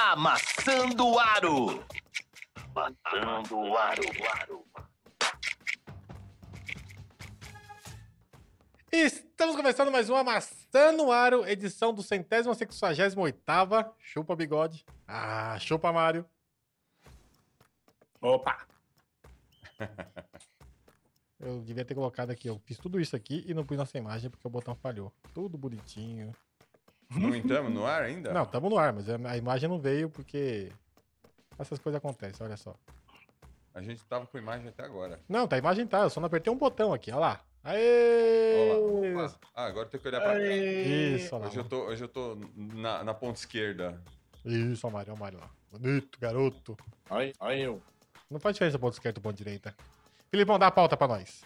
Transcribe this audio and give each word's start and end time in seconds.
Amassando 0.00 1.08
o 1.08 1.18
Aro. 1.18 1.84
Amassando 2.72 3.58
o 3.58 3.76
Aro. 3.76 4.64
Estamos 8.92 9.56
começando 9.56 9.90
mais 9.90 10.08
um 10.08 10.14
Amassando 10.14 11.06
o 11.06 11.10
Aro, 11.12 11.44
edição 11.48 11.92
do 11.92 12.00
centésima 12.00 12.54
sexagésima 12.54 13.22
oitava. 13.22 13.92
Chupa 13.98 14.36
bigode. 14.36 14.86
Ah, 15.04 15.58
chupa 15.58 15.92
Mário. 15.92 16.24
Opa! 18.20 18.68
Eu 21.40 21.60
devia 21.62 21.84
ter 21.84 21.96
colocado 21.96 22.30
aqui, 22.30 22.48
eu 22.48 22.60
fiz 22.60 22.78
tudo 22.78 23.00
isso 23.00 23.16
aqui 23.16 23.44
e 23.48 23.52
não 23.52 23.64
pus 23.64 23.76
nossa 23.76 23.98
imagem 23.98 24.30
porque 24.30 24.46
o 24.46 24.50
botão 24.50 24.76
falhou. 24.76 25.12
Tudo 25.34 25.58
bonitinho. 25.58 26.32
Não 27.10 27.34
entramos 27.34 27.72
no 27.72 27.86
ar 27.86 28.02
ainda? 28.02 28.32
Não, 28.32 28.42
estamos 28.42 28.70
no 28.70 28.78
ar, 28.78 28.92
mas 28.92 29.08
a 29.08 29.36
imagem 29.36 29.68
não 29.68 29.78
veio 29.80 30.10
porque 30.10 30.70
essas 31.58 31.78
coisas 31.78 31.98
acontecem, 31.98 32.44
olha 32.46 32.56
só. 32.56 32.74
A 33.74 33.80
gente 33.80 34.04
tava 34.04 34.26
com 34.26 34.36
imagem 34.38 34.68
até 34.68 34.84
agora. 34.84 35.20
Não, 35.28 35.46
tá, 35.46 35.56
a 35.56 35.58
imagem 35.58 35.86
tá, 35.86 36.00
eu 36.02 36.10
só 36.10 36.20
não 36.20 36.26
apertei 36.26 36.52
um 36.52 36.56
botão 36.58 36.92
aqui, 36.92 37.10
olha 37.10 37.20
lá. 37.20 37.40
Aê! 37.64 38.70
Olha 38.70 39.14
lá. 39.14 39.24
Opa. 39.26 39.38
Ah, 39.54 39.64
agora 39.66 39.88
tem 39.88 40.00
que 40.00 40.08
olhar 40.08 40.20
pra 40.20 40.32
cá. 40.34 40.40
Isso, 40.40 41.34
olha 41.34 41.42
lá. 41.44 41.48
Hoje 41.48 41.58
eu 41.58 41.64
tô, 41.64 41.76
hoje 41.84 42.04
eu 42.04 42.08
tô 42.08 42.38
na, 42.56 43.04
na 43.04 43.14
ponta 43.14 43.38
esquerda. 43.38 44.00
Isso, 44.44 44.86
olha 44.86 44.92
o 44.92 44.96
Mário, 44.96 45.12
olha 45.12 45.16
o 45.16 45.20
Mário 45.20 45.38
lá. 45.40 45.50
Bonito, 45.70 46.18
garoto. 46.20 46.76
Olha, 47.10 47.32
eu. 47.56 47.80
Não 48.30 48.38
faz 48.38 48.54
diferença 48.54 48.78
ponto 48.78 48.94
esquerdo 48.94 49.18
ou 49.18 49.22
ponto 49.22 49.36
direita. 49.36 49.74
Filipão, 50.30 50.58
dá 50.58 50.66
a 50.66 50.70
pauta 50.70 50.96
pra 50.96 51.08
nós. 51.08 51.42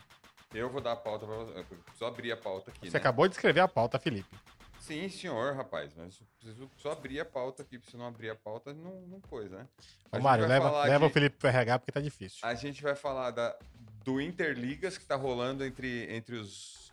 Eu 0.55 0.69
vou 0.71 0.81
dar 0.81 0.93
a 0.93 0.97
pauta 0.97 1.27
pra 1.27 1.37
você. 1.37 1.65
Preciso 1.85 2.05
abrir 2.05 2.33
a 2.33 2.37
pauta 2.37 2.71
aqui, 2.71 2.91
Você 2.91 2.97
né? 2.97 2.99
acabou 3.01 3.27
de 3.27 3.35
escrever 3.35 3.61
a 3.61 3.69
pauta, 3.69 3.99
Felipe. 3.99 4.37
Sim, 4.83 5.09
senhor, 5.09 5.55
rapaz. 5.55 5.95
Mas 5.97 6.19
eu 6.21 6.27
preciso 6.41 6.71
só 6.77 6.91
abrir 6.91 7.21
a 7.21 7.25
pauta 7.25 7.63
aqui. 7.63 7.79
porque 7.79 7.93
Se 7.93 7.97
não 7.97 8.05
abrir 8.05 8.31
a 8.31 8.35
pauta, 8.35 8.75
não, 8.75 9.01
não 9.03 9.21
coisa, 9.21 9.59
né? 9.59 9.69
A 10.11 10.19
Ô, 10.19 10.21
Mário, 10.21 10.45
leva, 10.47 10.83
leva 10.83 11.05
o 11.05 11.09
de- 11.09 11.15
Felipe 11.15 11.37
pro 11.37 11.49
RH 11.49 11.79
porque 11.79 11.93
tá 11.93 12.01
difícil. 12.01 12.41
A 12.43 12.53
gente 12.55 12.83
vai 12.83 12.97
falar 12.97 13.31
da, 13.31 13.57
do 14.05 14.21
Interligas 14.21 14.99
que 14.99 15.05
tá 15.07 15.15
rolando 15.15 15.65
entre, 15.65 16.13
entre 16.13 16.35
os 16.35 16.93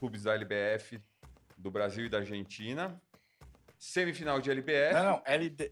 clubes 0.00 0.24
da 0.24 0.34
LBF 0.34 1.00
do 1.56 1.70
Brasil 1.70 2.06
e 2.06 2.08
da 2.08 2.18
Argentina. 2.18 3.00
Semifinal 3.78 4.40
de 4.40 4.50
LBF. 4.50 4.94
Não, 4.94 5.04
não, 5.04 5.22
LD, 5.24 5.70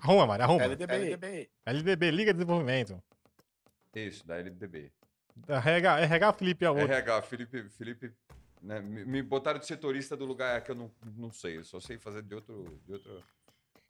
Arruma, 0.00 0.26
Mário, 0.26 0.44
arruma. 0.44 0.62
LDB. 0.64 0.94
LDB. 0.94 1.50
LDB, 1.66 2.10
Liga 2.12 2.32
de 2.32 2.38
Desenvolvimento. 2.38 3.02
Isso, 3.92 4.24
da 4.24 4.36
LDB. 4.38 4.92
RH, 5.48 6.00
RH 6.02 6.32
Felipe 6.34 6.64
é 6.64 6.70
o 6.70 6.74
outro. 6.76 6.92
RH, 6.92 7.22
Felipe, 7.22 7.68
Felipe 7.70 8.12
né, 8.64 8.80
me, 8.80 9.04
me 9.04 9.22
botaram 9.22 9.58
de 9.58 9.66
setorista 9.66 10.16
do 10.16 10.24
lugar 10.24 10.62
que 10.62 10.70
eu 10.70 10.74
não, 10.74 10.90
não 11.16 11.30
sei, 11.30 11.58
eu 11.58 11.64
só 11.64 11.78
sei 11.78 11.98
fazer 11.98 12.22
de 12.22 12.34
outro, 12.34 12.80
de 12.86 12.94
outro 12.94 13.22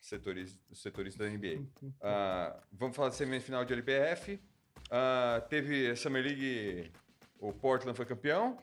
setorista, 0.01 0.59
setorista 0.75 1.25
da 1.25 1.31
NBA. 1.31 1.63
Ah, 2.03 2.57
vamos 2.73 2.95
falar 2.97 3.09
de 3.11 3.17
semifinal 3.17 3.65
de 3.65 3.73
LBF. 3.73 4.41
Ah, 4.91 5.43
teve 5.49 5.91
a 5.91 5.97
Summer 5.97 6.23
League, 6.23 6.93
o 7.39 7.53
Portland 7.53 7.97
foi 7.97 8.05
campeão. 8.05 8.59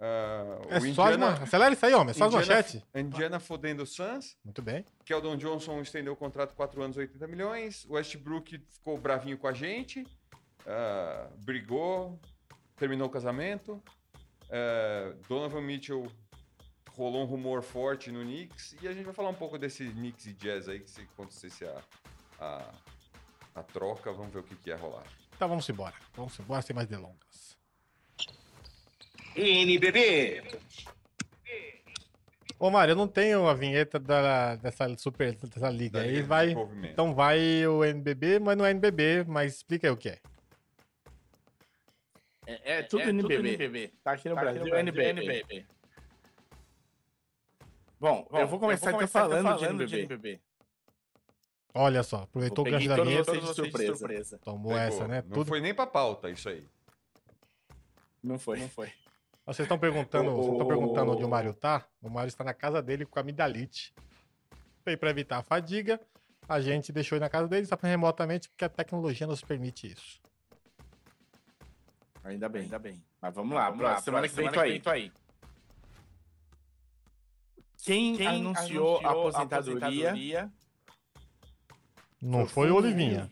Ah, 0.00 0.58
É 0.70 0.78
o 0.78 0.94
só 0.94 1.10
Indiana, 1.12 1.18
man... 1.18 1.42
Acelera 1.42 1.74
isso 1.74 1.86
aí, 1.86 1.94
homem. 1.94 2.10
É 2.10 2.14
só 2.14 2.26
as 2.26 2.34
manchetes. 2.34 2.82
Indiana 2.94 3.38
fodendo 3.38 3.82
o 3.82 3.86
Suns. 3.86 4.36
Muito 4.44 4.62
bem. 4.62 4.84
Keldon 5.04 5.36
Johnson 5.36 5.80
estendeu 5.80 6.12
o 6.14 6.16
contrato 6.16 6.54
4 6.54 6.82
anos, 6.82 6.96
80 6.96 7.26
milhões. 7.28 7.86
Westbrook 7.88 8.58
ficou 8.70 8.98
bravinho 8.98 9.38
com 9.38 9.46
a 9.46 9.52
gente. 9.52 10.06
ah, 10.66 11.28
brigou. 11.44 12.18
Terminou 12.76 13.08
o 13.08 13.10
casamento. 13.10 13.82
Ah, 14.50 15.14
Donovan 15.28 15.62
Mitchell 15.62 16.10
rolou 16.96 17.22
um 17.22 17.26
rumor 17.26 17.62
forte 17.62 18.10
no 18.10 18.20
Knicks. 18.20 18.76
E 18.82 18.88
a 18.88 18.92
gente 18.92 19.04
vai 19.04 19.14
falar 19.14 19.30
um 19.30 19.34
pouco 19.34 19.58
desse 19.58 19.88
Knicks 19.88 20.26
e 20.26 20.32
Jazz 20.34 20.68
aí, 20.68 20.80
que 20.80 20.90
se 20.90 21.02
acontecesse 21.02 21.64
a, 21.64 21.82
a, 22.38 22.74
a 23.54 23.62
troca, 23.62 24.12
vamos 24.12 24.32
ver 24.32 24.40
o 24.40 24.42
que, 24.42 24.56
que 24.56 24.70
ia 24.70 24.76
rolar. 24.76 25.04
Então 25.34 25.48
vamos 25.48 25.68
embora. 25.68 25.94
Vamos 26.14 26.38
embora 26.38 26.62
sem 26.62 26.74
mais 26.74 26.88
delongas. 26.88 27.56
NBB. 29.34 30.42
Ô, 32.58 32.68
Mário, 32.68 32.92
eu 32.92 32.96
não 32.96 33.08
tenho 33.08 33.48
a 33.48 33.54
vinheta 33.54 33.98
da, 33.98 34.56
dessa 34.56 34.94
super 34.98 35.34
dessa 35.34 35.70
liga. 35.70 36.00
Da 36.00 36.04
aí 36.04 36.20
vai. 36.20 36.54
Então 36.82 37.14
vai 37.14 37.66
o 37.66 37.82
NBB, 37.82 38.38
mas 38.38 38.58
não 38.58 38.66
é 38.66 38.72
NBB, 38.72 39.24
mas 39.26 39.54
explica 39.54 39.86
aí 39.86 39.92
o 39.92 39.96
que 39.96 40.10
é. 40.10 40.18
É, 42.50 42.78
é 42.78 42.82
tudo 42.82 43.02
NBB. 43.02 43.92
Tá 44.02 44.12
aqui 44.12 44.28
no 44.28 44.34
Brasil, 44.34 44.74
é 44.74 44.80
NBB. 44.80 45.66
Bom, 47.98 48.26
eu 48.32 48.48
vou 48.48 48.58
começar, 48.58 48.92
então 48.92 49.06
falando, 49.06 49.86
de 49.86 49.94
NBB. 50.00 50.40
Olha 51.72 52.02
só, 52.02 52.22
aproveitou 52.22 52.66
o 52.66 52.70
gancho 52.70 52.88
da 52.88 52.96
todos 52.96 53.10
vinheta. 53.12 53.32
vocês 53.32 53.44
de 53.44 53.54
surpresa. 53.54 54.38
Tomou 54.38 54.72
Pegou. 54.72 54.78
essa, 54.78 55.06
né? 55.06 55.22
Não 55.22 55.30
Tudo. 55.34 55.46
foi 55.46 55.60
nem 55.60 55.72
pra 55.72 55.86
pauta 55.86 56.28
isso 56.28 56.48
aí. 56.48 56.66
Não 58.22 58.38
foi, 58.38 58.58
não 58.58 58.68
foi. 58.68 58.92
Vocês 59.46 59.60
estão 59.66 59.78
perguntando, 59.78 60.30
O- 60.30 60.36
vocês 60.42 60.52
estão 60.52 60.66
perguntando 60.66 61.12
onde 61.12 61.24
o 61.24 61.28
Mário 61.28 61.54
tá? 61.54 61.86
O 62.02 62.10
Mário 62.10 62.28
está 62.28 62.42
na 62.42 62.52
casa 62.54 62.82
dele 62.82 63.06
com 63.06 63.18
a 63.18 63.22
amidalite. 63.22 63.94
E 64.84 64.96
para 64.96 65.10
evitar 65.10 65.38
a 65.38 65.42
fadiga, 65.42 66.00
a 66.48 66.60
gente 66.60 66.90
deixou 66.92 67.16
ele 67.16 67.24
na 67.24 67.30
casa 67.30 67.46
dele, 67.46 67.62
está 67.62 67.78
remotamente, 67.80 68.48
porque 68.48 68.64
a 68.64 68.68
tecnologia 68.68 69.26
nos 69.26 69.40
permite 69.42 69.86
isso. 69.92 70.20
Ainda 72.24 72.48
bem, 72.48 72.62
ainda 72.62 72.78
bem. 72.78 73.02
Mas 73.20 73.34
vamos 73.34 73.54
lá, 73.54 73.72
próxima 73.72 74.28
semana 74.28 74.28
que 74.28 74.68
vem 74.68 74.80
tô 74.80 74.90
aí. 74.90 75.12
Quem, 77.82 78.26
anunciou, 78.26 79.00
a 79.06 79.10
aposentadoria, 79.10 80.52
Não 82.20 82.46
foi 82.46 82.70
o 82.70 82.76
Olivinha. 82.76 83.30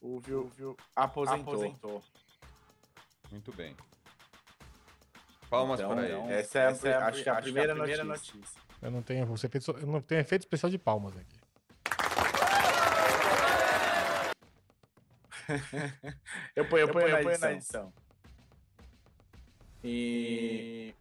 O 0.00 0.20
Viu 0.20 0.76
aposentou. 0.94 2.02
Muito 3.30 3.52
bem. 3.54 3.74
Palmas 5.48 5.80
Então, 5.80 5.94
para 5.94 6.08
ele. 6.08 6.32
essa 6.32 6.58
é, 6.58 6.94
a, 6.94 7.06
acho 7.08 7.22
que 7.22 7.28
é 7.28 7.32
a 7.32 7.42
primeira, 7.42 7.74
notícia. 7.74 8.60
Eu 8.82 8.90
não 8.90 9.02
tenho, 9.02 9.26
você 9.26 9.48
fez, 9.48 9.66
eu 9.66 9.86
não 9.86 10.00
tenho 10.00 10.20
efeito 10.20 10.42
especial 10.42 10.70
de 10.70 10.78
palmas 10.78 11.16
aqui. 11.16 11.35
Eu 16.54 16.68
ponho, 16.68 16.82
eu 16.82 16.92
ponho, 16.92 17.06
eu 17.08 17.22
ponho 17.22 17.38
na 17.38 17.52
edição. 17.52 17.92
E... 19.84 20.94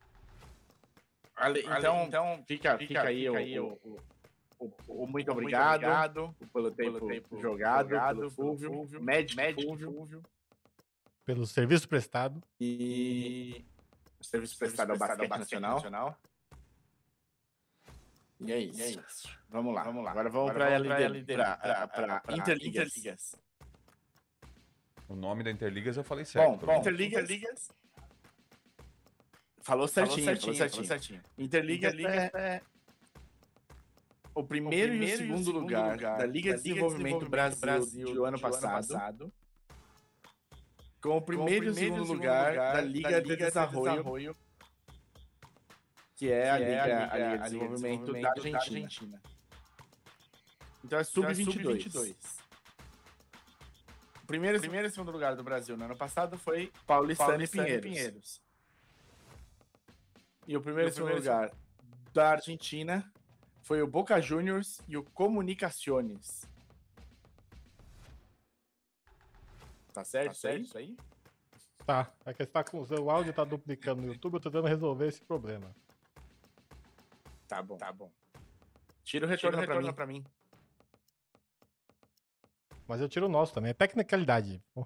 Ale- 1.36 1.62
Então, 1.62 2.06
então 2.06 2.44
fica, 2.48 2.78
fica 2.78 3.02
aí, 3.10 3.30
o, 3.30 3.34
o, 3.84 4.00
o- 4.60 5.04
o 5.04 5.08
muito 5.08 5.32
obrigado, 5.32 6.36
pelo 6.76 7.00
tempo, 7.08 7.40
jogado, 7.42 7.90
pelo 8.20 8.32
Fulvio, 8.32 8.72
médico, 9.02 9.36
Fulvio, 9.68 9.92
Pelo 11.26 11.46
serviço 11.48 11.90
prestado. 11.90 12.42
e 12.60 13.66
o 14.20 14.24
serviço 14.24 14.58
prestado 14.58 14.92
ao 14.92 14.98
basquete 14.98 15.30
nacional. 15.76 15.78
E 18.40 18.52
é 18.52 18.60
isso. 18.60 19.30
Vamos 19.50 19.74
lá, 19.74 19.84
vamos 19.84 20.04
lá. 20.04 20.12
Agora 20.12 20.30
vamos 20.30 20.52
para 20.54 20.66
LD, 21.02 21.36
para 21.88 22.22
Interligas. 22.38 23.36
O 25.08 25.16
nome 25.16 25.44
da 25.44 25.52
Interligas 25.52 25.98
eu 25.98 26.04
falei 26.04 26.26
certo. 26.26 26.58
Bom, 26.58 26.66
bom 26.66 26.78
Interligas. 26.78 27.70
Falou 29.62 29.88
certinho, 29.88 30.38
falou 30.38 30.86
certinho. 30.86 31.22
Interligas, 31.38 31.94
é, 31.98 32.62
o 34.36 34.44
primeiro, 34.44 34.94
e 34.94 35.14
o 35.14 35.18
segundo, 35.18 35.52
lugar, 35.52 35.98
da 35.98 36.26
Liga 36.26 36.56
de 36.56 36.62
Desenvolvimento, 36.62 37.28
Brasil, 37.30 38.14
do 38.14 38.26
ano 38.26 38.40
passado. 38.40 39.34
Com 41.02 41.18
o 41.18 41.22
primeiro, 41.22 41.66
e 41.66 41.70
o 41.70 41.74
segundo 41.74 42.04
lugar, 42.04 42.54
da 42.54 42.82
Liga, 42.82 43.22
de 43.22 43.36
Desarrollo, 43.38 44.36
que 46.16 46.30
é, 46.30 46.50
a, 46.50 46.58
Liga, 46.60 47.12
a 47.12 47.18
Liga 47.18 47.38
de 47.38 47.44
Desenvolvimento, 47.44 48.12
da 48.12 48.30
Argentina. 48.30 49.22
Então 50.84 51.00
é 51.00 51.04
sub-22. 51.04 51.96
O 51.96 52.45
primeiro, 54.26 54.60
primeiro 54.60 54.88
e 54.88 54.92
segundo 54.92 55.12
lugar 55.12 55.36
do 55.36 55.44
Brasil 55.44 55.78
no 55.78 55.86
ano 55.86 55.96
passado 55.96 56.38
foi 56.38 56.72
Paulistano, 56.86 57.42
e 57.42 57.48
Pinheiros. 57.48 58.42
E 60.48 60.56
o 60.56 60.62
primeiro 60.62 60.90
e 60.90 60.94
segundo 60.94 61.16
lugar 61.16 61.52
da 62.14 62.32
Argentina 62.32 63.12
foi 63.62 63.82
o 63.82 63.88
Boca 63.88 64.22
Juniors 64.22 64.80
e 64.88 64.96
o 64.96 65.04
Comunicaciones. 65.04 66.48
Tá 69.92 70.04
certo, 70.04 70.28
tá 70.28 70.34
certo 70.34 70.66
isso 70.66 70.78
aí? 70.78 70.98
Tá. 71.86 72.12
É 72.26 72.34
que 72.34 72.46
tá 72.46 72.64
com, 72.64 72.82
o 72.82 73.10
áudio 73.10 73.34
tá 73.34 73.44
duplicando 73.44 74.02
no 74.02 74.08
YouTube, 74.10 74.36
eu 74.36 74.40
tô 74.40 74.50
tentando 74.50 74.68
resolver 74.68 75.08
esse 75.08 75.22
problema. 75.24 75.74
Tá 77.48 77.62
bom. 77.62 77.78
Tá 77.78 77.92
bom. 77.92 78.12
Tira 79.04 79.26
o 79.26 79.30
retorno, 79.30 79.58
Tira 79.58 79.72
o 79.72 79.76
retorno 79.76 79.94
pra, 79.94 80.08
mim. 80.08 80.26
Mas 82.88 83.02
eu 83.02 83.10
tiro 83.10 83.26
o 83.26 83.30
nosso 83.30 83.54
também. 83.54 83.72
É 83.72 83.74
tecnicalidade. 83.74 84.62
Pô, 84.74 84.86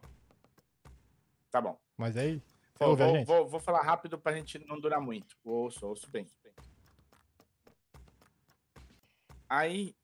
Tá 1.52 1.60
bom. 1.60 1.78
Mas 1.98 2.16
aí. 2.16 2.42
Vou, 2.80 2.90
ouve 2.90 3.04
vou, 3.04 3.26
vou- 3.26 3.48
vou 3.50 3.60
falar 3.60 3.82
rápido 3.82 4.18
pra 4.18 4.34
gente 4.34 4.60
não 4.68 4.80
durar 4.80 5.02
muito. 5.02 5.36
Ouço, 5.44 5.86
ouço 5.88 6.10
bem. 6.10 6.28
Aí, 9.50 9.96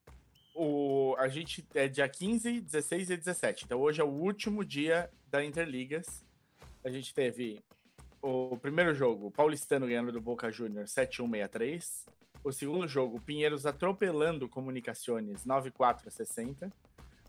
o, 0.56 1.16
a 1.20 1.28
gente 1.28 1.66
é 1.76 1.88
dia 1.88 2.10
15, 2.10 2.62
16 2.62 3.10
e 3.12 3.18
17. 3.18 3.66
Então 3.66 3.80
hoje 3.80 4.02
é 4.02 4.04
o 4.04 4.10
último 4.10 4.66
dia 4.66 5.10
da 5.28 5.44
Interligas. 5.46 6.26
A 6.84 6.90
gente 6.90 7.14
teve 7.14 7.64
o 8.22 8.58
primeiro 8.58 8.94
jogo, 8.96 9.30
Paulistano 9.32 9.86
ganhando 9.86 10.12
do 10.12 10.20
Boca 10.22 10.52
Juniors 10.52 10.92
7-1-6-3. 10.94 12.06
O 12.44 12.52
segundo 12.52 12.88
jogo, 12.88 13.20
Pinheiros 13.22 13.66
atropelando 13.66 14.50
Comunicações 14.50 15.46
9-4 15.46 16.10
60. 16.10 16.72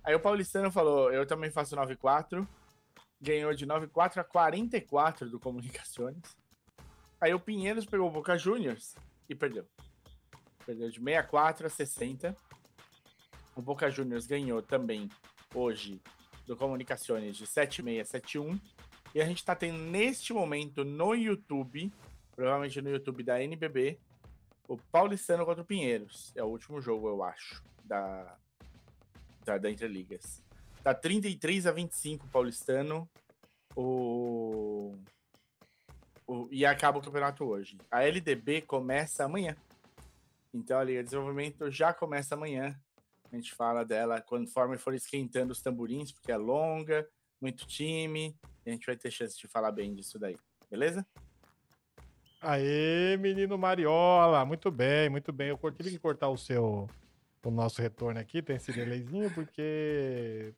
Aí 0.06 0.14
o 0.14 0.20
Paulistano 0.20 0.70
falou: 0.70 1.12
Eu 1.12 1.26
também 1.26 1.50
faço 1.50 1.74
9-4. 1.74 2.46
Ganhou 3.20 3.52
de 3.52 3.66
9-4 3.66 4.18
a 4.18 4.24
44 4.24 5.28
do 5.28 5.40
Comunicações. 5.40 6.22
Aí 7.20 7.34
o 7.34 7.40
Pinheiros 7.40 7.84
pegou 7.84 8.06
o 8.06 8.10
Boca 8.10 8.38
Juniors 8.38 8.94
e 9.28 9.34
perdeu. 9.34 9.66
Perdeu 10.64 10.88
de 10.88 11.00
64 11.00 11.66
a 11.66 11.70
60. 11.70 12.36
O 13.56 13.62
Boca 13.62 13.90
Juniors 13.90 14.26
ganhou 14.26 14.62
também 14.62 15.10
hoje 15.52 16.00
do 16.46 16.56
Comunicações 16.56 17.36
de 17.36 17.46
76 17.46 18.08
71. 18.08 18.60
E 19.12 19.20
a 19.20 19.24
gente 19.24 19.38
está 19.38 19.56
tendo 19.56 19.78
neste 19.78 20.32
momento 20.32 20.84
no 20.84 21.14
YouTube, 21.14 21.92
provavelmente 22.30 22.80
no 22.80 22.90
YouTube 22.90 23.24
da 23.24 23.42
NBB, 23.42 23.98
o 24.68 24.76
Paulistano 24.76 25.44
contra 25.44 25.62
o 25.62 25.66
Pinheiros. 25.66 26.32
É 26.36 26.44
o 26.44 26.48
último 26.48 26.80
jogo, 26.80 27.08
eu 27.08 27.24
acho, 27.24 27.64
da, 27.82 28.36
da, 29.46 29.56
da 29.56 29.70
Interligas. 29.70 30.42
Tá 30.82 30.92
33 30.92 31.66
a 31.66 31.72
25 31.72 32.26
Paulistano. 32.28 33.08
O, 33.74 34.94
o, 36.26 36.48
e 36.50 36.66
acaba 36.66 36.98
o 36.98 37.02
campeonato 37.02 37.44
hoje. 37.44 37.78
A 37.90 38.02
LDB 38.02 38.62
começa 38.62 39.24
amanhã. 39.24 39.56
Então 40.52 40.78
a 40.78 40.84
Liga 40.84 41.00
de 41.00 41.04
Desenvolvimento 41.04 41.70
já 41.70 41.92
começa 41.94 42.34
amanhã. 42.34 42.78
A 43.30 43.36
gente 43.36 43.54
fala 43.54 43.84
dela 43.84 44.20
conforme 44.20 44.78
for 44.78 44.94
esquentando 44.94 45.52
os 45.52 45.60
tamborins, 45.60 46.12
porque 46.12 46.32
é 46.32 46.36
longa, 46.36 47.06
muito 47.40 47.66
time. 47.66 48.34
a 48.64 48.70
gente 48.70 48.86
vai 48.86 48.96
ter 48.96 49.10
chance 49.10 49.38
de 49.38 49.46
falar 49.48 49.72
bem 49.72 49.94
disso 49.94 50.18
daí. 50.18 50.36
Beleza? 50.70 51.06
Aê, 52.40 53.16
menino 53.16 53.58
Mariola, 53.58 54.44
muito 54.44 54.70
bem, 54.70 55.08
muito 55.08 55.32
bem. 55.32 55.48
Eu 55.48 55.58
tive 55.72 55.90
que 55.90 55.98
cortar 55.98 56.28
o 56.28 56.38
seu, 56.38 56.88
o 57.48 57.52
nosso 57.52 57.80
retorno 57.80 58.18
aqui, 58.20 58.42
tem 58.42 58.56
esse 58.56 58.72
delayzinho, 58.72 59.30
porque 59.32 60.52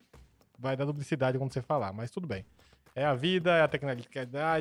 vai 0.57 0.75
dar 0.75 0.85
duplicidade 0.85 1.37
quando 1.37 1.53
você 1.53 1.61
falar, 1.61 1.93
mas 1.93 2.11
tudo 2.11 2.27
bem. 2.27 2.45
É 2.95 3.05
a 3.05 3.13
vida, 3.13 3.55
é 3.55 3.61
a 3.61 3.67
tecnologia, 3.67 4.07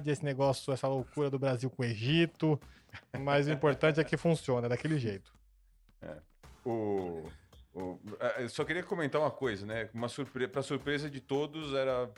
esse 0.06 0.24
negócio, 0.24 0.72
essa 0.72 0.86
loucura 0.86 1.30
do 1.30 1.38
Brasil 1.38 1.68
com 1.70 1.82
o 1.82 1.84
Egito, 1.84 2.60
mas 3.18 3.48
o 3.48 3.50
importante 3.50 3.98
é 3.98 4.04
que 4.04 4.16
funciona 4.16 4.68
daquele 4.68 4.98
jeito. 4.98 5.32
É. 6.00 6.16
O, 6.64 7.24
o, 7.74 7.98
é, 8.20 8.44
eu 8.44 8.48
só 8.48 8.64
queria 8.64 8.82
comentar 8.82 9.20
uma 9.20 9.30
coisa, 9.30 9.66
né? 9.66 9.88
Uma 9.94 10.08
surpresa, 10.08 10.50
para 10.50 10.62
surpresa 10.62 11.10
de 11.10 11.20
todos, 11.20 11.74
era 11.74 12.10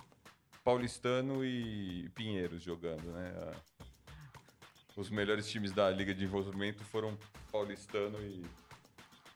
Paulistano 0.64 1.44
e 1.44 2.08
Pinheiros 2.10 2.62
jogando, 2.62 3.12
né? 3.12 3.32
Os 4.96 5.08
melhores 5.08 5.48
times 5.48 5.72
da 5.72 5.88
Liga 5.90 6.12
de 6.12 6.20
Desenvolvimento 6.20 6.84
foram 6.84 7.16
Paulistano 7.50 8.18
e. 8.20 8.44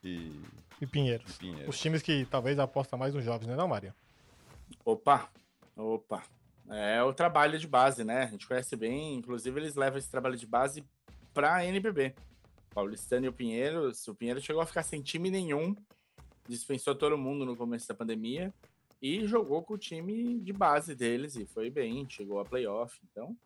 E, 0.07 0.39
e 0.81 0.87
Pinheiros. 0.87 1.37
Pinheiros. 1.37 1.69
Os 1.69 1.81
times 1.81 2.03
que 2.03 2.27
talvez 2.27 2.59
apostam 2.59 2.99
mais 2.99 3.15
nos 3.15 3.25
jovens, 3.25 3.47
né, 3.47 3.57
não, 3.57 3.69
Maria? 3.69 3.95
Opa! 4.85 5.29
Opa! 5.77 6.23
É 6.69 7.03
o 7.03 7.13
trabalho 7.13 7.59
de 7.59 7.67
base, 7.67 8.05
né? 8.05 8.23
A 8.23 8.27
gente 8.27 8.47
conhece 8.47 8.75
bem, 8.75 9.15
inclusive 9.15 9.61
eles 9.61 9.75
levam 9.75 9.99
esse 9.99 10.11
trabalho 10.11 10.37
de 10.37 10.47
base 10.47 10.85
para 11.33 11.57
a 11.57 11.67
NBB. 11.67 12.15
Paulistano 12.75 13.27
e 13.27 13.29
o 13.29 13.33
Pinheiros, 13.33 14.07
o 14.09 14.15
Pinheiro 14.15 14.41
chegou 14.41 14.63
a 14.63 14.67
ficar 14.67 14.83
sem 14.83 15.01
time 15.01 15.31
nenhum, 15.31 15.77
dispensou 16.49 16.95
todo 16.95 17.17
mundo 17.17 17.45
no 17.45 17.57
começo 17.57 17.87
da 17.87 17.95
pandemia 17.95 18.53
e 19.01 19.27
jogou 19.27 19.63
com 19.63 19.75
o 19.75 19.79
time 19.79 20.41
de 20.41 20.53
base 20.53 20.95
deles 20.95 21.37
e 21.37 21.45
foi 21.45 21.71
bem, 21.71 22.09
chegou 22.09 22.41
a 22.41 22.45
playoff. 22.45 22.99
Então, 23.11 23.37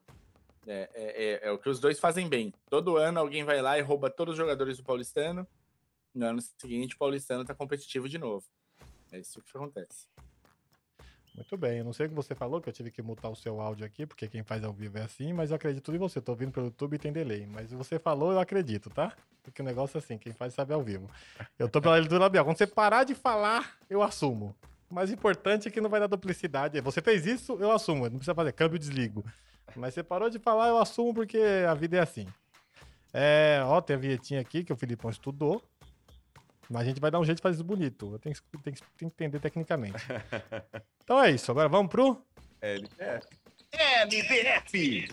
é, 0.66 0.88
é, 0.94 1.24
é, 1.24 1.48
é, 1.48 1.50
o 1.50 1.58
que 1.58 1.68
os 1.68 1.80
dois 1.80 1.98
fazem 1.98 2.28
bem. 2.28 2.52
Todo 2.70 2.96
ano 2.96 3.18
alguém 3.18 3.42
vai 3.42 3.60
lá 3.60 3.78
e 3.78 3.82
rouba 3.82 4.08
todos 4.08 4.32
os 4.32 4.38
jogadores 4.38 4.76
do 4.76 4.84
Paulistano. 4.84 5.46
No 6.18 6.26
ano 6.26 6.42
seguinte, 6.42 6.96
o 6.96 6.98
Paulistano 6.98 7.44
tá 7.44 7.54
competitivo 7.54 8.08
de 8.08 8.18
novo. 8.18 8.44
É 9.12 9.20
isso 9.20 9.40
que 9.40 9.56
acontece. 9.56 10.08
Muito 11.32 11.56
bem, 11.56 11.78
eu 11.78 11.84
não 11.84 11.92
sei 11.92 12.06
o 12.06 12.08
que 12.08 12.14
você 12.16 12.34
falou, 12.34 12.60
que 12.60 12.68
eu 12.68 12.72
tive 12.72 12.90
que 12.90 13.00
mutar 13.00 13.30
o 13.30 13.36
seu 13.36 13.60
áudio 13.60 13.86
aqui, 13.86 14.04
porque 14.04 14.26
quem 14.26 14.42
faz 14.42 14.64
ao 14.64 14.72
vivo 14.72 14.98
é 14.98 15.02
assim, 15.02 15.32
mas 15.32 15.50
eu 15.50 15.56
acredito 15.56 15.94
em 15.94 15.98
você. 15.98 16.18
Eu 16.18 16.22
tô 16.22 16.32
ouvindo 16.32 16.50
pelo 16.50 16.66
YouTube 16.66 16.94
e 16.94 16.98
tem 16.98 17.12
delay. 17.12 17.46
Mas 17.46 17.70
você 17.70 18.00
falou, 18.00 18.32
eu 18.32 18.40
acredito, 18.40 18.90
tá? 18.90 19.16
Porque 19.44 19.62
o 19.62 19.64
negócio 19.64 19.96
é 19.96 20.00
assim, 20.00 20.18
quem 20.18 20.32
faz 20.32 20.54
sabe 20.54 20.74
ao 20.74 20.82
vivo. 20.82 21.08
Eu 21.56 21.68
tô 21.68 21.80
pela 21.80 21.94
leitura 21.94 22.18
labial. 22.18 22.44
Quando 22.44 22.58
você 22.58 22.66
parar 22.66 23.04
de 23.04 23.14
falar, 23.14 23.78
eu 23.88 24.02
assumo. 24.02 24.52
O 24.90 25.00
importante 25.04 25.68
é 25.68 25.70
que 25.70 25.80
não 25.80 25.88
vai 25.88 26.00
dar 26.00 26.08
duplicidade. 26.08 26.80
Você 26.80 27.00
fez 27.00 27.26
isso, 27.26 27.56
eu 27.60 27.70
assumo. 27.70 28.02
Não 28.06 28.16
precisa 28.16 28.34
fazer 28.34 28.52
câmbio 28.52 28.76
desligo. 28.76 29.24
Mas 29.76 29.94
você 29.94 30.02
parou 30.02 30.28
de 30.28 30.40
falar, 30.40 30.66
eu 30.66 30.78
assumo, 30.78 31.14
porque 31.14 31.38
a 31.68 31.74
vida 31.74 31.98
é 31.98 32.00
assim. 32.00 32.26
É, 33.14 33.60
ó, 33.64 33.80
tem 33.80 33.94
a 33.94 33.98
vinhetinha 33.98 34.40
aqui 34.40 34.64
que 34.64 34.72
o 34.72 34.76
Filipão 34.76 35.08
estudou. 35.08 35.62
Mas 36.70 36.82
a 36.82 36.84
gente 36.84 37.00
vai 37.00 37.10
dar 37.10 37.18
um 37.18 37.24
jeito 37.24 37.38
de 37.38 37.42
fazer 37.42 37.56
isso 37.56 37.64
bonito. 37.64 38.12
Eu 38.12 38.18
tenho, 38.18 38.36
tenho, 38.62 38.76
tenho 38.76 38.76
que 38.96 39.04
entender 39.04 39.40
tecnicamente. 39.40 40.04
então 41.02 41.22
é 41.22 41.30
isso. 41.30 41.50
Agora 41.50 41.68
vamos 41.68 41.90
pro. 41.90 42.22
LBF. 42.60 43.26
LBF! 43.72 45.08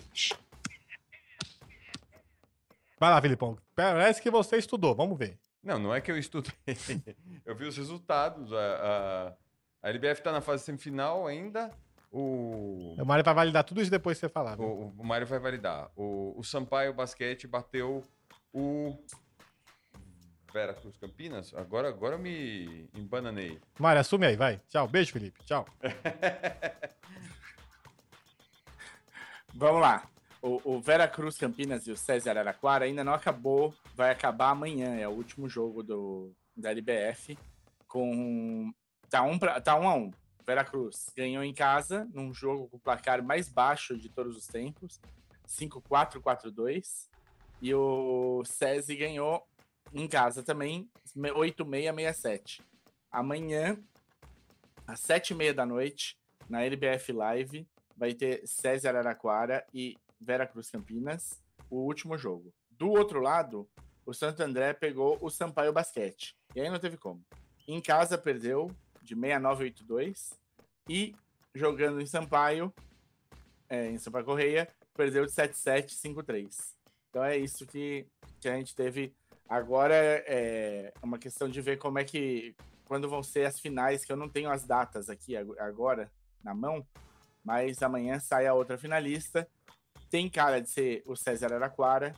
Vai 2.98 3.10
lá, 3.10 3.20
Filipão. 3.20 3.58
Parece 3.74 4.20
que 4.20 4.30
você 4.30 4.56
estudou. 4.56 4.94
Vamos 4.94 5.18
ver. 5.18 5.38
Não, 5.62 5.78
não 5.78 5.94
é 5.94 6.00
que 6.00 6.10
eu 6.10 6.18
estudei. 6.18 6.52
eu 7.44 7.54
vi 7.54 7.64
os 7.66 7.76
resultados. 7.76 8.52
A, 8.52 9.36
a, 9.82 9.88
a 9.88 9.90
LBF 9.90 10.22
tá 10.22 10.32
na 10.32 10.40
fase 10.40 10.64
semifinal 10.64 11.26
ainda. 11.26 11.70
O, 12.10 12.94
o 12.98 13.04
Mário 13.04 13.24
vai 13.24 13.34
validar 13.34 13.64
tudo 13.64 13.82
isso 13.82 13.90
depois 13.90 14.16
que 14.16 14.26
você 14.26 14.28
falar. 14.28 14.58
O, 14.60 14.94
o 14.96 15.04
Mário 15.04 15.26
vai 15.26 15.38
validar. 15.38 15.90
O, 15.96 16.34
o 16.38 16.44
Sampaio 16.44 16.94
Basquete 16.94 17.46
bateu 17.46 18.02
o 18.52 18.96
Vera 20.52 20.74
Cruz 20.74 20.96
Campinas, 20.96 21.54
agora, 21.54 21.88
agora 21.88 22.14
eu 22.14 22.18
me 22.18 22.88
embananei. 22.94 23.60
Mário, 23.78 24.00
assume 24.00 24.26
aí, 24.26 24.36
vai. 24.36 24.60
Tchau. 24.68 24.88
Beijo, 24.88 25.12
Felipe. 25.12 25.44
Tchau. 25.44 25.66
Vamos 29.54 29.80
lá. 29.80 30.08
O, 30.42 30.76
o 30.76 30.80
Vera 30.80 31.08
Cruz 31.08 31.36
Campinas 31.36 31.86
e 31.86 31.90
o 31.90 31.96
César 31.96 32.30
Araraquara 32.30 32.84
ainda 32.84 33.02
não 33.02 33.14
acabou. 33.14 33.74
Vai 33.94 34.10
acabar 34.10 34.50
amanhã. 34.50 34.94
É 34.96 35.08
o 35.08 35.12
último 35.12 35.48
jogo 35.48 35.82
do, 35.82 36.32
da 36.56 36.70
LBF. 36.70 37.38
Com. 37.88 38.72
Tá 39.08 39.22
um, 39.22 39.38
pra, 39.38 39.60
tá 39.60 39.78
um 39.78 39.88
a 39.88 39.94
um. 39.94 40.10
Vera 40.46 40.64
Cruz 40.64 41.10
ganhou 41.16 41.42
em 41.42 41.52
casa, 41.52 42.08
num 42.14 42.32
jogo 42.32 42.68
com 42.68 42.76
o 42.76 42.80
placar 42.80 43.22
mais 43.22 43.48
baixo 43.48 43.98
de 43.98 44.08
todos 44.08 44.36
os 44.36 44.46
tempos. 44.46 45.00
5-4-4-2. 45.48 47.08
E 47.60 47.74
o 47.74 48.42
SESI 48.44 48.94
ganhou 48.94 49.42
em 49.96 50.06
casa 50.06 50.42
também, 50.42 50.90
8667. 51.16 52.62
Amanhã, 53.10 53.78
às 54.86 55.00
7h30 55.00 55.52
da 55.54 55.64
noite, 55.64 56.18
na 56.50 56.62
LBF 56.62 57.12
Live, 57.12 57.66
vai 57.96 58.12
ter 58.12 58.46
César 58.46 58.90
Araraquara 58.90 59.66
e 59.72 59.96
Vera 60.20 60.46
Cruz 60.46 60.70
Campinas, 60.70 61.42
o 61.70 61.78
último 61.78 62.18
jogo. 62.18 62.52
Do 62.70 62.90
outro 62.90 63.20
lado, 63.20 63.66
o 64.04 64.12
Santo 64.12 64.42
André 64.42 64.74
pegou 64.74 65.16
o 65.20 65.30
Sampaio 65.30 65.72
Basquete. 65.72 66.36
E 66.54 66.60
aí 66.60 66.68
não 66.68 66.78
teve 66.78 66.98
como. 66.98 67.24
Em 67.66 67.80
casa 67.80 68.18
perdeu 68.18 68.70
de 69.02 69.14
6982 69.14 70.38
e 70.90 71.16
jogando 71.54 72.02
em 72.02 72.06
Sampaio, 72.06 72.72
é, 73.66 73.88
em 73.88 73.98
Sampaio 73.98 74.26
Correia, 74.26 74.68
perdeu 74.94 75.24
de 75.24 75.32
7753. 75.32 76.76
Então 77.08 77.24
é 77.24 77.38
isso 77.38 77.66
que, 77.66 78.06
que 78.38 78.48
a 78.48 78.56
gente 78.56 78.74
teve 78.74 79.14
Agora 79.48 79.94
é, 79.94 80.24
é 80.26 80.92
uma 81.02 81.18
questão 81.18 81.48
de 81.48 81.60
ver 81.60 81.78
como 81.78 81.98
é 81.98 82.04
que. 82.04 82.54
Quando 82.84 83.08
vão 83.08 83.22
ser 83.22 83.46
as 83.46 83.58
finais, 83.58 84.04
que 84.04 84.12
eu 84.12 84.16
não 84.16 84.28
tenho 84.28 84.48
as 84.48 84.64
datas 84.64 85.10
aqui 85.10 85.36
agora 85.36 86.08
na 86.42 86.54
mão, 86.54 86.86
mas 87.44 87.82
amanhã 87.82 88.20
sai 88.20 88.46
a 88.46 88.54
outra 88.54 88.78
finalista. 88.78 89.48
Tem 90.08 90.30
cara 90.30 90.60
de 90.60 90.70
ser 90.70 91.02
o 91.04 91.16
César 91.16 91.52
Araquara, 91.52 92.14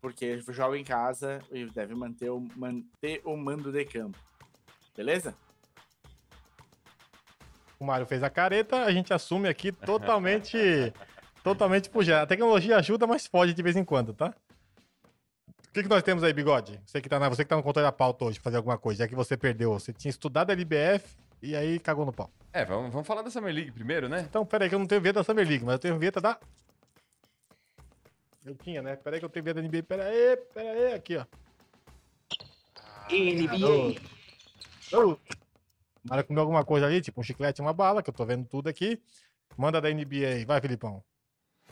porque 0.00 0.40
joga 0.50 0.78
em 0.78 0.84
casa 0.84 1.40
e 1.50 1.66
deve 1.66 1.94
manter 1.94 2.30
o, 2.30 2.40
manter 2.56 3.20
o 3.24 3.36
mando 3.36 3.72
de 3.72 3.84
campo. 3.84 4.18
Beleza? 4.96 5.34
O 7.80 7.84
Mário 7.84 8.06
fez 8.06 8.22
a 8.22 8.30
careta, 8.30 8.84
a 8.84 8.92
gente 8.92 9.12
assume 9.12 9.48
aqui 9.48 9.72
totalmente. 9.72 10.56
totalmente 11.42 11.90
por 11.90 12.08
A 12.12 12.26
tecnologia 12.26 12.76
ajuda, 12.76 13.08
mas 13.08 13.26
pode 13.26 13.54
de 13.54 13.62
vez 13.62 13.74
em 13.74 13.84
quando, 13.84 14.14
tá? 14.14 14.32
O 15.72 15.74
que, 15.74 15.84
que 15.84 15.88
nós 15.88 16.02
temos 16.02 16.22
aí, 16.22 16.34
Bigode? 16.34 16.78
Você 16.84 17.00
que 17.00 17.08
tá, 17.08 17.18
na, 17.18 17.30
você 17.30 17.44
que 17.44 17.48
tá 17.48 17.56
no 17.56 17.62
controle 17.62 17.86
da 17.86 17.92
pauta 17.92 18.26
hoje, 18.26 18.38
fazer 18.38 18.58
alguma 18.58 18.76
coisa, 18.76 19.04
já 19.04 19.08
que 19.08 19.14
você 19.14 19.38
perdeu. 19.38 19.72
Você 19.72 19.90
tinha 19.90 20.10
estudado 20.10 20.50
a 20.50 20.52
LBF 20.52 21.16
e 21.40 21.56
aí 21.56 21.78
cagou 21.78 22.04
no 22.04 22.12
pau. 22.12 22.30
É, 22.52 22.62
vamos, 22.62 22.92
vamos 22.92 23.06
falar 23.06 23.22
da 23.22 23.30
Summer 23.30 23.54
League 23.54 23.72
primeiro, 23.72 24.06
né? 24.06 24.20
Então, 24.28 24.44
peraí, 24.44 24.68
que 24.68 24.74
eu 24.74 24.78
não 24.78 24.86
tenho 24.86 25.00
vinheta 25.00 25.20
da 25.20 25.24
Summer 25.24 25.48
League, 25.48 25.64
mas 25.64 25.72
eu 25.72 25.78
tenho 25.78 25.98
vinheta 25.98 26.20
da. 26.20 26.38
Eu 28.44 28.54
tinha, 28.54 28.82
né? 28.82 28.96
Peraí 28.96 29.18
que 29.18 29.24
eu 29.24 29.30
tenho 29.30 29.44
vinheta 29.44 29.62
da 29.62 29.66
NBA. 29.66 29.82
Peraí, 29.82 30.36
peraí, 30.52 30.92
aqui, 30.92 31.16
ó. 31.16 31.24
NBA. 33.10 33.98
Ô, 34.94 35.16
Mário 36.06 36.24
comeu 36.24 36.42
alguma 36.42 36.66
coisa 36.66 36.84
ali, 36.84 37.00
tipo 37.00 37.18
um 37.18 37.24
chiclete 37.24 37.62
e 37.62 37.64
uma 37.64 37.72
bala, 37.72 38.02
que 38.02 38.10
eu 38.10 38.14
tô 38.14 38.26
vendo 38.26 38.46
tudo 38.46 38.68
aqui. 38.68 39.00
Manda 39.56 39.80
da 39.80 39.88
NBA 39.88 40.26
aí. 40.34 40.44
Vai, 40.44 40.60
Filipão. 40.60 41.02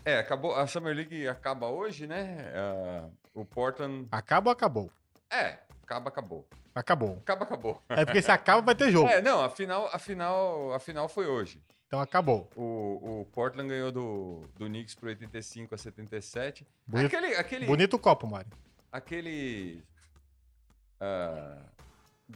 É, 0.07 0.17
acabou. 0.17 0.55
A 0.55 0.67
Summer 0.67 0.97
League 0.97 1.29
acaba 1.29 1.69
hoje, 1.69 2.07
né? 2.07 2.51
Ah, 2.55 3.11
o 3.35 3.45
Portland. 3.45 4.09
Acaba 4.11 4.51
ou 4.51 4.53
acabou? 4.53 4.91
É, 5.31 5.59
acaba, 5.83 6.09
acabou. 6.09 6.47
Acabou. 6.75 7.17
Acaba, 7.19 7.45
acabou. 7.45 7.83
É 7.89 8.05
porque 8.05 8.23
se 8.23 8.31
acaba, 8.31 8.63
vai 8.63 8.75
ter 8.75 8.91
jogo. 8.93 9.09
É, 9.09 9.21
não, 9.21 9.43
a 9.43 9.51
final, 9.51 9.87
a 9.93 9.99
final, 9.99 10.73
a 10.73 10.79
final 10.79 11.09
foi 11.09 11.27
hoje. 11.27 11.63
Então 11.87 12.01
acabou. 12.01 12.49
O, 12.55 13.23
o 13.23 13.25
Portland 13.33 13.69
ganhou 13.69 13.91
do, 13.91 14.49
do 14.57 14.67
Knicks 14.67 14.95
por 14.95 15.09
85 15.09 15.75
a 15.75 15.79
77. 15.79 16.65
Bonito, 16.87 17.17
Aquele. 17.17 17.35
aquele, 17.37 17.67
bonito 17.67 17.99
copo, 17.99 18.27
Mário. 18.29 18.51
aquele. 18.93 19.83
ah, 21.01 21.59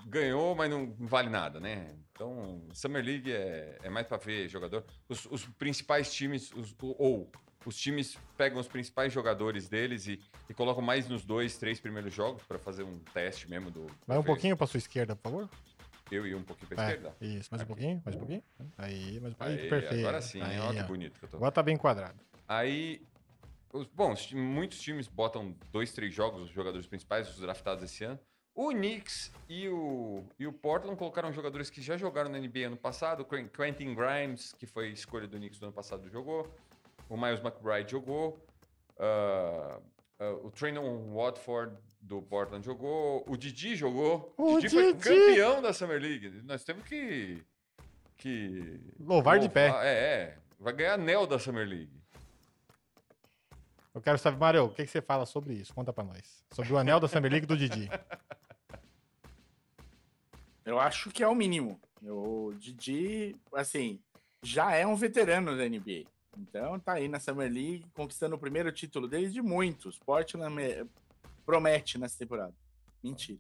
ganhou, 0.07 0.55
mas 0.57 0.69
não 0.71 0.93
vale 0.99 1.29
nada, 1.29 1.61
né? 1.61 1.95
Então, 2.13 2.63
Summer 2.73 3.05
League 3.05 3.33
é, 3.33 3.79
é 3.83 3.89
mais 3.91 4.07
pra 4.07 4.17
ver 4.17 4.49
jogador. 4.49 4.85
Os, 5.09 5.25
os 5.27 5.45
principais 5.47 6.13
times, 6.13 6.53
os- 6.53 6.75
ou 6.81 7.31
os 7.65 7.77
times 7.77 8.19
pegam 8.37 8.61
os 8.61 8.69
principais 8.69 9.13
jogadores 9.13 9.69
deles 9.69 10.07
e, 10.07 10.21
e 10.49 10.55
colocam 10.55 10.83
mais 10.83 11.09
nos 11.09 11.25
dois, 11.25 11.57
três 11.57 11.81
primeiros 11.81 12.13
jogos 12.13 12.43
pra 12.45 12.59
fazer 12.59 12.83
um 12.83 12.99
teste 13.13 13.49
mesmo 13.49 13.71
do. 13.71 13.87
Vai 14.07 14.19
um 14.19 14.23
do- 14.23 14.27
pouquinho 14.27 14.57
pra 14.57 14.67
sua 14.67 14.79
esquerda, 14.79 15.15
por 15.17 15.31
favor. 15.31 15.51
Eu 16.11 16.27
e 16.27 16.35
um 16.35 16.43
pouquinho 16.43 16.69
pra 16.69 16.85
É, 16.85 16.87
esquerda. 16.95 17.17
isso, 17.21 17.49
mais 17.51 17.61
um 17.63 17.65
Aqui. 17.65 17.67
pouquinho, 17.67 18.03
mais 18.05 18.15
um 18.15 18.19
pouquinho. 18.19 18.43
Aí, 18.77 19.21
mais 19.21 19.33
um 19.33 19.37
pouquinho. 19.37 19.61
Aí, 19.63 19.69
perfeito. 19.71 20.01
Agora 20.01 20.21
sim, 20.23 20.41
Aí, 20.43 20.59
olha 20.61 20.83
que 20.83 20.89
bonito 20.89 21.19
que 21.19 21.25
eu 21.25 21.29
tô. 21.31 21.37
Agora 21.39 21.51
tá 21.53 21.63
bem 21.63 21.77
quadrado. 21.79 22.21
Aí, 22.47 23.01
os, 23.73 23.87
bom, 23.87 24.15
muitos 24.35 24.81
times 24.81 25.09
botam 25.09 25.57
dois, 25.73 25.93
três 25.93 26.15
jogos, 26.15 26.43
os 26.43 26.51
jogadores 26.51 26.87
principais, 26.87 27.29
os 27.31 27.39
draftados 27.41 27.83
esse 27.83 28.05
ano. 28.05 28.21
O 28.55 28.69
Knicks 28.71 29.33
e 29.49 29.69
o, 29.69 30.23
e 30.39 30.47
o 30.47 30.53
Portland 30.53 30.97
colocaram 30.97 31.33
jogadores 31.33 31.71
que 31.71 31.83
já 31.83 31.97
jogaram 31.97 32.31
na 32.31 32.39
NBA 32.39 32.67
ano 32.67 32.77
passado. 32.77 33.25
Quentin 33.25 33.95
Grimes, 33.95 34.53
que 34.53 34.67
foi 34.67 34.91
escolha 34.91 35.27
do 35.27 35.37
Knicks 35.39 35.59
do 35.59 35.65
ano 35.67 35.73
passado, 35.73 36.09
jogou. 36.09 36.55
O 37.09 37.17
Miles 37.17 37.41
McBride 37.41 37.91
jogou. 37.91 38.45
Ah, 38.99 39.81
ah, 40.19 40.33
o 40.43 40.51
Trayvon 40.51 41.15
Watford 41.15 41.77
do 42.01 42.23
Portland 42.23 42.65
jogou. 42.65 43.25
O 43.27 43.37
Didi 43.37 43.75
jogou. 43.77 44.33
O 44.37 44.61
Didi 44.61 44.75
foi 44.75 44.93
Didi! 44.95 45.05
campeão 45.05 45.63
da 45.63 45.73
Summer 45.73 46.01
League. 46.01 46.43
Nós 46.45 46.65
temos 46.65 46.85
que... 46.85 47.43
que 48.17 48.81
Louvar 48.99 49.39
de 49.39 49.49
pé. 49.49 49.69
É, 49.83 49.93
é. 49.93 50.39
Vai 50.59 50.73
ganhar 50.73 50.95
anel 50.95 51.27
da 51.27 51.39
Summer 51.39 51.67
League. 51.67 52.03
Eu 53.95 54.01
quero 54.01 54.19
saber, 54.19 54.39
Mário, 54.39 54.65
o 54.65 54.71
que, 54.71 54.85
que 54.85 54.91
você 54.91 55.01
fala 55.01 55.25
sobre 55.25 55.55
isso? 55.55 55.73
Conta 55.73 55.93
pra 55.93 56.03
nós. 56.03 56.45
Sobre 56.51 56.73
o 56.73 56.79
anel 56.79 56.99
da 56.99 57.07
Summer 57.07 57.31
League 57.31 57.47
do 57.47 57.57
Didi. 57.57 57.89
Eu 60.65 60.81
acho 60.81 61.11
que 61.11 61.23
é 61.23 61.29
o 61.29 61.35
mínimo. 61.35 61.79
O 62.03 62.53
Didi, 62.57 63.37
assim, 63.53 64.01
já 64.43 64.73
é 64.75 64.87
um 64.87 64.97
veterano 64.97 65.57
da 65.57 65.69
NBA. 65.69 66.07
Então 66.39 66.79
tá 66.81 66.95
aí 66.95 67.09
na 67.09 67.19
Summer 67.21 67.51
League, 67.51 67.87
conquistando 67.95 68.35
o 68.35 68.39
primeiro 68.39 68.71
título 68.73 69.07
dele 69.09 69.29
de 69.31 69.41
muitos. 69.43 69.99
Portland 69.99 70.55
me- 70.55 70.87
promete 71.47 71.99
nessa 71.99 72.19
temporada. 72.19 72.55
Mentira. 73.03 73.39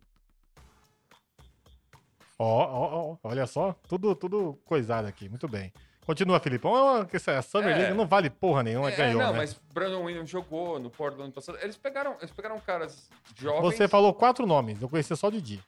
Ó, 2.39 2.47
ó, 2.47 3.13
ó, 3.13 3.17
olha 3.23 3.47
só. 3.47 3.73
Tudo, 3.89 4.15
tudo 4.15 4.59
coisado 4.65 5.07
aqui. 5.07 5.29
Muito 5.29 5.47
bem. 5.49 5.73
Continua, 6.05 6.39
Filipão. 6.41 7.01
É 7.01 7.05
que 7.07 7.17
essa 7.17 7.41
Summer 7.41 7.71
É. 7.75 7.79
League 7.79 7.95
não 7.97 8.07
vale 8.07 8.29
porra 8.29 8.63
nenhuma, 8.63 8.91
É, 8.91 8.97
ganhou, 8.97 9.23
não, 9.23 9.33
né? 9.33 9.39
mas 9.39 9.55
Brandon 9.73 10.03
Williams 10.03 10.29
jogou 10.29 10.79
no 10.79 10.91
Portland 10.91 11.25
ano 11.25 11.33
passado. 11.33 11.59
Eles 11.63 11.77
pegaram, 11.77 12.17
eles 12.21 12.31
pegaram 12.33 12.59
caras 12.61 13.09
jovens. 13.37 13.63
Você 13.77 13.89
falou 13.89 14.13
quatro 14.13 14.47
nomes. 14.47 14.83
Eu 14.83 14.89
conhecia 14.89 15.17
só 15.17 15.29
o 15.29 15.33
Didi. 15.33 15.63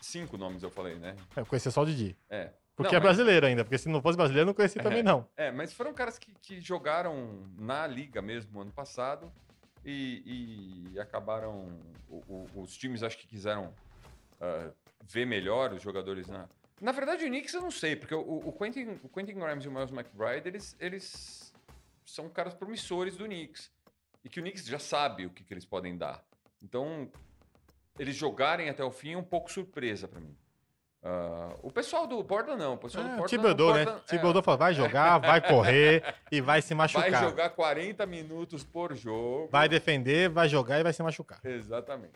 Cinco 0.00 0.38
nomes 0.38 0.62
eu 0.62 0.70
falei, 0.70 0.94
né? 0.94 1.14
Eu 1.36 1.44
conhecia 1.44 1.70
só 1.70 1.82
o 1.82 1.86
Didi. 1.86 2.16
É. 2.30 2.52
Porque 2.76 2.92
Não, 2.94 2.98
é 3.00 3.04
mas- 3.04 3.16
brasileiro 3.16 3.46
ainda. 3.46 3.64
Porque 3.64 3.78
se 3.78 3.88
não 3.88 4.00
fosse 4.00 4.16
brasileiro, 4.16 4.44
eu 4.44 4.46
não 4.46 4.54
conhecia 4.54 4.82
também, 4.82 5.02
não. 5.02 5.28
É, 5.36 5.50
mas 5.50 5.72
foram 5.72 5.92
caras 5.92 6.18
que, 6.18 6.32
que 6.40 6.60
jogaram 6.60 7.46
na 7.58 7.86
liga 7.86 8.22
mesmo 8.22 8.60
ano 8.60 8.72
passado 8.72 9.30
e, 9.84 10.88
e 10.94 11.00
acabaram. 11.00 11.78
o- 12.08 12.22
o- 12.54 12.60
os 12.62 12.76
times 12.76 13.02
acho 13.02 13.16
que 13.18 13.26
quiseram 13.26 13.72
ah, 14.40 14.70
ver 15.04 15.26
melhor 15.26 15.72
os 15.72 15.82
jogadores 15.82 16.26
na. 16.28 16.48
Na 16.80 16.92
verdade, 16.92 17.24
o 17.24 17.28
Knicks 17.28 17.52
eu 17.52 17.60
não 17.60 17.70
sei, 17.70 17.94
porque 17.94 18.14
o, 18.14 18.20
o 18.20 18.52
Quentin, 18.52 18.98
o 19.02 19.08
Quentin 19.08 19.34
Grimes 19.34 19.64
e 19.64 19.68
o 19.68 19.70
Miles 19.70 19.90
McBride, 19.92 20.48
eles, 20.48 20.74
eles 20.80 21.52
são 22.06 22.28
caras 22.30 22.54
promissores 22.54 23.16
do 23.18 23.24
Knicks. 23.26 23.70
E 24.24 24.28
que 24.30 24.40
o 24.40 24.42
Knicks 24.42 24.64
já 24.64 24.78
sabe 24.78 25.26
o 25.26 25.30
que, 25.30 25.44
que 25.44 25.52
eles 25.52 25.66
podem 25.66 25.96
dar. 25.98 26.24
Então, 26.62 27.10
eles 27.98 28.16
jogarem 28.16 28.70
até 28.70 28.82
o 28.82 28.90
fim 28.90 29.12
é 29.12 29.16
um 29.18 29.22
pouco 29.22 29.52
surpresa 29.52 30.08
pra 30.08 30.20
mim. 30.20 30.34
Ah, 31.02 31.54
o 31.62 31.70
pessoal 31.72 32.06
do 32.06 32.22
Portland 32.22 32.58
não. 32.58 32.74
O 32.74 32.78
pessoal 32.78 33.04
do 33.04 33.10
É, 33.10 33.16
Portland. 33.16 33.30
Thibodeau, 33.42 33.74
né? 33.74 33.84
Portland- 33.84 34.04
é, 34.12 34.42
falou, 34.42 34.58
vai 34.58 34.74
jogar, 34.74 35.18
vai 35.18 35.40
correr 35.40 36.14
e 36.30 36.40
vai 36.40 36.60
se 36.60 36.74
machucar. 36.76 37.10
Vai 37.10 37.22
jogar 37.22 37.50
40 37.50 38.04
minutos 38.06 38.62
por 38.64 38.94
jogo. 38.94 39.48
Vai 39.50 39.68
defender, 39.68 40.28
vai 40.28 40.48
jogar 40.48 40.78
e 40.78 40.82
vai 40.82 40.92
se 40.92 41.02
machucar. 41.02 41.40
Exatamente. 41.42 42.12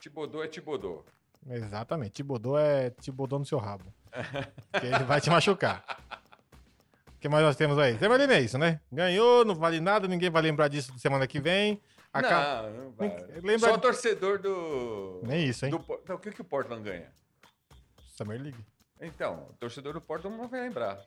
Tibodô 0.00 0.42
é 0.42 0.48
Tibodô. 0.48 1.04
Exatamente. 1.48 2.10
Tibodô 2.12 2.58
é 2.58 2.90
Tibodô 2.90 3.38
no 3.38 3.44
seu 3.46 3.58
rabo. 3.58 3.84
Porque 4.72 4.86
ele 4.86 5.04
vai 5.04 5.20
te 5.20 5.30
machucar. 5.30 5.84
O 7.14 7.18
que 7.22 7.28
mais 7.28 7.44
nós 7.44 7.54
temos 7.54 7.78
aí? 7.78 7.96
Semana 7.98 8.34
é 8.34 8.40
isso, 8.40 8.58
né? 8.58 8.80
Ganhou, 8.90 9.44
não 9.44 9.54
vale 9.54 9.80
nada, 9.80 10.08
ninguém 10.08 10.28
vai 10.28 10.42
lembrar 10.42 10.66
disso 10.66 10.92
semana 10.98 11.24
que 11.26 11.40
vem. 11.40 11.80
Acaba... 12.12 12.68
Não, 12.68 12.84
não 12.86 12.90
vai. 12.90 13.16
Lembra- 13.42 13.70
Só 13.70 13.78
torcedor 13.78 14.38
do. 14.40 15.20
Nem 15.22 15.44
isso, 15.46 15.64
hein? 15.64 15.70
do 15.70 15.84
Não, 16.08 16.16
o 16.16 16.18
que, 16.18 16.32
que 16.32 16.40
o 16.40 16.44
Portland 16.44 16.82
ganha? 16.82 17.12
Summer 18.12 18.40
League. 18.40 18.64
Então, 19.00 19.48
o 19.50 19.52
torcedor 19.54 19.94
do 19.94 20.00
Portland 20.00 20.36
não 20.36 20.46
vai 20.48 20.60
lembrar. 20.60 21.04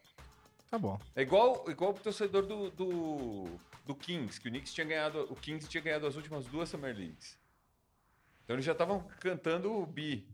Tá 0.70 0.78
bom. 0.78 1.00
É 1.16 1.22
igual, 1.22 1.64
igual 1.70 1.92
o 1.92 1.94
torcedor 1.94 2.46
do, 2.46 2.70
do, 2.72 3.46
do 3.86 3.96
Kings, 3.96 4.40
que 4.42 4.48
o 4.50 4.52
Knicks 4.52 4.74
tinha 4.74 4.86
ganhado. 4.86 5.26
O 5.30 5.36
Kings 5.36 5.70
tinha 5.70 5.82
ganhado 5.82 6.06
as 6.08 6.16
últimas 6.16 6.46
duas 6.46 6.68
Summer 6.70 6.94
Leagues. 6.96 7.38
Então 8.44 8.56
eles 8.56 8.66
já 8.66 8.74
estavam 8.74 9.00
cantando 9.20 9.72
o 9.72 9.86
bi. 9.86 10.28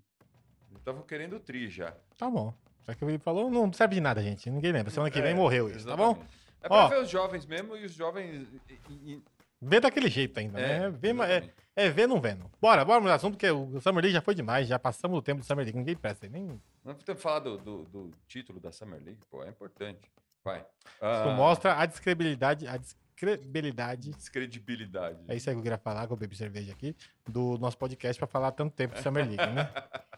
Eles 0.70 0.80
estavam 0.80 1.04
querendo 1.04 1.36
o 1.36 1.40
tri 1.40 1.70
já. 1.70 1.94
Tá 2.18 2.30
bom. 2.30 2.54
Já 2.88 2.96
que 2.96 3.04
o 3.04 3.08
Felipe 3.08 3.24
falou, 3.24 3.52
não 3.52 3.72
serve 3.72 3.96
de 3.96 4.02
nada, 4.02 4.24
gente. 4.24 4.50
Ninguém 4.50 4.72
lembra. 4.72 4.90
Semana 4.92 5.12
que 5.12 5.22
vem 5.22 5.32
É, 5.32 5.36
morreu 5.36 5.70
isso, 5.70 5.86
tá 5.86 5.96
bom? 5.96 6.12
exatamente. 6.12 6.42
É 6.64 6.68
pra 6.68 6.78
Ó. 6.78 6.88
ver 6.88 7.00
os 7.02 7.10
jovens 7.10 7.46
mesmo 7.46 7.76
e 7.76 7.86
os 7.86 7.94
jovens. 7.94 8.48
e- 8.70 9.12
e- 9.12 9.24
Vê 9.62 9.80
daquele 9.80 10.10
jeito 10.10 10.40
ainda, 10.40 10.60
é, 10.60 10.80
né? 10.80 10.90
Vê, 10.90 11.10
é. 11.10 11.50
É 11.76 11.90
ver 11.90 12.08
não 12.08 12.20
vendo. 12.20 12.50
Bora, 12.60 12.84
bora 12.84 13.00
mudar 13.00 13.16
assunto, 13.16 13.34
porque 13.34 13.50
o 13.50 13.80
Summer 13.80 14.04
League 14.04 14.14
já 14.14 14.22
foi 14.22 14.36
demais. 14.36 14.68
Já 14.68 14.78
passamos 14.78 15.18
do 15.18 15.22
tempo 15.22 15.42
do 15.42 15.46
Summer 15.46 15.64
League. 15.64 15.78
Ninguém 15.78 15.96
presta. 15.96 16.28
Nem... 16.28 16.62
Não 16.84 16.96
que 16.96 17.16
falar 17.16 17.40
do, 17.40 17.58
do, 17.58 17.84
do 17.86 18.12
título 18.28 18.60
da 18.60 18.72
Summer 18.72 19.02
League, 19.02 19.20
pô, 19.30 19.44
é 19.44 19.50
importante. 19.50 20.12
Vai. 20.44 20.60
Isso 20.60 20.68
Ah, 21.02 21.34
mostra 21.36 21.76
a 21.76 21.86
descredibilidade, 21.86 22.68
a 22.68 22.78
descredibilidade. 22.78 24.12
Descredibilidade. 24.12 25.20
É 25.28 25.36
isso 25.36 25.50
aí 25.50 25.56
que 25.56 25.60
eu 25.60 25.64
queria 25.64 25.78
falar, 25.78 26.08
que 26.08 26.14
eu 26.14 26.18
bebi 26.18 26.36
cerveja 26.36 26.72
aqui, 26.72 26.96
do 27.28 27.58
nosso 27.60 27.78
podcast 27.78 28.18
pra 28.20 28.28
falar 28.28 28.52
tanto 28.52 28.76
tempo 28.76 28.96
de 28.96 29.02
Summer 29.02 29.26
League, 29.26 29.54
né? 29.54 29.70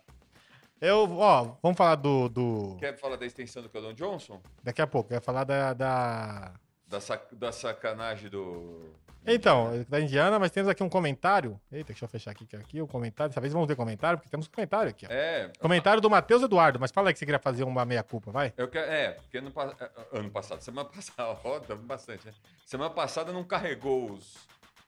Eu, 0.83 1.09
ó, 1.17 1.55
vamos 1.63 1.77
falar 1.77 1.95
do. 1.95 2.27
do... 2.27 2.75
Quer 2.77 2.97
falar 2.97 3.15
da 3.15 3.25
extensão 3.25 3.63
do 3.63 3.69
Keldon 3.69 3.93
Johnson? 3.93 4.41
Daqui 4.61 4.81
a 4.81 4.87
pouco, 4.87 5.13
ia 5.13 5.21
falar 5.21 5.45
da. 5.45 5.73
da... 5.73 6.53
Da, 6.93 7.01
sac- 7.01 7.33
da 7.33 7.51
sacanagem 7.51 8.29
do. 8.29 8.93
Então, 9.25 9.83
da 9.89 9.99
Indiana, 9.99 10.37
mas 10.37 10.51
temos 10.51 10.69
aqui 10.69 10.83
um 10.83 10.89
comentário. 10.89 11.59
Eita, 11.71 11.87
deixa 11.87 12.05
eu 12.05 12.09
fechar 12.09 12.29
aqui, 12.31 12.45
que 12.45 12.55
aqui 12.55 12.81
o 12.81 12.87
comentário. 12.87 13.29
Dessa 13.31 13.41
vez 13.41 13.51
vamos 13.51 13.67
ter 13.67 13.75
comentário, 13.75 14.19
porque 14.19 14.29
temos 14.29 14.47
comentário 14.47 14.91
aqui, 14.91 15.07
ó. 15.07 15.11
É. 15.11 15.49
Comentário 15.59 15.99
do 15.99 16.07
Matheus 16.09 16.43
Eduardo, 16.43 16.79
mas 16.79 16.91
fala 16.91 17.09
aí 17.09 17.13
que 17.13 17.17
você 17.19 17.25
queria 17.25 17.39
fazer 17.39 17.63
uma 17.63 17.83
meia-culpa, 17.83 18.29
vai. 18.31 18.53
Eu 18.55 18.67
quero, 18.67 18.91
é, 18.91 19.11
porque 19.13 19.39
ano, 19.39 19.49
pa- 19.49 19.73
é, 19.79 20.19
ano 20.19 20.29
passado, 20.29 20.61
semana 20.61 20.87
passada, 20.93 21.61
tá 21.61 21.75
bastante, 21.75 22.27
né? 22.27 22.33
Semana 22.63 22.91
passada 22.91 23.31
não 23.33 23.43
carregou 23.43 24.11
os, 24.11 24.35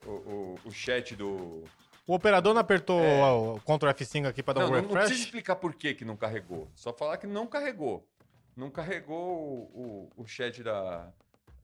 o, 0.06 0.12
o, 0.12 0.60
o 0.66 0.72
chat 0.72 1.16
do. 1.16 1.64
O 2.06 2.14
operador 2.14 2.54
não 2.54 2.62
apertou 2.62 3.02
É. 3.02 3.24
o 3.32 3.60
Ctrl 3.62 3.90
F5 3.90 4.28
aqui 4.28 4.44
pra 4.44 4.54
dar 4.54 4.62
Não, 4.62 4.68
um 4.68 4.72
não, 4.74 4.82
não 4.82 4.90
precisa 4.90 5.08
refresh? 5.10 5.26
explicar 5.26 5.56
por 5.56 5.74
que, 5.74 5.96
que 5.96 6.06
não 6.06 6.16
carregou. 6.16 6.70
Só 6.76 6.94
falar 6.94 7.18
que 7.18 7.26
não 7.26 7.48
carregou. 7.48 8.08
Não 8.56 8.70
carregou 8.70 9.70
o, 9.74 10.12
o, 10.18 10.22
o 10.24 10.28
chat 10.28 10.62
da, 10.62 11.08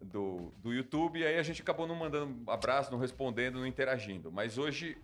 do, 0.02 0.52
do 0.58 0.74
YouTube 0.74 1.20
e 1.20 1.26
aí 1.26 1.38
a 1.38 1.44
gente 1.44 1.62
acabou 1.62 1.86
não 1.88 1.96
mandando 1.96 2.50
abraço, 2.50 2.92
não 2.92 2.98
respondendo, 3.00 3.60
não 3.60 3.68
interagindo. 3.68 4.32
Mas 4.32 4.58
hoje 4.58 4.98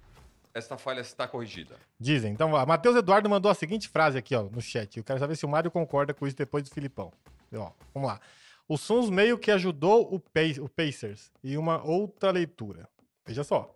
essa 0.54 0.78
falha 0.78 1.02
está 1.02 1.28
corrigida. 1.28 1.76
Dizem. 2.00 2.34
Então, 2.34 2.52
ó, 2.54 2.66
Matheus 2.66 2.96
Eduardo 2.96 3.30
mandou 3.30 3.52
a 3.52 3.54
seguinte 3.56 3.88
frase 3.88 4.18
aqui, 4.18 4.36
ó, 4.36 4.44
no 4.44 4.62
chat. 4.62 4.98
Eu 4.98 5.04
quero 5.04 5.20
saber 5.20 5.36
se 5.36 5.46
o 5.46 5.50
Mário 5.50 5.70
concorda 5.70 6.14
com 6.14 6.26
isso 6.26 6.36
depois 6.36 6.64
do 6.64 6.70
Filipão. 6.74 7.12
Ó, 7.54 7.72
vamos 7.94 8.10
lá. 8.10 8.20
O 8.68 8.78
Suns 8.78 9.10
meio 9.10 9.38
que 9.38 9.52
ajudou 9.52 10.14
o, 10.14 10.20
Pa- 10.20 10.62
o 10.62 10.68
Pacers 10.68 11.32
e 11.44 11.58
uma 11.58 11.82
outra 11.84 12.32
leitura. 12.32 12.90
Veja 13.26 13.44
só. 13.44 13.74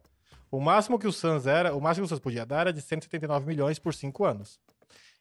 O 0.49 0.59
máximo 0.59 0.99
que 0.99 1.07
o 1.07 1.13
Suns 1.13 1.47
era, 1.47 1.73
o 1.73 1.79
máximo 1.79 2.03
que 2.05 2.07
o 2.07 2.09
Suns 2.09 2.19
podia 2.19 2.45
dar 2.45 2.61
era 2.61 2.73
de 2.73 2.81
179 2.81 3.45
milhões 3.45 3.79
por 3.79 3.93
5 3.93 4.25
anos. 4.25 4.59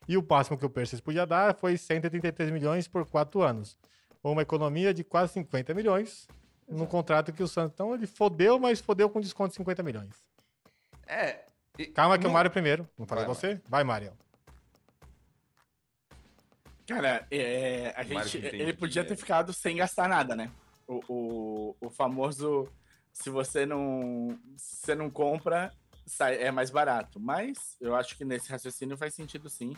E 0.08 0.16
o 0.16 0.26
máximo 0.28 0.58
que 0.58 0.66
o 0.66 0.70
Pacers 0.70 1.00
podia 1.00 1.24
dar 1.24 1.54
foi 1.54 1.76
133 1.76 2.50
milhões 2.50 2.88
por 2.88 3.06
4 3.06 3.42
anos. 3.42 3.78
Uma 4.22 4.42
economia 4.42 4.92
de 4.92 5.02
quase 5.02 5.32
50 5.34 5.72
milhões 5.74 6.26
num 6.68 6.86
contrato 6.86 7.32
que 7.32 7.42
o 7.42 7.48
Suns... 7.48 7.70
Então 7.72 7.94
ele 7.94 8.06
fodeu, 8.06 8.58
mas 8.58 8.80
fodeu 8.80 9.08
com 9.10 9.20
desconto 9.20 9.50
de 9.50 9.56
50 9.56 9.82
milhões. 9.82 10.14
É. 11.06 11.44
e- 11.78 11.86
Calma 11.86 12.16
que 12.18 12.24
o 12.24 12.28
não- 12.28 12.34
Mário 12.34 12.50
primeiro. 12.50 12.88
Não 12.98 13.06
falei 13.06 13.24
Vai, 13.24 13.34
você? 13.34 13.60
Vai, 13.68 13.82
Mário. 13.82 14.12
Cara, 16.86 17.24
é, 17.30 17.94
a 17.96 18.02
gente, 18.02 18.38
ele 18.38 18.72
podia 18.72 19.04
ter 19.04 19.16
ficado 19.16 19.52
sem 19.52 19.76
gastar 19.76 20.08
nada, 20.08 20.34
né? 20.34 20.50
O, 20.88 21.00
o, 21.08 21.76
o 21.86 21.90
famoso, 21.90 22.68
se 23.12 23.30
você 23.30 23.64
não, 23.64 24.36
se 24.56 24.78
você 24.86 24.94
não 24.96 25.08
compra, 25.08 25.72
sai, 26.04 26.42
é 26.42 26.50
mais 26.50 26.68
barato. 26.68 27.20
Mas 27.20 27.76
eu 27.80 27.94
acho 27.94 28.16
que 28.16 28.24
nesse 28.24 28.50
raciocínio 28.50 28.96
faz 28.96 29.14
sentido 29.14 29.48
sim. 29.48 29.76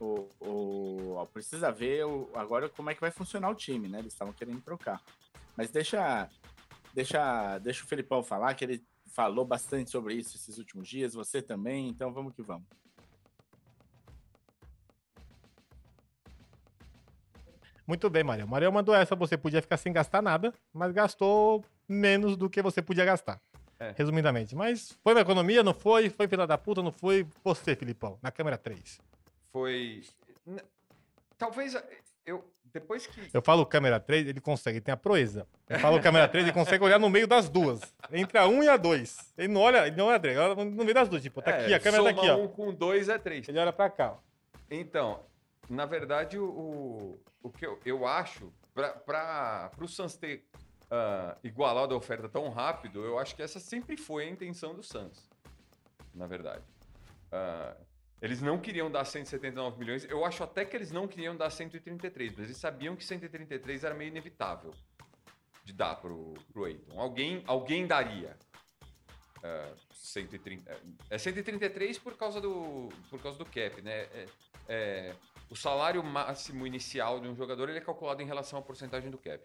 O, 0.00 0.28
o, 0.40 1.26
precisa 1.32 1.70
ver 1.70 2.06
o, 2.06 2.30
agora 2.34 2.68
como 2.68 2.88
é 2.88 2.94
que 2.94 3.00
vai 3.00 3.10
funcionar 3.10 3.50
o 3.50 3.54
time, 3.54 3.86
né? 3.86 3.98
Eles 3.98 4.12
estavam 4.12 4.32
querendo 4.32 4.60
trocar. 4.62 5.00
Mas 5.56 5.70
deixa, 5.70 6.28
deixa, 6.94 7.58
deixa 7.58 7.84
o 7.84 7.86
Felipão 7.86 8.22
falar, 8.22 8.54
que 8.54 8.64
ele 8.64 8.82
falou 9.06 9.44
bastante 9.44 9.90
sobre 9.90 10.14
isso 10.14 10.36
esses 10.36 10.56
últimos 10.56 10.88
dias, 10.88 11.12
você 11.14 11.42
também, 11.42 11.88
então 11.88 12.12
vamos 12.12 12.34
que 12.34 12.42
vamos. 12.42 12.66
Muito 17.86 18.08
bem, 18.08 18.22
Maria. 18.22 18.46
Maria 18.46 18.70
mandou 18.70 18.94
essa, 18.94 19.16
você 19.16 19.36
podia 19.36 19.60
ficar 19.60 19.76
sem 19.76 19.92
gastar 19.92 20.22
nada, 20.22 20.54
mas 20.72 20.92
gastou 20.92 21.64
menos 21.88 22.36
do 22.36 22.48
que 22.48 22.62
você 22.62 22.80
podia 22.80 23.04
gastar. 23.04 23.40
É. 23.80 23.92
Resumidamente. 23.96 24.54
Mas 24.54 24.96
foi 25.02 25.12
uma 25.12 25.22
economia, 25.22 25.62
não 25.62 25.74
foi? 25.74 26.08
Foi 26.08 26.28
filha 26.28 26.46
da 26.46 26.56
puta, 26.56 26.82
não 26.82 26.92
foi? 26.92 27.26
Você, 27.42 27.74
Filipão, 27.74 28.16
na 28.22 28.30
câmera 28.30 28.56
3. 28.56 29.00
Foi. 29.52 30.02
Talvez 31.38 31.76
eu. 32.24 32.44
Depois 32.72 33.06
que. 33.06 33.28
Eu 33.32 33.42
falo 33.42 33.66
câmera 33.66 33.98
3, 33.98 34.28
ele 34.28 34.40
consegue, 34.40 34.76
ele 34.76 34.84
tem 34.84 34.92
a 34.92 34.96
proeza. 34.96 35.46
Eu 35.68 35.80
falo 35.80 36.00
câmera 36.00 36.28
3, 36.28 36.44
ele 36.44 36.52
consegue 36.52 36.84
olhar 36.84 37.00
no 37.00 37.10
meio 37.10 37.26
das 37.26 37.48
duas. 37.48 37.80
Entre 38.12 38.38
a 38.38 38.46
1 38.46 38.62
e 38.62 38.68
a 38.68 38.76
2. 38.76 39.34
Ele 39.36 39.48
não 39.48 39.60
olha, 39.60 39.86
ele 39.88 39.96
não 39.96 40.06
olha, 40.06 40.28
ele 40.28 40.38
olha 40.38 40.54
no 40.54 40.84
meio 40.84 40.94
das 40.94 41.08
duas. 41.08 41.20
Tipo, 41.20 41.42
tá 41.42 41.50
é, 41.50 41.64
aqui, 41.64 41.74
a 41.74 41.80
câmera 41.80 42.04
tá 42.04 42.10
aqui, 42.10 42.30
ó. 42.30 42.36
um 42.36 42.46
com 42.46 42.72
2 42.72 43.08
é 43.08 43.18
3. 43.18 43.48
Ele 43.48 43.58
olha 43.58 43.72
pra 43.72 43.90
cá, 43.90 44.12
ó. 44.12 44.16
Então, 44.70 45.20
na 45.68 45.84
verdade, 45.84 46.38
o, 46.38 47.18
o 47.42 47.50
que 47.50 47.66
eu, 47.66 47.80
eu 47.84 48.06
acho, 48.06 48.52
para 49.04 49.70
o 49.80 49.88
Suns 49.88 50.16
ter 50.16 50.44
uh, 50.90 51.36
igualado 51.42 51.94
a 51.94 51.96
oferta 51.96 52.28
tão 52.28 52.48
rápido, 52.50 53.04
eu 53.04 53.18
acho 53.18 53.34
que 53.34 53.42
essa 53.42 53.58
sempre 53.58 53.96
foi 53.96 54.24
a 54.24 54.30
intenção 54.30 54.74
do 54.74 54.82
Suns, 54.82 55.28
na 56.14 56.26
verdade. 56.26 56.62
Uh, 57.32 57.89
eles 58.20 58.42
não 58.42 58.58
queriam 58.58 58.90
dar 58.90 59.04
179 59.04 59.78
milhões, 59.78 60.04
eu 60.04 60.24
acho 60.24 60.42
até 60.42 60.64
que 60.64 60.76
eles 60.76 60.92
não 60.92 61.08
queriam 61.08 61.36
dar 61.36 61.50
133, 61.50 62.32
mas 62.32 62.44
eles 62.44 62.56
sabiam 62.56 62.94
que 62.94 63.04
133 63.04 63.84
era 63.84 63.94
meio 63.94 64.08
inevitável 64.08 64.74
de 65.64 65.72
dar 65.72 65.96
pro, 65.96 66.34
pro 66.52 66.64
Aiton. 66.64 67.00
Alguém, 67.00 67.42
alguém 67.46 67.86
daria. 67.86 68.36
Uh, 69.38 69.90
130, 69.92 70.70
é 71.08 71.18
133 71.18 71.98
por 71.98 72.16
causa 72.16 72.40
do, 72.40 72.88
por 73.08 73.22
causa 73.22 73.38
do 73.38 73.44
cap, 73.44 73.80
né? 73.80 74.00
É, 74.12 74.26
é, 74.68 75.14
o 75.48 75.56
salário 75.56 76.02
máximo 76.02 76.66
inicial 76.66 77.20
de 77.20 77.28
um 77.28 77.34
jogador 77.34 77.68
ele 77.68 77.78
é 77.78 77.80
calculado 77.80 78.22
em 78.22 78.26
relação 78.26 78.58
à 78.58 78.62
porcentagem 78.62 79.10
do 79.10 79.18
cap. 79.18 79.42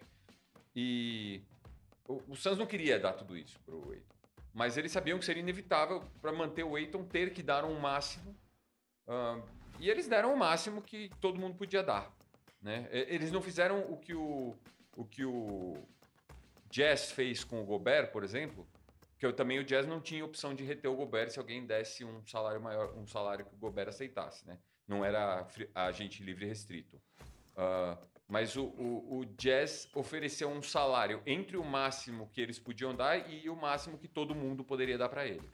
E 0.74 1.42
o, 2.06 2.14
o 2.14 2.56
não 2.56 2.66
queria 2.66 2.98
dar 2.98 3.12
tudo 3.14 3.36
isso 3.36 3.58
para 3.60 3.74
o 3.74 3.90
Aiton. 3.90 4.14
Mas 4.52 4.76
eles 4.76 4.92
sabiam 4.92 5.18
que 5.18 5.24
seria 5.24 5.42
inevitável 5.42 6.02
para 6.20 6.32
manter 6.32 6.64
o 6.64 6.76
Aiton 6.76 7.04
ter 7.04 7.32
que 7.32 7.42
dar 7.42 7.64
um 7.64 7.78
máximo. 7.78 8.36
E 9.78 9.90
eles 9.90 10.08
deram 10.08 10.32
o 10.32 10.36
máximo 10.36 10.82
que 10.82 11.10
todo 11.20 11.38
mundo 11.38 11.56
podia 11.56 11.82
dar. 11.82 12.10
Né? 12.60 12.88
Eles 12.90 13.30
não 13.30 13.42
fizeram 13.42 13.80
o 13.90 13.96
que 13.96 14.14
o, 14.14 14.54
o 14.96 15.04
que 15.04 15.24
o 15.24 15.74
Jazz 16.70 17.12
fez 17.12 17.44
com 17.44 17.60
o 17.60 17.64
Gobert, 17.64 18.10
por 18.10 18.24
exemplo, 18.24 18.66
que 19.18 19.24
eu, 19.24 19.32
também 19.32 19.58
o 19.58 19.64
Jazz 19.64 19.86
não 19.86 20.00
tinha 20.00 20.24
opção 20.24 20.54
de 20.54 20.64
reter 20.64 20.90
o 20.90 20.96
Gobert 20.96 21.30
se 21.30 21.38
alguém 21.38 21.64
desse 21.64 22.04
um 22.04 22.24
salário 22.26 22.60
maior, 22.60 22.94
um 22.96 23.06
salário 23.06 23.44
que 23.44 23.54
o 23.54 23.58
Gobert 23.58 23.88
aceitasse, 23.88 24.46
né? 24.46 24.58
não 24.86 25.04
era 25.04 25.46
agente 25.74 26.22
livre 26.22 26.46
restrito. 26.46 26.96
Uh, 27.52 27.96
mas 28.28 28.56
o, 28.56 28.64
o, 28.64 29.18
o, 29.18 29.24
Jazz 29.36 29.88
ofereceu 29.94 30.48
um 30.48 30.62
salário 30.62 31.22
entre 31.24 31.56
o 31.56 31.64
máximo 31.64 32.28
que 32.32 32.40
eles 32.40 32.58
podiam 32.58 32.94
dar 32.94 33.30
e 33.30 33.48
o 33.48 33.56
máximo 33.56 33.96
que 33.96 34.08
todo 34.08 34.34
mundo 34.34 34.64
poderia 34.64 34.98
dar 34.98 35.08
para 35.08 35.26
ele. 35.26 35.48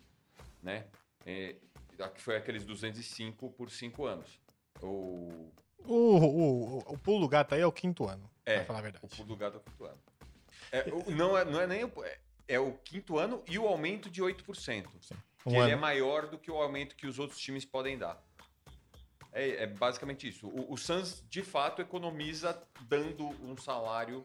Né? 0.62 0.87
Que 2.15 2.21
foi 2.21 2.37
aqueles 2.37 2.65
205 2.65 3.51
por 3.51 3.71
5 3.71 4.05
anos. 4.05 4.41
O... 4.81 5.51
O, 5.85 6.17
o, 6.17 6.79
o 6.79 6.99
pulo 6.99 7.21
do 7.21 7.29
gato 7.29 7.55
aí 7.55 7.61
é 7.61 7.67
o 7.67 7.73
quinto 7.73 8.09
ano, 8.09 8.31
é, 8.47 8.59
pra 8.59 8.67
falar 8.67 8.79
a 8.79 8.83
verdade. 8.83 9.05
O 9.05 9.09
pulo 9.09 9.29
do 9.29 9.37
gato 9.37 9.57
é 9.57 9.59
o 9.59 9.61
quinto 9.61 9.85
ano. 9.85 9.99
É, 10.71 11.11
não, 11.11 11.37
é, 11.37 11.45
não 11.45 11.61
é 11.61 11.67
nem 11.67 11.85
o, 11.85 11.93
é, 12.05 12.19
é, 12.47 12.61
o 12.61 12.73
quinto 12.85 13.19
ano 13.19 13.43
e 13.49 13.59
o 13.59 13.67
aumento 13.67 14.09
de 14.09 14.23
8%. 14.23 14.87
Sim. 15.01 15.15
Um 15.45 15.51
que 15.51 15.57
ano. 15.57 15.65
ele 15.67 15.73
é 15.73 15.77
maior 15.77 16.29
do 16.29 16.39
que 16.39 16.51
o 16.51 16.57
aumento 16.57 16.95
que 16.95 17.07
os 17.07 17.19
outros 17.19 17.41
times 17.41 17.65
podem 17.65 17.99
dar. 17.99 18.23
É, 19.33 19.65
é 19.65 19.67
basicamente 19.67 20.29
isso. 20.29 20.47
O, 20.47 20.73
o 20.73 20.77
Suns, 20.77 21.25
de 21.29 21.43
fato, 21.43 21.83
economiza 21.83 22.63
dando 22.83 23.29
um 23.45 23.57
salário 23.57 24.25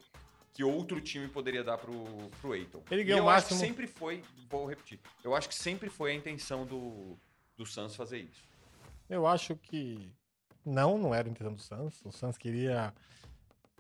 que 0.54 0.64
outro 0.64 1.00
time 1.00 1.28
poderia 1.28 1.64
dar 1.64 1.78
pro, 1.78 1.94
pro 2.42 2.56
Eiton. 2.56 2.84
Ele 2.90 3.04
ganhou 3.04 3.22
o 3.22 3.26
máximo. 3.26 3.56
acho 3.56 3.62
que 3.62 3.68
sempre 3.68 3.88
foi, 3.88 4.24
vou 4.50 4.66
repetir, 4.66 5.00
eu 5.24 5.36
acho 5.36 5.48
que 5.48 5.54
sempre 5.54 5.88
foi 5.88 6.12
a 6.12 6.16
intenção 6.16 6.66
do, 6.66 7.16
do 7.58 7.66
Suns 7.66 7.96
fazer 7.96 8.20
isso. 8.20 8.48
Eu 9.10 9.26
acho 9.26 9.56
que 9.56 10.14
não, 10.66 10.98
não 10.98 11.14
era 11.14 11.28
a 11.28 11.32
intenção 11.32 11.54
do 11.54 11.62
Suns. 11.62 12.06
O 12.06 12.12
Suns 12.12 12.38
queria 12.38 12.94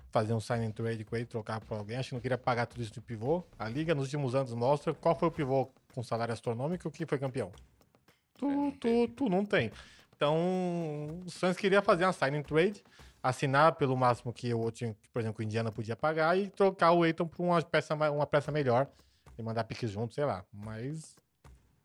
fazer 0.09 0.33
um 0.33 0.39
sign 0.39 0.65
and 0.65 0.71
trade 0.71 1.03
com 1.05 1.15
ele, 1.15 1.25
trocar 1.25 1.59
por 1.61 1.77
alguém. 1.77 1.97
Acho 1.97 2.09
que 2.09 2.15
não 2.15 2.21
queria 2.21 2.37
pagar 2.37 2.65
tudo 2.65 2.81
isso 2.81 2.91
de 2.91 3.01
pivô. 3.01 3.43
A 3.59 3.69
liga 3.69 3.93
nos 3.93 4.05
últimos 4.05 4.33
anos 4.33 4.53
mostra 4.53 4.93
qual 4.93 5.15
foi 5.15 5.27
o 5.27 5.31
pivô 5.31 5.69
com 5.93 6.03
salário 6.03 6.33
astronômico 6.33 6.87
e 6.87 6.89
o 6.89 6.91
que 6.91 7.05
foi 7.05 7.19
campeão. 7.19 7.51
Tu, 8.37 8.49
é, 8.49 8.71
tu, 8.79 9.07
tu 9.09 9.29
não 9.29 9.45
tem. 9.45 9.71
Então, 10.15 11.21
o 11.25 11.29
Suns 11.29 11.57
queria 11.57 11.81
fazer 11.81 12.05
uma 12.05 12.13
signing 12.13 12.41
trade, 12.41 12.83
assinar 13.21 13.75
pelo 13.75 13.95
máximo 13.95 14.33
que 14.33 14.51
o 14.53 14.59
outro, 14.59 14.95
por 15.13 15.21
exemplo, 15.21 15.41
o 15.41 15.43
Indiana 15.43 15.71
podia 15.71 15.95
pagar 15.95 16.37
e 16.37 16.49
trocar 16.49 16.93
o 16.93 17.03
Aiton 17.03 17.27
por 17.27 17.43
uma 17.43 17.61
peça, 17.61 17.93
uma 17.93 18.25
peça 18.25 18.51
melhor 18.51 18.89
e 19.37 19.43
mandar 19.43 19.63
piques 19.65 19.91
junto, 19.91 20.15
sei 20.15 20.25
lá. 20.25 20.43
Mas 20.51 21.15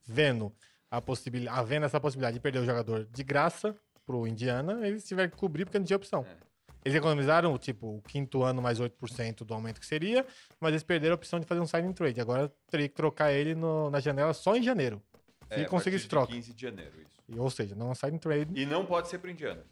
vendo 0.05 0.55
a 0.93 1.01
possibilidade, 1.01 1.67
vendo 1.67 1.87
essa 1.87 1.99
possibilidade 1.99 2.35
de 2.35 2.41
perder 2.41 2.59
o 2.59 2.67
jogador 2.67 3.07
de 3.07 3.25
graça 3.25 3.75
pro 4.05 4.27
Indiana, 4.27 4.87
eles 4.87 5.09
tiveram 5.09 5.31
que 5.31 5.37
cobrir 5.39 5.65
porque 5.65 5.79
não 5.79 5.87
tinha 5.87 5.97
opção. 5.97 6.23
É. 6.29 6.37
Eles 6.85 6.99
economizaram, 6.99 7.57
tipo, 7.57 7.97
o 7.97 8.03
quinto 8.03 8.43
ano 8.43 8.61
mais 8.61 8.79
8% 8.79 9.43
do 9.43 9.55
aumento 9.55 9.81
que 9.81 9.87
seria, 9.87 10.27
mas 10.61 10.73
eles 10.73 10.83
perderam 10.83 11.15
a 11.15 11.17
opção 11.17 11.41
de 11.41 11.47
fazer 11.47 11.61
um 11.61 11.67
signing 11.67 11.95
trade. 11.95 12.21
Agora 12.21 12.53
teria 12.71 12.89
que 12.91 12.95
trocar 12.95 13.33
ele 13.33 13.55
no, 13.55 13.89
na 13.89 14.01
janela 14.01 14.35
só 14.35 14.55
em 14.55 14.63
janeiro. 14.63 15.01
Se 15.49 15.61
é, 15.61 15.65
conseguisse 15.65 16.07
troca. 16.07 16.31
15 16.31 16.53
de 16.53 16.61
janeiro, 16.61 16.93
isso. 17.01 17.23
E, 17.27 17.39
ou 17.39 17.49
seja, 17.49 17.75
não 17.75 17.95
sai 17.95 18.11
em 18.11 18.19
trade. 18.19 18.53
E 18.55 18.67
não 18.67 18.85
pode 18.85 19.09
ser 19.09 19.19
pro 19.19 19.31
Indiana. 19.31 19.65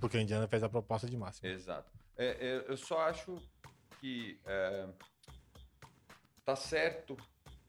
Porque 0.00 0.16
o 0.16 0.20
Indiana 0.20 0.48
fez 0.48 0.64
a 0.64 0.68
proposta 0.68 1.06
de 1.06 1.16
máximo. 1.16 1.48
Exato. 1.48 1.88
É, 2.16 2.26
é, 2.26 2.64
eu 2.66 2.76
só 2.76 3.02
acho 3.02 3.40
que 4.00 4.40
é, 4.44 4.88
tá 6.44 6.56
certo 6.56 7.16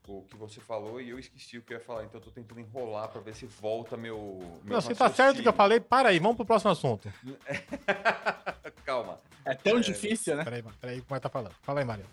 o 0.08 0.24
que 0.24 0.36
você 0.36 0.60
falou 0.60 1.00
e 1.00 1.10
eu 1.10 1.20
esqueci 1.20 1.58
o 1.58 1.62
que 1.62 1.74
eu 1.74 1.78
ia 1.78 1.84
falar, 1.84 2.04
então 2.04 2.20
eu 2.20 2.26
tô 2.26 2.32
tentando 2.32 2.60
enrolar 2.60 3.10
para 3.10 3.22
ver 3.22 3.36
se 3.36 3.46
volta 3.46 3.96
meu. 3.96 4.40
meu 4.64 4.74
não, 4.76 4.82
se 4.82 4.94
tá 4.94 5.10
certo 5.10 5.40
o 5.40 5.42
que 5.42 5.48
eu 5.48 5.54
falei, 5.54 5.80
para 5.80 6.10
aí, 6.10 6.20
vamos 6.20 6.36
pro 6.36 6.46
próximo 6.46 6.72
assunto. 6.72 7.12
Calma. 8.86 9.20
É 9.46 9.54
tão 9.54 9.78
é... 9.78 9.82
difícil, 9.82 10.36
né? 10.36 10.44
Peraí, 10.44 10.64
peraí, 10.80 11.02
como 11.02 11.16
é 11.16 11.20
que 11.20 11.24
tá 11.24 11.30
falando? 11.30 11.56
Fala 11.62 11.80
aí, 11.80 11.86
Mário. 11.86 12.06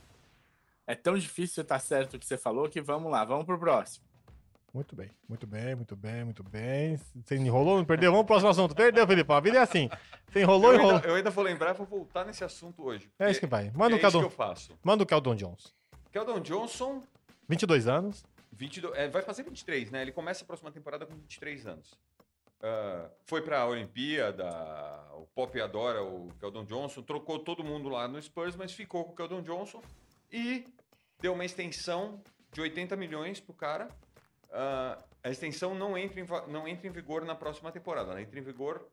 É 0.87 0.95
tão 0.95 1.17
difícil 1.17 1.65
tá 1.65 1.79
certo 1.79 2.15
o 2.15 2.19
que 2.19 2.27
você 2.27 2.37
falou 2.37 2.69
que 2.69 2.81
vamos 2.81 3.11
lá, 3.11 3.25
vamos 3.25 3.45
pro 3.45 3.59
próximo. 3.59 4.05
Muito 4.73 4.95
bem, 4.95 5.11
muito 5.29 5.47
bem, 5.49 5.75
muito 5.75 5.97
bem, 5.97 6.25
muito 6.25 6.45
bem. 6.45 6.97
Você 7.25 7.37
enrolou, 7.37 7.79
não 7.79 7.85
perdeu? 7.85 8.13
Vamos 8.13 8.25
pro 8.25 8.35
próximo 8.35 8.51
assunto. 8.51 8.75
Perdeu, 8.75 9.05
Felipe. 9.05 9.33
A 9.33 9.41
vida 9.41 9.59
é 9.59 9.61
assim. 9.61 9.91
Você 10.29 10.43
enrolou, 10.43 10.73
eu 10.73 10.79
enrolou. 10.79 10.97
Ainda, 10.97 11.09
eu 11.09 11.15
ainda 11.17 11.31
vou 11.31 11.43
lembrar, 11.43 11.73
vou 11.73 11.87
voltar 11.87 12.25
nesse 12.25 12.45
assunto 12.45 12.85
hoje. 12.85 13.11
É 13.19 13.29
isso 13.29 13.41
que 13.41 13.47
vai. 13.47 13.73
Manda 13.75 13.97
é 13.97 13.99
o 13.99 14.01
Keldon. 14.01 14.21
que 14.21 14.27
eu 14.27 14.31
faço. 14.31 14.79
Manda 14.85 15.03
o 15.03 15.07
Keldon 15.07 15.35
Jones. 15.35 15.75
Keldon 16.13 16.41
Johnson. 16.41 17.03
22 17.51 17.89
anos. 17.89 18.25
22, 18.53 18.97
é, 18.97 19.09
vai 19.09 19.23
fazer 19.23 19.43
23, 19.43 19.91
né? 19.91 20.03
Ele 20.03 20.13
começa 20.13 20.45
a 20.45 20.47
próxima 20.47 20.71
temporada 20.71 21.05
com 21.05 21.15
23 21.15 21.67
anos. 21.67 21.93
Uh, 22.61 23.11
foi 23.25 23.43
para 23.43 23.61
a 23.61 23.67
Olimpíada, 23.67 24.47
o 25.15 25.27
Pop 25.35 25.61
adora 25.61 26.03
o 26.03 26.29
Keldon 26.39 26.65
Johnson, 26.65 27.03
trocou 27.03 27.39
todo 27.39 27.65
mundo 27.65 27.89
lá 27.89 28.07
no 28.07 28.21
Spurs, 28.23 28.55
mas 28.55 28.73
ficou 28.73 29.05
com 29.05 29.13
o 29.13 29.17
Keldon 29.17 29.43
Johnson 29.43 29.83
e 30.31 30.65
deu 31.21 31.33
uma 31.33 31.45
extensão 31.45 32.23
de 32.53 32.61
80 32.61 32.95
milhões 32.97 33.41
pro 33.41 33.55
cara. 33.55 33.89
Uh, 34.51 35.03
a 35.25 35.31
extensão 35.31 35.75
não 35.75 35.99
entra, 35.99 36.21
em, 36.21 36.27
não 36.49 36.69
entra 36.69 36.87
em 36.87 36.91
vigor 36.91 37.25
na 37.25 37.35
próxima 37.35 37.73
temporada, 37.73 38.13
ela 38.13 38.23
entra 38.23 38.39
em 38.39 38.43
vigor 38.43 38.87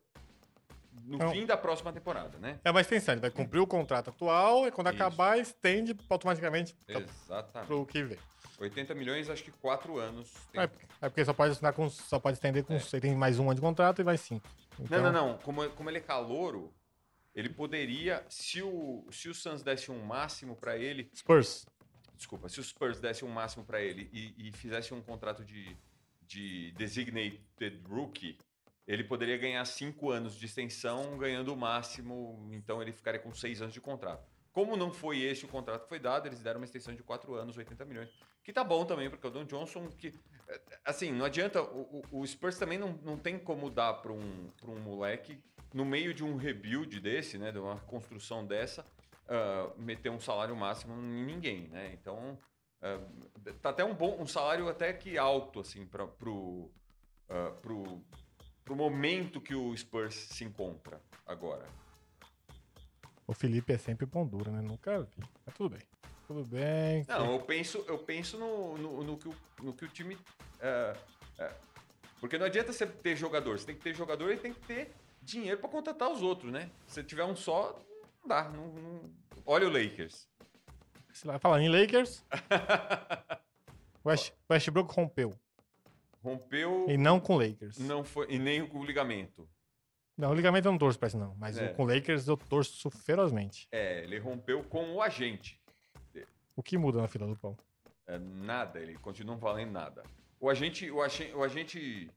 no 1.04 1.16
então, 1.16 1.30
fim 1.30 1.46
da 1.46 1.56
próxima 1.56 1.92
temporada, 1.92 2.38
né? 2.38 2.58
É 2.64 2.70
uma 2.70 2.80
extensão, 2.80 3.14
ele 3.14 3.20
vai 3.20 3.30
cumprir 3.30 3.60
o 3.60 3.66
contrato 3.66 4.10
atual 4.10 4.66
e 4.66 4.70
quando 4.70 4.88
Isso. 4.88 4.96
acabar, 4.96 5.38
estende 5.38 5.96
automaticamente 6.08 6.74
para 7.52 7.76
o 7.76 7.86
que 7.86 8.02
vem. 8.02 8.18
80 8.58 8.94
milhões, 8.94 9.30
acho 9.30 9.44
que 9.44 9.50
4 9.52 9.98
anos. 9.98 10.32
Tem... 10.52 10.62
É, 10.62 10.70
é, 11.02 11.08
porque 11.08 11.24
só 11.24 11.32
pode 11.32 11.52
assinar 11.52 11.72
com. 11.72 11.88
Só 11.88 12.18
pode 12.18 12.36
estender 12.36 12.64
com. 12.64 12.74
É. 12.74 12.78
Você 12.78 13.00
tem 13.00 13.14
mais 13.14 13.38
um 13.38 13.44
ano 13.44 13.54
de 13.54 13.60
contrato 13.60 14.00
e 14.00 14.04
vai 14.04 14.16
5. 14.16 14.46
Então... 14.80 15.02
Não, 15.02 15.12
não, 15.12 15.28
não. 15.28 15.38
Como, 15.38 15.68
como 15.70 15.90
ele 15.90 15.98
é 15.98 16.02
calouro, 16.02 16.72
ele 17.34 17.48
poderia. 17.48 18.24
Se 18.28 18.62
o, 18.62 19.06
se 19.10 19.28
o 19.28 19.34
Suns 19.34 19.62
desse 19.62 19.90
um 19.90 20.04
máximo 20.04 20.56
para 20.56 20.76
ele. 20.76 21.10
Spurs. 21.14 21.66
Desculpa, 22.16 22.48
se 22.48 22.58
o 22.58 22.64
Spurs 22.64 22.98
desse 22.98 23.24
um 23.24 23.28
máximo 23.28 23.64
para 23.64 23.80
ele 23.80 24.10
e, 24.12 24.48
e 24.48 24.52
fizesse 24.52 24.92
um 24.92 25.00
contrato 25.00 25.44
de 25.44 25.76
de 26.28 26.70
designated 26.72 27.82
rookie, 27.88 28.38
ele 28.86 29.02
poderia 29.02 29.38
ganhar 29.38 29.64
cinco 29.64 30.10
anos 30.10 30.34
de 30.38 30.44
extensão, 30.46 31.16
ganhando 31.16 31.52
o 31.52 31.56
máximo, 31.56 32.48
então 32.52 32.80
ele 32.82 32.92
ficaria 32.92 33.18
com 33.18 33.32
seis 33.34 33.60
anos 33.62 33.74
de 33.74 33.80
contrato. 33.80 34.28
Como 34.58 34.76
não 34.76 34.92
foi 34.92 35.20
este 35.20 35.44
o 35.44 35.48
contrato 35.48 35.84
que 35.84 35.88
foi 35.88 36.00
dado, 36.00 36.26
eles 36.26 36.42
deram 36.42 36.58
uma 36.58 36.64
extensão 36.64 36.92
de 36.92 37.00
quatro 37.00 37.32
anos, 37.36 37.56
80 37.56 37.84
milhões. 37.84 38.10
Que 38.42 38.52
tá 38.52 38.64
bom 38.64 38.84
também, 38.84 39.08
porque 39.08 39.24
o 39.24 39.30
Don 39.30 39.44
Johnson, 39.44 39.86
que. 39.96 40.12
Assim, 40.84 41.12
não 41.12 41.26
adianta. 41.26 41.62
O, 41.62 42.02
o 42.10 42.26
Spurs 42.26 42.58
também 42.58 42.76
não, 42.76 42.98
não 43.04 43.16
tem 43.16 43.38
como 43.38 43.70
dar 43.70 43.94
para 43.94 44.10
um, 44.10 44.50
um 44.66 44.80
moleque, 44.80 45.40
no 45.72 45.84
meio 45.84 46.12
de 46.12 46.24
um 46.24 46.34
rebuild 46.34 46.98
desse, 46.98 47.38
né? 47.38 47.52
De 47.52 47.58
uma 47.60 47.78
construção 47.82 48.44
dessa, 48.44 48.84
uh, 49.28 49.80
meter 49.80 50.10
um 50.10 50.18
salário 50.18 50.56
máximo 50.56 50.92
em 51.00 51.24
ninguém, 51.24 51.68
né? 51.68 51.92
Então. 51.92 52.36
Uh, 52.82 53.52
tá 53.62 53.70
até 53.70 53.84
um 53.84 53.94
bom. 53.94 54.20
Um 54.20 54.26
salário 54.26 54.68
até 54.68 54.92
que 54.92 55.16
alto, 55.16 55.60
assim, 55.60 55.86
para 55.86 56.04
pro. 56.04 56.68
Uh, 57.30 57.52
pro 57.62 58.04
pro 58.64 58.74
momento 58.74 59.40
que 59.40 59.54
o 59.54 59.74
Spurs 59.74 60.14
se 60.14 60.42
encontra 60.42 61.00
agora. 61.24 61.64
O 63.28 63.34
Felipe 63.34 63.74
é 63.74 63.78
sempre 63.78 64.06
pão 64.06 64.26
duro, 64.26 64.50
né? 64.50 64.62
Nunca 64.62 65.02
vi. 65.02 65.22
Mas 65.44 65.54
tudo 65.54 65.68
bem. 65.68 65.86
Tudo 66.26 66.44
bem. 66.44 67.04
Não, 67.06 67.32
eu 67.32 67.40
penso, 67.40 67.84
eu 67.86 67.98
penso 67.98 68.38
no, 68.38 68.78
no, 68.78 69.04
no, 69.04 69.18
que, 69.18 69.28
o, 69.28 69.34
no 69.62 69.74
que 69.74 69.84
o 69.84 69.88
time. 69.88 70.16
É, 70.58 70.96
é, 71.38 71.52
porque 72.20 72.38
não 72.38 72.46
adianta 72.46 72.72
você 72.72 72.86
ter 72.86 73.14
jogador. 73.16 73.58
Você 73.58 73.66
tem 73.66 73.74
que 73.74 73.82
ter 73.82 73.94
jogador 73.94 74.32
e 74.32 74.38
tem 74.38 74.54
que 74.54 74.60
ter 74.60 74.94
dinheiro 75.22 75.58
para 75.60 75.68
contratar 75.68 76.10
os 76.10 76.22
outros, 76.22 76.50
né? 76.50 76.70
Se 76.86 77.04
tiver 77.04 77.24
um 77.24 77.36
só, 77.36 77.78
não 78.22 78.28
dá. 78.28 78.48
Não, 78.48 78.66
não... 78.68 79.00
Olha 79.44 79.68
o 79.68 79.70
Lakers. 79.70 80.26
Você 81.12 81.26
vai 81.26 81.38
falar 81.38 81.60
em 81.60 81.68
Lakers. 81.68 82.24
West, 84.06 84.32
Westbrook 84.50 84.94
rompeu. 84.94 85.34
Rompeu. 86.24 86.86
E 86.88 86.96
não 86.96 87.20
com 87.20 87.36
Lakers. 87.36 87.78
Não 87.78 88.02
foi, 88.02 88.26
e 88.30 88.38
nem 88.38 88.66
com 88.66 88.78
o 88.78 88.84
ligamento. 88.84 89.46
Não, 90.18 90.30
o 90.32 90.34
ligamento 90.34 90.66
eu 90.66 90.72
não 90.72 90.78
torço 90.78 90.98
pra 90.98 91.06
isso, 91.06 91.16
não. 91.16 91.34
Mas 91.38 91.56
é. 91.56 91.68
com 91.68 91.84
Lakers 91.84 92.26
eu 92.26 92.36
torço 92.36 92.90
ferozmente. 92.90 93.68
É, 93.70 94.02
ele 94.02 94.18
rompeu 94.18 94.64
com 94.64 94.94
o 94.94 95.00
agente. 95.00 95.60
O 96.56 96.62
que 96.62 96.76
muda 96.76 97.00
na 97.00 97.06
fila 97.06 97.24
do 97.24 97.36
pão? 97.36 97.56
É, 98.04 98.18
nada, 98.18 98.80
ele 98.80 98.96
continua 98.96 99.36
valendo 99.36 99.70
nada. 99.70 100.02
O 100.40 100.50
agente, 100.50 100.90
o 100.90 101.00
agente, 101.00 101.32
o 101.32 101.44
agente 101.44 102.10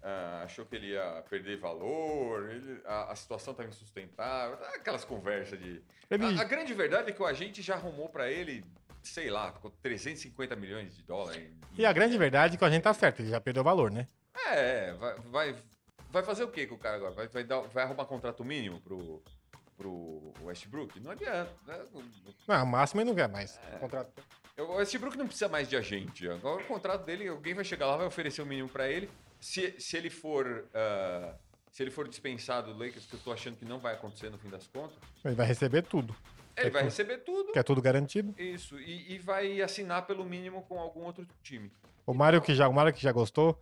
ah, 0.00 0.42
achou 0.44 0.64
que 0.64 0.76
ele 0.76 0.92
ia 0.92 1.24
perder 1.28 1.58
valor, 1.58 2.48
ele, 2.48 2.80
a, 2.84 3.10
a, 3.10 3.16
situação 3.16 3.50
estava 3.50 3.68
insustentável, 3.68 4.56
aquelas 4.74 5.04
conversas 5.04 5.58
de. 5.58 5.82
Ele... 6.08 6.38
A, 6.38 6.42
a, 6.42 6.44
grande 6.44 6.72
verdade 6.74 7.10
é 7.10 7.12
que 7.12 7.20
o 7.20 7.26
agente 7.26 7.60
já 7.60 7.74
arrumou 7.74 8.08
para 8.08 8.30
ele 8.30 8.64
sei 9.02 9.30
lá, 9.30 9.52
ficou 9.52 9.70
350 9.82 10.54
milhões 10.56 10.96
de 10.96 11.02
dólares. 11.02 11.50
E 11.76 11.86
a 11.86 11.92
grande 11.92 12.16
verdade 12.18 12.54
é 12.54 12.58
que 12.58 12.64
a 12.64 12.70
gente 12.70 12.82
tá 12.82 12.92
certo, 12.92 13.20
ele 13.20 13.30
já 13.30 13.40
perdeu 13.40 13.64
valor, 13.64 13.90
né? 13.90 14.06
É, 14.46 14.92
vai, 14.94 15.14
vai, 15.20 15.56
vai 16.10 16.22
fazer 16.22 16.44
o 16.44 16.48
que 16.48 16.66
com 16.66 16.74
o 16.74 16.78
cara 16.78 16.96
agora? 16.96 17.12
Vai, 17.12 17.28
vai, 17.28 17.44
dar, 17.44 17.60
vai 17.60 17.84
arrumar 17.84 18.04
contrato 18.04 18.44
mínimo 18.44 18.80
pro, 18.80 19.22
pro 19.76 20.32
Westbrook? 20.42 21.00
Não 21.00 21.10
adianta. 21.10 21.52
Né? 21.66 21.84
Não, 22.46 22.66
máximo 22.66 23.00
ele 23.00 23.10
não 23.10 23.16
quer 23.16 23.28
mais. 23.28 23.58
É. 23.72 23.78
Contrato. 23.78 24.12
O 24.58 24.74
Westbrook 24.74 25.16
não 25.16 25.26
precisa 25.26 25.48
mais 25.48 25.68
de 25.68 25.76
agente. 25.76 26.28
Agora 26.28 26.62
o 26.62 26.66
contrato 26.66 27.04
dele, 27.04 27.28
alguém 27.28 27.54
vai 27.54 27.64
chegar 27.64 27.86
lá, 27.86 27.96
vai 27.96 28.06
oferecer 28.06 28.42
o 28.42 28.46
mínimo 28.46 28.68
para 28.68 28.90
ele. 28.90 29.08
Se, 29.40 29.74
se 29.78 29.96
ele 29.96 30.10
for. 30.10 30.66
Uh, 30.74 31.48
se 31.70 31.82
ele 31.84 31.92
for 31.92 32.08
dispensado 32.08 32.72
do 32.74 32.78
Lakers, 32.78 33.06
que 33.06 33.14
eu 33.14 33.20
tô 33.20 33.32
achando 33.32 33.56
que 33.56 33.64
não 33.64 33.78
vai 33.78 33.94
acontecer 33.94 34.30
no 34.30 34.38
fim 34.38 34.48
das 34.48 34.66
contas. 34.66 34.96
Ele 35.24 35.36
vai 35.36 35.46
receber 35.46 35.82
tudo. 35.82 36.16
Ele 36.56 36.70
vai 36.70 36.82
receber 36.82 37.18
tudo. 37.18 37.52
Que 37.52 37.58
é 37.58 37.62
tudo 37.62 37.80
garantido. 37.80 38.34
Isso. 38.36 38.78
E, 38.80 39.14
e, 39.14 39.18
vai 39.18 39.62
assinar 39.62 40.04
pelo 40.04 40.24
mínimo 40.24 40.62
com 40.62 40.80
algum 40.80 41.04
outro 41.04 41.24
time. 41.40 41.70
O 42.04 42.12
Mário 42.12 42.42
que 42.42 42.52
já, 42.52 42.66
o 42.66 42.72
Mário 42.72 42.92
que 42.92 43.00
já 43.00 43.12
gostou. 43.12 43.56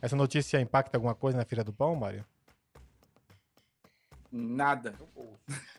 Essa 0.00 0.16
notícia 0.16 0.60
impacta 0.60 0.96
alguma 0.96 1.14
coisa 1.14 1.36
na 1.36 1.44
Filha 1.44 1.62
do 1.62 1.72
Pão, 1.72 1.94
Mário? 1.94 2.24
Nada. 4.32 4.94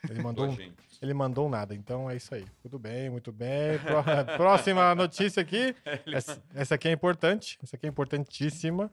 Ele 0.10 0.22
mandou, 0.22 0.58
ele 1.02 1.14
mandou 1.14 1.50
nada, 1.50 1.74
então 1.74 2.10
é 2.10 2.18
isso 2.18 2.36
aí. 2.36 2.46
Tudo 2.62 2.78
bem, 2.78 3.10
muito 3.10 3.32
bem. 3.32 3.80
Próxima 4.36 4.94
notícia 4.94 5.42
aqui. 5.42 5.74
Essa, 6.06 6.44
essa 6.54 6.76
aqui 6.76 6.90
é 6.90 6.92
importante. 6.92 7.58
Essa 7.64 7.78
aqui 7.78 7.86
é 7.86 7.90
importantíssima. 7.90 8.92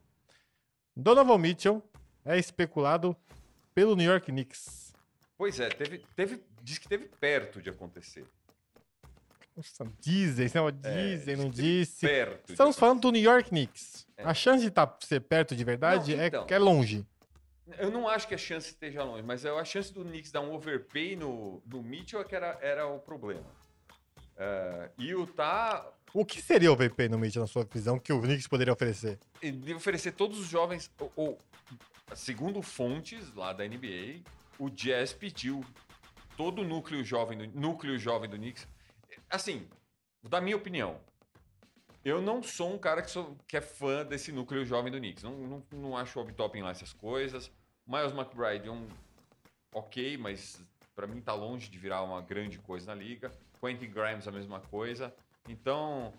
Donovan 0.97 1.39
Mitchell 1.39 1.83
é 2.25 2.39
especulado 2.39 3.17
pelo 3.75 3.97
New 3.97 4.09
York 4.09 4.27
Knicks. 4.31 4.95
Pois 5.37 5.59
é, 5.61 5.69
teve, 5.69 6.05
teve, 6.15 6.43
diz 6.63 6.79
que 6.79 6.89
teve 6.89 7.07
perto 7.07 7.61
de 7.61 7.71
acontecer. 7.71 8.27
Nossa, 9.59 9.93
dizem, 9.99 10.49
não, 10.55 10.71
dizem, 10.71 11.35
é, 11.35 11.37
não 11.37 11.51
disse. 11.51 12.07
Perto 12.07 12.53
Estamos 12.53 12.79
falando 12.79 13.01
do 13.01 13.11
New 13.11 13.21
York 13.21 13.49
Knicks. 13.49 14.07
É. 14.17 14.23
A 14.23 14.33
chance 14.33 14.63
de 14.63 14.71
tá, 14.71 14.97
ser 15.01 15.19
perto 15.21 15.57
de 15.57 15.65
verdade 15.65 16.15
não, 16.15 16.25
então, 16.25 16.47
é, 16.49 16.55
é 16.55 16.59
longe. 16.59 17.05
Eu 17.77 17.91
não 17.91 18.09
acho 18.09 18.29
que 18.29 18.37
a 18.37 18.39
chance 18.39 18.69
esteja 18.69 19.03
longe, 19.03 19.25
mas 19.25 19.45
a 19.45 19.65
chance 19.65 19.93
do 19.93 20.05
Knicks 20.05 20.31
dar 20.31 20.43
um 20.43 20.55
overpay 20.55 21.17
no, 21.17 21.61
no 21.67 21.83
Mitchell 21.83 22.21
é 22.21 22.25
que 22.25 22.37
era, 22.37 22.57
era 22.63 22.87
o 22.87 23.01
problema. 23.01 23.43
Uh, 24.37 24.91
e 24.97 25.13
o 25.13 25.27
tá. 25.27 25.85
O 26.15 26.25
que 26.25 26.41
seria 26.41 26.71
overpay 26.71 27.09
no 27.09 27.19
Mitchell, 27.19 27.43
na 27.43 27.49
sua 27.49 27.65
visão, 27.65 27.99
que 27.99 28.13
o 28.13 28.21
Knicks 28.21 28.47
poderia 28.47 28.73
oferecer? 28.73 29.19
Ele 29.43 29.75
oferecer 29.75 30.13
todos 30.13 30.39
os 30.39 30.47
jovens, 30.47 30.89
ou, 31.01 31.13
ou 31.17 31.39
segundo 32.15 32.63
fontes 32.63 33.35
lá 33.35 33.53
da 33.53 33.67
NBA, 33.67 34.23
o 34.57 34.71
Jazz 34.71 35.13
pediu 35.13 35.65
todo 36.37 36.63
o 36.63 36.65
núcleo 36.65 37.05
jovem 37.05 37.39
do, 37.39 37.61
núcleo 37.61 37.99
jovem 37.99 38.31
do 38.31 38.37
Knicks. 38.37 38.67
Assim, 39.31 39.69
da 40.23 40.41
minha 40.41 40.57
opinião, 40.57 41.01
eu 42.05 42.23
não 42.23 42.43
sou 42.43 42.73
um 42.73 42.79
cara 42.79 43.03
que, 43.03 43.11
sou, 43.11 43.37
que 43.47 43.57
é 43.57 43.61
fã 43.61 44.05
desse 44.05 44.33
núcleo 44.33 44.65
jovem 44.65 44.91
do 44.91 44.99
Knicks. 44.99 45.23
Não, 45.23 45.37
não, 45.37 45.63
não 45.73 45.97
acho 45.97 46.19
o 46.19 46.23
Obi 46.23 46.63
lá 46.63 46.71
essas 46.71 46.93
coisas. 46.93 47.51
Miles 47.87 48.13
McBride 48.13 48.69
é 48.69 48.73
um 48.73 48.89
ok, 49.73 50.17
mas 50.17 50.61
para 50.95 51.07
mim 51.07 51.21
tá 51.21 51.35
longe 51.35 51.71
de 51.71 51.79
virar 51.79 52.03
uma 52.03 52.21
grande 52.21 52.59
coisa 52.59 52.87
na 52.87 52.95
liga. 52.95 53.31
Quentin 53.61 53.91
Grimes 53.91 54.27
a 54.27 54.33
mesma 54.33 54.61
coisa. 54.61 55.15
Então, 55.49 56.13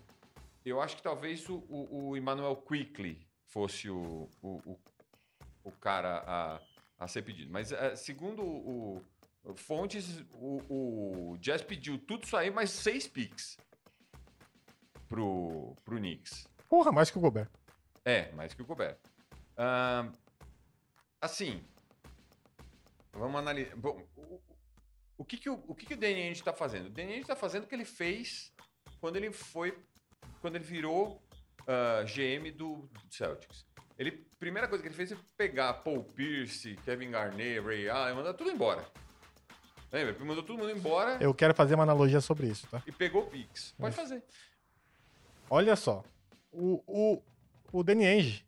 eu 0.64 0.80
acho 0.80 0.96
que 0.96 1.02
talvez 1.02 1.48
o, 1.48 1.56
o, 1.68 2.10
o 2.10 2.16
Emmanuel 2.16 2.56
Quickly 2.56 3.26
fosse 3.46 3.88
o, 3.90 4.28
o, 4.42 4.78
o, 5.64 5.72
cara 5.72 6.22
a, 6.26 6.60
a 6.98 7.08
ser 7.08 7.22
pedido. 7.22 7.50
Mas 7.50 7.72
é, 7.72 7.96
segundo 7.96 8.42
o, 8.42 8.96
o 8.96 9.02
fontes, 9.54 10.24
o, 10.32 11.32
o, 11.32 11.38
Jazz 11.38 11.62
pediu 11.62 11.98
tudo 11.98 12.24
isso 12.24 12.36
aí, 12.36 12.50
mais 12.50 12.70
seis 12.70 13.06
picks 13.06 13.56
pro, 15.08 15.74
pro 15.84 15.96
Knicks. 15.96 16.46
Porra, 16.68 16.92
mais 16.92 17.10
que 17.10 17.18
o 17.18 17.20
Gobert. 17.20 17.48
É, 18.04 18.30
mais 18.32 18.54
que 18.54 18.62
o 18.62 18.66
Gobert. 18.66 18.96
Uh, 19.56 20.12
assim, 21.20 21.62
vamos 23.12 23.38
analisar. 23.40 23.76
Bom, 23.76 24.06
o, 24.16 24.40
o, 25.18 25.24
que, 25.24 25.36
que 25.36 25.50
o, 25.50 25.62
o 25.66 25.74
que, 25.74 25.86
que 25.86 25.94
o 25.94 25.96
Danny 25.96 26.30
está 26.30 26.52
fazendo? 26.52 26.86
O 26.86 26.90
Danny 26.90 27.18
está 27.18 27.34
fazendo 27.34 27.64
o 27.64 27.66
que 27.66 27.74
ele 27.74 27.84
fez 27.84 28.52
quando 29.00 29.16
ele 29.16 29.32
foi, 29.32 29.76
quando 30.40 30.56
ele 30.56 30.64
virou 30.64 31.22
uh, 31.62 32.00
ah, 32.00 32.04
GM 32.04 32.50
do, 32.52 32.88
do 32.88 33.14
Celtics. 33.14 33.66
Ele, 33.98 34.12
primeira 34.38 34.66
coisa 34.66 34.82
que 34.82 34.88
ele 34.88 34.94
fez 34.94 35.12
é 35.12 35.16
pegar 35.36 35.74
Paul 35.74 36.04
Pierce, 36.04 36.76
Kevin 36.84 37.10
Garnett, 37.10 37.60
Ray 37.60 37.88
Allen, 37.88 38.14
mandar 38.14 38.34
tudo 38.34 38.50
embora. 38.50 38.86
Lembra? 39.92 40.14
Ele 40.14 40.24
mandou 40.24 40.42
todo 40.42 40.58
mundo 40.58 40.70
embora. 40.70 41.18
Eu 41.20 41.34
quero 41.34 41.54
fazer 41.54 41.74
uma 41.74 41.82
analogia 41.82 42.20
sobre 42.20 42.46
isso, 42.46 42.66
tá? 42.68 42.82
E 42.86 42.92
pegou 42.92 43.26
Pix. 43.26 43.74
Pode 43.78 43.94
fazer. 43.94 44.22
Olha 45.48 45.74
só. 45.74 46.04
O, 46.52 46.82
o, 46.86 47.22
o 47.72 47.82
Danny 47.82 48.06
Ainge, 48.06 48.44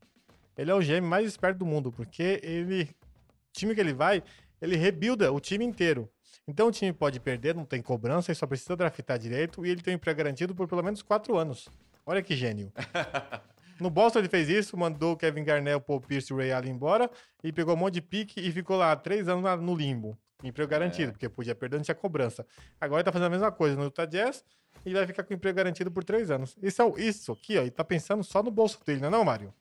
ele 0.57 0.71
é 0.71 0.75
o 0.75 0.81
GM 0.81 1.01
mais 1.01 1.27
esperto 1.27 1.59
do 1.59 1.67
mundo, 1.67 1.91
porque 1.91 2.41
ele. 2.43 2.85
O 2.85 3.53
time 3.53 3.75
que 3.75 3.81
ele 3.81 3.93
vai, 3.93 4.23
ele 4.61 4.77
rebuilda 4.77 5.31
o 5.33 5.41
time 5.41 5.65
inteiro. 5.65 6.09
Então 6.47 6.69
o 6.69 6.73
time 6.73 6.93
pode 6.93 7.21
perder, 7.21 7.55
não 7.55 7.65
tem 7.65 7.83
cobrança, 7.83 8.31
ele 8.31 8.39
só 8.39 8.47
precisa 8.47 8.75
draftar 8.75 9.19
direito 9.19 9.65
e 9.65 9.71
ele 9.71 9.83
tem 9.83 9.95
um 9.95 9.97
emprego 9.97 10.19
garantido 10.19 10.55
por 10.55 10.67
pelo 10.67 10.83
menos 10.83 11.03
quatro 11.03 11.37
anos. 11.37 11.69
Olha 12.07 12.23
que 12.23 12.37
gênio. 12.37 12.73
No 13.81 13.91
Boston 13.91 14.21
ele 14.21 14.29
fez 14.29 14.49
isso, 14.49 14.77
mandou 14.77 15.15
o 15.15 15.17
Kevin 15.17 15.43
Garnett, 15.43 15.77
o 15.77 15.81
Paul 15.81 16.01
Pierce 16.01 16.33
e 16.33 16.35
o 16.35 16.39
Ray 16.39 16.53
Allen 16.53 16.71
embora 16.71 17.11
e 17.43 17.53
pegou 17.53 17.75
um 17.75 17.77
monte 17.77 17.95
de 17.95 18.03
pique 18.03 18.41
e 18.41 18.53
ficou 18.53 18.77
lá 18.77 18.95
três 18.95 19.27
anos 19.27 19.61
no 19.61 19.75
limbo. 19.75 20.17
Emprego 20.43 20.71
garantido, 20.71 21.11
é. 21.11 21.13
porque 21.13 21.29
podia 21.29 21.55
perder, 21.55 21.77
não 21.77 21.85
tinha 21.85 21.95
cobrança. 21.95 22.47
Agora 22.81 23.01
ele 23.01 23.05
tá 23.05 23.13
fazendo 23.13 23.27
a 23.27 23.31
mesma 23.31 23.53
coisa 23.53 23.77
no 23.77 23.85
Utah 23.85 24.07
Jazz 24.07 24.45
e 24.85 24.93
vai 24.93 25.07
ficar 25.07 25.23
com 25.23 25.35
emprego 25.35 25.57
garantido 25.57 25.91
por 25.91 26.03
três 26.03 26.31
anos. 26.31 26.57
Isso, 26.61 26.83
é, 26.83 27.01
isso 27.01 27.33
aqui, 27.33 27.59
ó, 27.59 27.63
ele 27.63 27.71
tá 27.71 27.85
pensando 27.85 28.25
só 28.25 28.43
no 28.43 28.51
bolso 28.51 28.85
dele, 28.85 29.01
não 29.01 29.09
é 29.09 29.11
não, 29.11 29.25
Mário? 29.25 29.55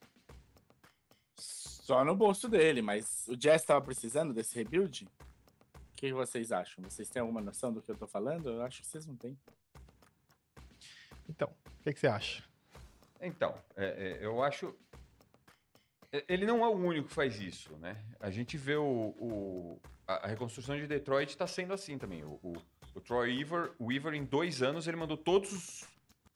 Só 1.38 2.04
no 2.04 2.16
bolso 2.16 2.48
dele, 2.48 2.82
mas 2.82 3.28
o 3.28 3.36
Jazz 3.36 3.64
tava 3.64 3.82
precisando 3.82 4.34
desse 4.34 4.56
rebuild? 4.56 5.08
O 5.76 5.96
que 5.96 6.14
vocês 6.14 6.52
acham? 6.52 6.84
Vocês 6.84 7.10
têm 7.10 7.22
alguma 7.22 7.42
noção 7.42 7.72
do 7.72 7.82
que 7.82 7.92
eu 7.92 7.96
tô 7.96 8.08
falando? 8.08 8.50
Eu 8.50 8.64
acho 8.64 8.82
que 8.82 8.88
vocês 8.88 9.06
não 9.06 9.16
têm. 9.16 9.38
Então, 11.30 11.50
o 11.80 11.84
que, 11.84 11.94
que 11.94 12.00
você 12.00 12.08
acha? 12.08 12.44
Então, 13.22 13.56
é, 13.76 13.86
é, 13.86 14.26
eu 14.26 14.42
acho. 14.42 14.76
Ele 16.28 16.46
não 16.46 16.66
é 16.66 16.68
o 16.68 16.76
único 16.76 17.08
que 17.08 17.14
faz 17.14 17.40
isso, 17.40 17.78
né? 17.78 18.04
A 18.20 18.30
gente 18.30 18.58
vê 18.58 18.76
o, 18.76 19.16
o 19.18 19.82
a, 20.12 20.26
a, 20.26 20.28
reconstrução 20.28 20.76
de 20.76 20.88
Detroit 20.88 21.30
está 21.30 21.48
sendo 21.48 21.74
assim 21.74 21.98
também. 21.98 22.24
O, 22.24 22.40
o, 22.44 22.54
o 22.96 23.02
Troy 23.02 23.38
Weaver, 23.38 23.72
o 23.80 23.88
Weaver, 23.88 24.14
em 24.14 24.26
dois 24.26 24.62
anos, 24.62 24.88
ele 24.88 24.98
mandou 24.98 25.18
todos 25.18 25.52
os 25.52 25.84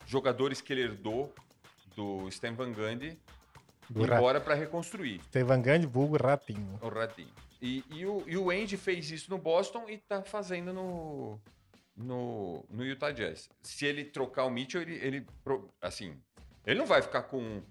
jogadores 0.05 0.61
que 0.61 0.73
ele 0.73 0.81
herdou 0.81 1.33
do 1.95 2.27
Stan 2.29 2.53
Van 2.53 2.71
Gundy 2.71 3.17
Do 3.89 4.03
embora 4.03 4.41
para 4.41 4.53
reconstruir 4.53 5.21
Steve 5.23 5.45
Van 5.45 5.61
Gundy, 5.61 5.87
vulgo 5.87 6.17
ratinho. 6.17 6.77
o 6.81 6.89
Ratinho. 6.89 7.31
E, 7.61 7.83
e 7.89 8.05
o, 8.05 8.23
e 8.27 8.37
o 8.37 8.51
Andy 8.51 8.77
fez 8.77 9.09
isso 9.09 9.29
no 9.31 9.37
Boston 9.37 9.89
e 9.89 9.97
tá 9.97 10.21
fazendo 10.21 10.73
no, 10.73 11.39
no, 11.95 12.65
no 12.69 12.85
Utah 12.85 13.11
Jazz. 13.11 13.49
Se 13.63 13.85
ele 13.85 14.03
trocar 14.03 14.43
o 14.45 14.49
Mitchell, 14.49 14.81
ele, 14.81 14.95
ele 14.95 15.27
assim, 15.81 16.19
ele 16.65 16.77
não 16.77 16.85
vai 16.85 17.01
ficar 17.01 17.23
com 17.23 17.63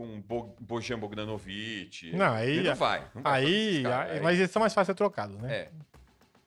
com 0.00 0.20
Bo- 0.22 0.56
Bojan 0.58 0.98
Bogdanovic. 0.98 2.12
Não, 2.16 2.32
aí- 2.32 2.50
ele 2.58 2.68
não 2.70 2.74
vai. 2.76 3.00
não 3.14 3.22
vai 3.22 3.44
Aí, 3.44 3.84
aí- 3.86 4.20
mas 4.20 4.38
eles 4.38 4.50
são 4.50 4.60
mais 4.60 4.72
fáceis 4.72 4.86
de 4.86 4.92
ser 4.92 4.96
trocados, 4.96 5.36
né? 5.36 5.54
é. 5.54 5.70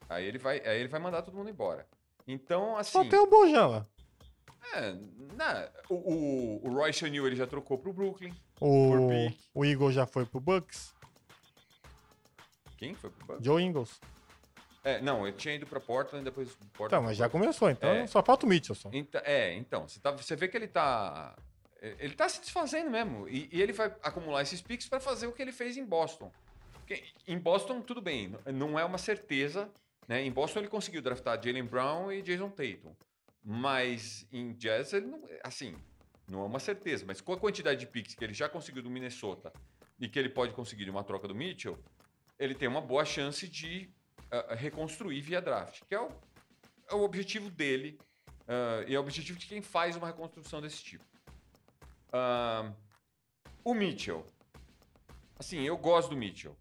Aí 0.10 0.26
ele 0.26 0.38
vai, 0.40 0.60
aí 0.66 0.80
ele 0.80 0.88
vai 0.88 1.00
mandar 1.00 1.22
todo 1.22 1.36
mundo 1.38 1.50
embora. 1.52 1.88
Então, 2.28 2.76
assim, 2.78 2.92
Só 2.92 3.06
tem 3.06 3.20
o 3.20 3.28
Bojan 3.28 3.68
lá. 3.68 3.88
é, 4.76 4.96
na- 5.36 5.70
o, 5.90 5.96
o, 5.96 6.68
o 6.68 6.74
Royce 6.74 7.06
O'Neal 7.06 7.28
ele 7.28 7.36
já 7.36 7.46
trocou 7.46 7.78
pro 7.78 7.94
Brooklyn. 7.94 8.34
O, 8.60 9.30
o 9.54 9.64
Eagle 9.66 9.92
já 9.92 10.06
foi 10.08 10.26
pro 10.26 10.40
Bucks. 10.40 10.94
Quem 12.78 12.94
foi 12.96 13.10
pro 13.12 13.26
Bucks? 13.28 13.46
Joe 13.46 13.62
Ingles. 13.64 14.00
É, 14.84 15.00
não, 15.02 15.26
ele 15.28 15.38
tinha 15.38 15.54
ido 15.56 15.66
pra 15.66 15.80
Portland, 15.80 16.26
depois 16.26 16.50
Portland. 16.74 16.88
Então, 16.88 17.04
mas 17.04 17.18
já 17.18 17.30
começou, 17.30 17.70
então 17.70 17.90
É. 17.90 18.08
só 18.08 18.22
falta 18.24 18.46
o 18.46 18.50
Mitchell 18.50 18.76
só. 18.76 18.90
Então, 18.92 19.22
é, 19.24 19.54
então, 19.54 19.88
você, 19.88 20.00
tá- 20.00 20.12
você 20.12 20.36
vê 20.36 20.48
que 20.48 20.58
ele 20.58 20.68
tá. 20.68 21.36
Ele 22.00 22.14
tá 22.16 22.30
se 22.30 22.40
desfazendo 22.40 22.90
mesmo. 22.90 23.28
E, 23.28 23.50
e 23.52 23.62
ele 23.62 23.74
vai 23.74 23.88
acumular 24.02 24.42
esses 24.42 24.62
picks 24.62 24.88
para 24.88 25.02
fazer 25.02 25.28
o 25.28 25.34
que 25.34 25.42
ele 25.42 25.52
fez 25.52 25.76
em 25.76 25.86
Boston. 25.86 26.32
Porque 26.72 27.04
em 27.28 27.38
Boston, 27.38 27.82
tudo 27.82 28.02
bem, 28.02 28.36
não 28.54 28.80
é 28.80 28.86
uma 28.86 28.98
certeza. 28.98 29.70
Né? 30.08 30.22
Em 30.22 30.32
Boston 30.32 30.60
ele 30.60 30.70
conseguiu 30.70 31.02
draftar 31.02 31.42
Jalen 31.44 31.66
Brown 31.66 32.12
e 32.12 32.22
Jason 32.22 32.50
Tatum. 32.50 32.96
Mas 33.44 34.26
em 34.32 34.54
Jazz, 34.54 34.94
ele 34.94 35.08
não, 35.08 35.22
assim, 35.44 35.76
não 36.30 36.42
é 36.42 36.46
uma 36.46 36.60
certeza. 36.60 37.04
Mas 37.06 37.20
com 37.20 37.34
a 37.34 37.38
quantidade 37.38 37.82
de 37.82 37.88
picks 37.88 38.16
que 38.16 38.24
ele 38.24 38.34
já 38.34 38.48
conseguiu 38.48 38.82
do 38.82 38.90
Minnesota 38.90 39.52
e 40.00 40.08
que 40.08 40.18
ele 40.18 40.30
pode 40.30 40.54
conseguir 40.54 40.86
de 40.86 40.90
uma 40.90 41.04
troca 41.04 41.28
do 41.28 41.36
Mitchell, 41.36 41.78
ele 42.40 42.56
tem 42.56 42.68
uma 42.68 42.82
boa 42.82 43.04
chance 43.04 43.48
de 43.48 43.90
ah, 44.32 44.56
reconstruir 44.56 45.22
via 45.22 45.42
draft, 45.42 45.82
que 45.88 45.94
é 45.94 46.00
o, 46.00 46.10
é 46.90 46.96
o 46.96 47.02
objetivo 47.02 47.50
dele 47.50 48.00
ah, 48.48 48.84
e 48.88 48.96
é 48.96 48.98
o 48.98 49.02
objetivo 49.02 49.38
de 49.38 49.46
quem 49.46 49.62
faz 49.62 49.98
uma 49.98 50.08
reconstrução 50.08 50.62
desse 50.62 50.82
tipo. 50.82 51.13
Ah, 52.14 52.72
o 53.64 53.74
Mitchell. 53.74 54.26
Assim, 55.38 55.62
eu 55.62 55.76
gosto 55.78 56.12
do 56.12 56.16
Mitchell. 56.18 56.56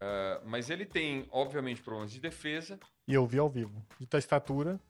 Ah, 0.00 0.40
mas 0.46 0.70
ele 0.70 0.86
tem, 0.86 1.28
obviamente, 1.30 1.82
problemas 1.82 2.10
de 2.12 2.20
defesa. 2.20 2.80
E 3.06 3.12
eu 3.14 3.26
vi 3.26 3.38
ao 3.38 3.50
vivo. 3.50 3.84
De 4.00 4.16
estatura. 4.18 4.80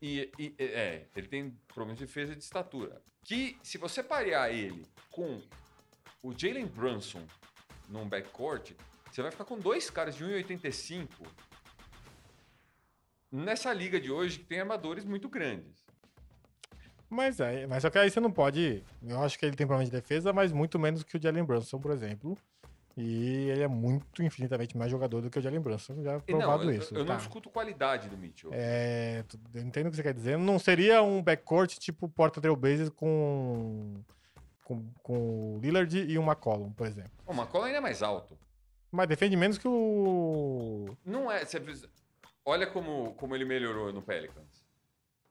E, 0.00 0.30
e- 0.38 0.54
é, 0.58 1.06
ele 1.16 1.26
tem 1.28 1.50
problemas 1.68 1.98
de 1.98 2.04
defesa 2.06 2.32
e 2.32 2.36
de 2.36 2.42
estatura. 2.42 3.00
Que, 3.24 3.56
se 3.62 3.78
você 3.78 4.02
parear 4.02 4.50
ele 4.52 4.84
com 5.10 5.40
o 6.22 6.36
Jalen 6.36 6.66
Brunson 6.66 7.24
num 7.88 8.08
backcourt, 8.08 8.72
você 9.10 9.22
vai 9.22 9.30
ficar 9.30 9.44
com 9.44 9.58
dois 9.58 9.88
caras 9.90 10.16
de 10.16 10.24
1,85 10.24 11.08
nessa 13.30 13.72
liga 13.72 14.00
de 14.00 14.10
hoje 14.10 14.40
que 14.40 14.44
tem 14.44 14.60
armadores 14.60 15.04
muito 15.04 15.28
grandes. 15.28 15.81
Mas, 17.12 17.40
é, 17.40 17.66
mas 17.66 17.82
só 17.82 17.90
que 17.90 17.98
aí 17.98 18.10
você 18.10 18.20
não 18.20 18.32
pode. 18.32 18.82
Eu 19.06 19.22
acho 19.22 19.38
que 19.38 19.44
ele 19.44 19.54
tem 19.54 19.66
problema 19.66 19.84
de 19.84 19.94
defesa, 19.94 20.32
mas 20.32 20.50
muito 20.50 20.78
menos 20.78 21.02
que 21.02 21.18
o 21.18 21.22
Jalen 21.22 21.44
Brunson, 21.44 21.78
por 21.78 21.90
exemplo. 21.90 22.38
E 22.96 23.50
ele 23.50 23.62
é 23.62 23.68
muito 23.68 24.22
infinitamente 24.22 24.78
mais 24.78 24.90
jogador 24.90 25.20
do 25.20 25.28
que 25.28 25.38
o 25.38 25.42
Jalen 25.42 25.60
Brunson. 25.60 26.02
Já 26.02 26.22
E 26.26 26.32
não, 26.32 26.38
provado 26.38 26.64
eu, 26.64 26.70
isso. 26.72 26.94
eu 26.94 27.00
não 27.00 27.06
tá. 27.08 27.16
discuto 27.16 27.50
qualidade 27.50 28.08
do 28.08 28.16
Mitchell. 28.16 28.50
É, 28.54 29.22
eu 29.54 29.60
entendo 29.60 29.88
o 29.88 29.90
que 29.90 29.96
você 29.96 30.02
quer 30.02 30.14
dizer. 30.14 30.38
Não 30.38 30.58
seria 30.58 31.02
um 31.02 31.22
backcourt 31.22 31.76
tipo 31.78 32.08
Porta 32.08 32.40
Trailblazers 32.40 32.88
com, 32.88 33.92
com, 34.64 34.82
com 35.02 35.56
o 35.56 35.58
Lillard 35.60 35.94
e 35.94 36.18
o 36.18 36.22
McCollum, 36.22 36.72
por 36.72 36.86
exemplo. 36.86 37.12
O 37.26 37.34
McCollum 37.34 37.66
ainda 37.66 37.78
é 37.78 37.82
mais 37.82 38.02
alto. 38.02 38.38
Mas 38.90 39.06
defende 39.06 39.36
menos 39.36 39.58
que 39.58 39.68
o. 39.68 40.96
Não 41.04 41.30
é. 41.30 41.44
você 41.44 41.60
olha 42.42 42.66
como, 42.66 43.12
como 43.16 43.34
ele 43.34 43.44
melhorou 43.44 43.92
no 43.92 44.00
Pelicans. 44.00 44.61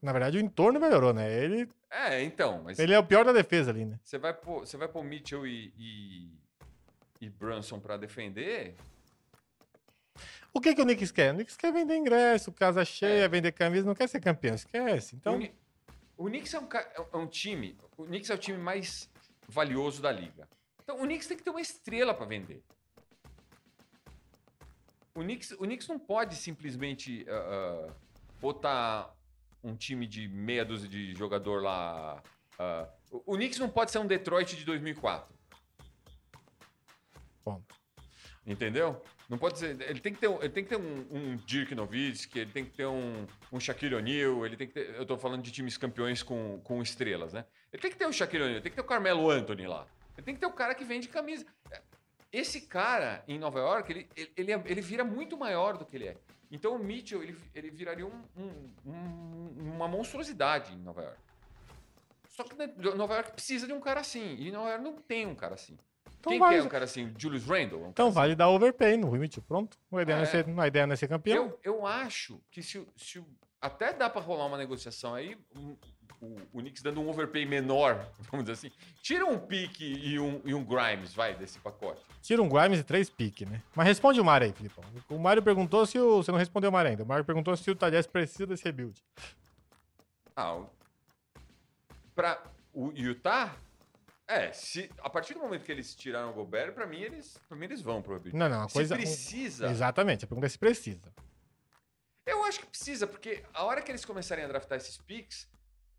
Na 0.02 0.12
verdade, 0.12 0.38
o 0.38 0.42
entorno 0.42 0.80
melhorou, 0.80 1.14
né? 1.14 1.32
Ele, 1.32 1.70
É, 1.90 2.24
então, 2.24 2.64
mas 2.64 2.80
ele 2.80 2.94
é 2.94 2.98
o 3.00 3.06
pior 3.06 3.24
da 3.24 3.32
defesa 3.32 3.70
ali, 3.72 3.86
né? 3.86 4.00
você 4.04 4.18
vai 4.18 4.34
pôr, 4.34 4.62
você 4.66 4.76
vai 4.78 4.88
pôr 4.88 5.04
Mitchell 5.04 5.46
e, 5.46 5.72
e, 5.78 6.32
e 7.22 7.30
Brunson 7.30 7.80
pra 7.80 7.98
defender. 7.98 8.76
O 10.54 10.60
que, 10.60 10.74
que 10.76 10.82
o 10.82 10.86
Knicks 10.86 11.12
quer? 11.12 11.32
O 11.32 11.36
Knicks 11.36 11.56
quer 11.56 11.72
vender 11.72 11.96
ingresso, 11.96 12.52
casa 12.52 12.84
cheia, 12.84 13.24
É. 13.26 13.28
vender 13.28 13.52
camisa, 13.52 13.86
não 13.86 13.96
quer 13.96 14.08
ser 14.10 14.20
campeão, 14.20 14.56
esquece. 14.56 15.16
Então, 15.16 15.40
o, 16.18 16.26
o 16.26 16.26
Knicks 16.26 16.54
é 16.54 16.60
um, 16.60 16.68
é 17.14 17.18
um 17.18 17.28
time. 17.28 17.78
O 17.96 18.04
Knicks 18.06 18.30
é 18.30 18.34
o 18.34 18.38
time 18.38 18.58
mais 18.58 19.10
valioso 19.48 20.02
da 20.02 20.12
liga. 20.12 20.48
Então 20.84 20.96
o 20.98 21.02
Knicks 21.06 21.28
tem 21.28 21.38
que 21.38 21.44
ter 21.44 21.52
uma 21.52 21.62
estrela 21.62 22.14
pra 22.14 22.26
vender. 22.26 22.64
O 25.14 25.22
Knicks, 25.22 25.52
o 25.52 25.58
Knicks 25.60 25.88
não 25.88 26.00
pode 26.00 26.36
simplesmente 26.36 27.26
ah, 27.30 27.88
botar 28.40 29.14
um 29.64 29.76
time 29.76 30.08
de 30.08 30.28
meia 30.28 30.66
dúzia 30.66 30.88
de 30.90 31.14
jogador 31.16 31.62
lá. 31.62 32.22
ah, 32.60 32.88
o, 33.12 33.36
Knicks 33.36 33.60
não 33.60 33.70
pode 33.70 33.92
ser 33.92 34.00
um 34.00 34.08
Detroit 34.08 34.56
de 34.56 34.66
2004. 34.66 35.34
ponto. 37.44 37.76
Entendeu? 38.46 39.02
Não 39.30 39.38
pode 39.38 39.60
ser. 39.60 39.80
Ele 39.82 40.00
tem 40.00 40.14
que 40.14 40.20
ter, 40.20 40.28
um- 40.28 40.40
ele 40.40 40.50
tem 40.50 40.64
que 40.64 40.70
ter 40.70 40.76
um, 40.78 41.06
um 41.12 41.36
Dirk 41.38 41.74
Nowitzki, 41.76 42.40
ele 42.40 42.52
tem 42.52 42.66
que 42.66 42.72
ter 42.72 42.86
um, 42.86 43.26
um 43.52 43.60
Shaquille 43.60 43.96
O'Neal, 43.96 44.46
ele 44.46 44.58
tem 44.58 44.68
que 44.68 44.74
ter. 44.74 44.96
Eu 44.96 45.06
tô 45.06 45.18
falando 45.18 45.42
de 45.44 45.52
times 45.52 45.78
campeões 45.78 46.22
com, 46.24 46.60
com 46.64 46.82
estrelas, 46.82 47.32
né? 47.34 47.46
Ele 47.72 47.82
tem 47.82 47.92
que 47.92 47.98
ter 47.98 48.06
o 48.08 48.12
Shaquille 48.12 48.44
O'Neal, 48.44 48.62
tem 48.62 48.72
que 48.72 48.76
ter 48.76 48.82
o 48.82 48.86
Carmelo 48.86 49.30
Anthony 49.30 49.68
lá. 49.68 49.88
Ele 50.18 50.26
tem 50.26 50.34
que 50.34 50.40
ter 50.40 50.48
o 50.48 50.52
cara 50.54 50.74
que 50.76 50.84
vende 50.84 51.08
camisa. 51.08 51.46
Esse 52.32 52.62
cara 52.62 53.24
em 53.28 53.38
Nova 53.38 53.60
York, 53.60 53.92
ele, 53.92 54.10
ele, 54.16 54.32
ele, 54.36 54.52
é- 54.54 54.64
ele 54.66 54.82
vira 54.82 55.04
muito 55.04 55.38
maior 55.38 55.78
do 55.78 55.86
que 55.86 55.96
ele 55.96 56.08
é. 56.08 56.18
Então 56.52 56.76
o 56.76 56.80
Mitchell, 56.84 57.24
ele, 57.24 57.38
ele 57.56 57.70
viraria 57.70 58.06
um- 58.06 58.24
um- 58.38 58.70
um- 58.86 59.72
uma 59.76 59.88
monstruosidade 59.88 60.74
em 60.74 60.78
Nova 60.78 61.02
York. 61.04 61.20
Só 62.28 62.44
que 62.44 62.56
né, 62.56 62.72
Nova 62.96 63.14
York 63.16 63.32
precisa 63.32 63.66
de 63.68 63.74
um 63.74 63.80
cara 63.80 64.00
assim. 64.02 64.36
E 64.38 64.52
Nova 64.52 64.70
York 64.70 64.84
não 64.84 64.96
tem 64.98 65.26
um 65.26 65.36
cara 65.36 65.56
assim. 65.56 65.78
Então 66.20 66.32
Quem 66.32 66.40
vai- 66.40 66.54
que 66.54 66.60
é 66.60 66.64
um 66.64 66.70
cara 66.70 66.84
assim? 66.86 67.14
Julius 67.18 67.46
Randle? 67.46 67.84
Um 67.84 67.90
então 67.90 68.08
assim? 68.08 68.16
vale 68.16 68.36
dar 68.36 68.50
overpay 68.50 68.96
no 68.98 69.10
Mitchell. 69.12 69.44
Pronto. 69.48 69.78
A 69.92 70.02
ideia, 70.02 70.18
não 70.18 70.24
é 70.24 70.28
É. 70.28 70.32
ser, 70.32 70.60
a 70.60 70.68
ideia 70.68 70.86
não 70.88 70.94
é 70.94 70.96
ser 70.96 71.08
campeão. 71.08 71.46
Eu, 71.46 71.60
eu 71.64 71.86
acho 71.88 72.40
que 72.52 72.62
se, 72.62 72.86
se 72.96 73.24
até 73.60 73.92
dá 73.94 74.10
pra 74.10 74.22
rolar 74.22 74.46
uma 74.46 74.58
negociação 74.58 75.16
aí, 75.16 75.38
o, 76.22 76.38
o, 76.54 76.60
Knicks 76.60 76.84
dando 76.84 77.02
um 77.02 77.10
overpay 77.10 77.46
menor, 77.46 78.08
vamos 78.32 78.46
dizer 78.46 78.54
assim, 78.54 78.72
tira 79.02 79.26
um 79.26 79.40
pique 79.40 79.84
e 79.84 80.20
um, 80.20 80.40
e 80.46 80.54
um 80.54 80.64
Grimes, 80.64 81.14
vai, 81.14 81.36
desse 81.36 81.60
pacote. 81.60 82.02
Tira 82.22 82.42
um 82.42 82.48
Grimes 82.48 82.80
e 82.80 82.84
três 82.84 83.10
piques, 83.10 83.50
né? 83.50 83.62
Mas 83.76 83.88
responde 83.88 84.22
o 84.22 84.26
Mário 84.26 84.46
aí, 84.46 84.54
Filipão. 84.54 84.84
O 85.10 85.18
Mário 85.18 85.42
perguntou 85.42 85.86
se 85.86 85.98
o. 86.00 86.18
Você 86.18 86.32
não 86.32 86.38
respondeu 86.38 86.70
o 86.70 86.74
Mário 86.74 86.92
ainda. 86.92 87.04
O 87.04 87.08
Mário 87.08 87.26
perguntou 87.26 87.58
se 87.58 87.70
o 87.72 87.76
Tadesse 87.76 88.08
precisa 88.08 88.46
desse 88.46 88.64
rebuild. 88.64 89.04
Ah, 90.36 90.54
o, 90.54 90.70
pra 92.14 92.42
o 92.74 92.92
Utah, 92.96 93.56
é, 94.28 94.54
se, 94.54 94.90
a 95.00 95.10
partir 95.10 95.34
do 95.34 95.40
momento 95.40 95.64
que 95.66 95.72
eles 95.72 95.94
tiraram 95.96 96.30
o 96.30 96.34
Gobert, 96.34 96.74
pra 96.74 96.86
mim 96.86 97.02
eles, 97.02 97.38
pra 97.50 97.58
mim 97.58 97.66
eles 97.66 97.82
vão 97.82 98.02
pro 98.02 98.14
rebuild. 98.14 98.38
Não, 98.38 98.48
não. 98.48 98.64
A 98.64 98.68
Se 98.68 98.76
coisa. 98.76 98.96
precisa, 98.96 99.70
Exatamente. 99.70 100.24
A 100.24 100.28
pergunta 100.28 100.46
é 100.46 100.50
se 100.50 100.60
precisa. 100.60 101.12
Eu 102.26 102.44
acho 102.46 102.60
que 102.60 102.68
precisa, 102.68 103.08
porque 103.08 103.44
a 103.54 103.64
hora 103.64 103.82
que 103.82 103.92
eles 103.92 104.06
começarem 104.06 104.46
a 104.46 104.48
draftar 104.48 104.78
esses 104.78 104.98
picks, 104.98 105.50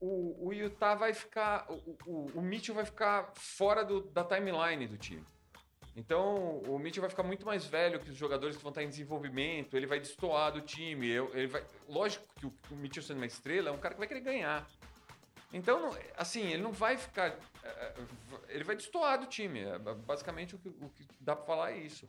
o, 0.04 0.48
o 0.48 0.52
Utah 0.52 0.94
vai 0.94 1.14
ficar. 1.14 1.66
O, 1.70 1.96
o, 2.06 2.30
o 2.34 2.42
Mitchell 2.42 2.74
vai 2.74 2.84
ficar 2.84 3.32
fora 3.36 3.84
do- 3.84 4.02
da 4.10 4.24
timeline 4.24 4.86
do 4.86 4.98
time. 4.98 5.24
Então, 5.94 6.58
o 6.66 6.78
Mitchell 6.78 7.02
vai 7.02 7.10
ficar 7.10 7.22
muito 7.22 7.44
mais 7.44 7.66
velho 7.66 8.00
que 8.00 8.10
os 8.10 8.16
jogadores 8.16 8.56
que 8.56 8.62
vão 8.62 8.70
estar 8.70 8.82
em 8.82 8.88
desenvolvimento, 8.88 9.76
ele 9.76 9.86
vai 9.86 10.00
destoar 10.00 10.50
do 10.52 10.60
time. 10.62 11.06
Ele 11.08 11.46
vai, 11.46 11.62
lógico 11.88 12.24
que 12.36 12.46
o, 12.46 12.54
o 12.70 12.74
Mitchell 12.76 13.02
sendo 13.02 13.18
uma 13.18 13.26
estrela 13.26 13.68
é 13.68 13.72
um 13.72 13.78
cara 13.78 13.94
que 13.94 13.98
vai 13.98 14.08
querer 14.08 14.22
ganhar. 14.22 14.66
Então, 15.52 15.90
assim, 16.16 16.46
ele 16.50 16.62
não 16.62 16.72
vai 16.72 16.96
ficar. 16.96 17.28
eh, 17.28 17.36
eh, 17.64 17.94
Ele 18.48 18.64
vai 18.64 18.74
destoar 18.74 19.18
do 19.20 19.26
time. 19.26 19.60
É, 19.60 19.78
Basicamente, 19.78 20.54
o 20.54 20.58
que, 20.58 20.68
o 20.70 20.88
que 20.88 21.06
dá 21.20 21.36
pra 21.36 21.44
falar 21.44 21.72
é 21.72 21.78
isso. 21.78 22.08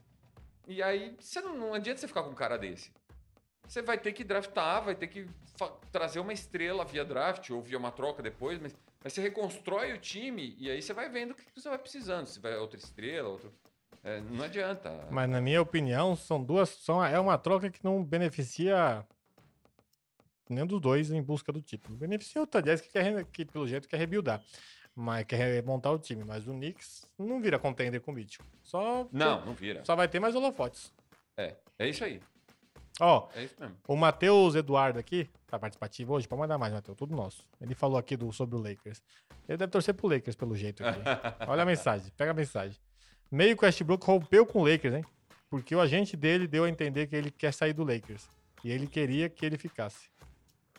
E 0.66 0.82
aí, 0.82 1.14
você 1.20 1.42
não, 1.42 1.58
não 1.58 1.74
adianta 1.74 2.00
você 2.00 2.08
ficar 2.08 2.24
com 2.24 2.30
um 2.30 2.36
cara 2.36 2.58
desse. 2.58 2.90
Você 3.68 3.82
vai 3.82 3.98
ter 3.98 4.12
que 4.14 4.24
draftar, 4.24 4.84
vai 4.84 4.96
ter 4.96 5.08
que 5.08 5.28
trazer 5.92 6.20
uma 6.20 6.34
estrela 6.34 6.84
via 6.86 7.06
draft 7.06 7.50
ou 7.50 7.62
via 7.62 7.78
uma 7.78 7.92
troca 7.92 8.22
depois, 8.22 8.60
mas, 8.60 8.76
mas 9.04 9.14
você 9.14 9.22
reconstrói 9.22 9.94
o 9.94 9.98
time 9.98 10.56
e 10.60 10.70
aí 10.70 10.82
você 10.82 10.94
vai 10.94 11.10
vendo 11.10 11.32
o 11.32 11.36
que 11.36 11.44
você 11.56 11.70
vai 11.70 11.78
precisando. 11.78 12.28
Se 12.28 12.40
vai 12.40 12.56
outra 12.58 12.78
estrela, 12.78 13.30
outro. 13.30 13.52
é, 14.04 14.20
não 14.22 14.44
adianta. 14.44 15.08
Mas 15.10 15.30
na 15.30 15.40
minha 15.42 15.62
opinião, 15.62 16.16
são 16.16 16.44
duas. 16.44 16.70
São, 16.70 17.04
é 17.04 17.20
uma 17.20 17.38
troca 17.38 17.70
que 17.70 17.84
não 17.84 18.04
beneficia 18.04 19.06
nenhum 20.50 20.68
dos 20.68 20.82
dois 20.82 21.12
em 21.12 21.22
busca 21.22 21.52
do 21.52 21.62
título. 21.62 21.96
Beneficia 21.98 22.42
o 22.42 22.48
Tadesse 22.48 22.84
que, 22.84 22.90
quer, 22.90 23.26
que 23.26 23.46
pelo 23.46 23.68
jeito 23.68 23.88
quer 23.88 23.98
rebuildar. 23.98 24.44
Mas 24.96 25.26
quer 25.26 25.38
remontar 25.38 25.92
o 25.92 25.98
time. 25.98 26.24
Mas 26.24 26.48
o 26.48 26.52
Knicks 26.52 27.10
não 27.18 27.42
vira 27.42 27.58
contender 27.58 28.00
com 28.02 28.12
o 28.12 28.14
Mitchell. 28.14 28.46
Só, 28.62 29.08
Não, 29.12 29.44
não 29.46 29.54
vira. 29.54 29.84
só 29.84 29.96
vai 29.96 30.08
ter 30.08 30.20
mais 30.20 30.36
holofotes. 30.36 30.94
É, 31.36 31.56
é 31.80 31.88
isso 31.90 32.04
aí. 32.04 32.22
Ó, 33.00 33.28
É 33.36 33.44
isso 33.46 33.56
mesmo. 33.60 33.76
o 33.88 33.96
Matheus 33.96 34.54
Eduardo 34.56 35.00
aqui, 35.00 35.28
tá 35.48 35.58
participativo 35.58 36.14
hoje, 36.14 36.28
pode 36.28 36.40
mandar 36.42 36.58
mais, 36.58 36.72
Matheus, 36.74 36.96
tudo 36.98 37.16
nosso. 37.16 37.44
Ele 37.60 37.74
falou 37.74 37.98
aqui 37.98 38.16
do, 38.16 38.32
sobre 38.32 38.56
o 38.56 38.60
Lakers. 38.60 39.02
Ele 39.50 39.58
deve 39.58 39.72
torcer 39.72 39.94
pro 39.94 40.08
Lakers 40.08 40.36
pelo 40.36 40.56
jeito 40.56 40.86
aqui. 40.86 41.00
Olha 41.48 41.64
a 41.64 41.66
mensagem, 41.66 42.12
pega 42.16 42.32
a 42.32 42.34
mensagem. 42.36 42.78
Meio 43.32 43.58
que 43.58 43.64
o 43.64 43.66
Westbrook 43.66 44.06
rompeu 44.06 44.46
com 44.46 44.60
o 44.62 44.68
Lakers, 44.68 44.94
hein? 44.96 45.06
Porque 45.50 45.76
o 45.76 45.82
agente 45.82 46.16
dele 46.16 46.48
deu 46.48 46.64
a 46.66 46.70
entender 46.70 47.08
que 47.08 47.16
ele 47.16 47.32
quer 47.32 47.52
sair 47.54 47.74
do 47.74 47.84
Lakers. 47.84 48.28
E 48.64 48.72
ele 48.72 48.86
queria 48.88 49.28
que 49.28 49.46
ele 49.46 49.58
ficasse. 49.58 50.08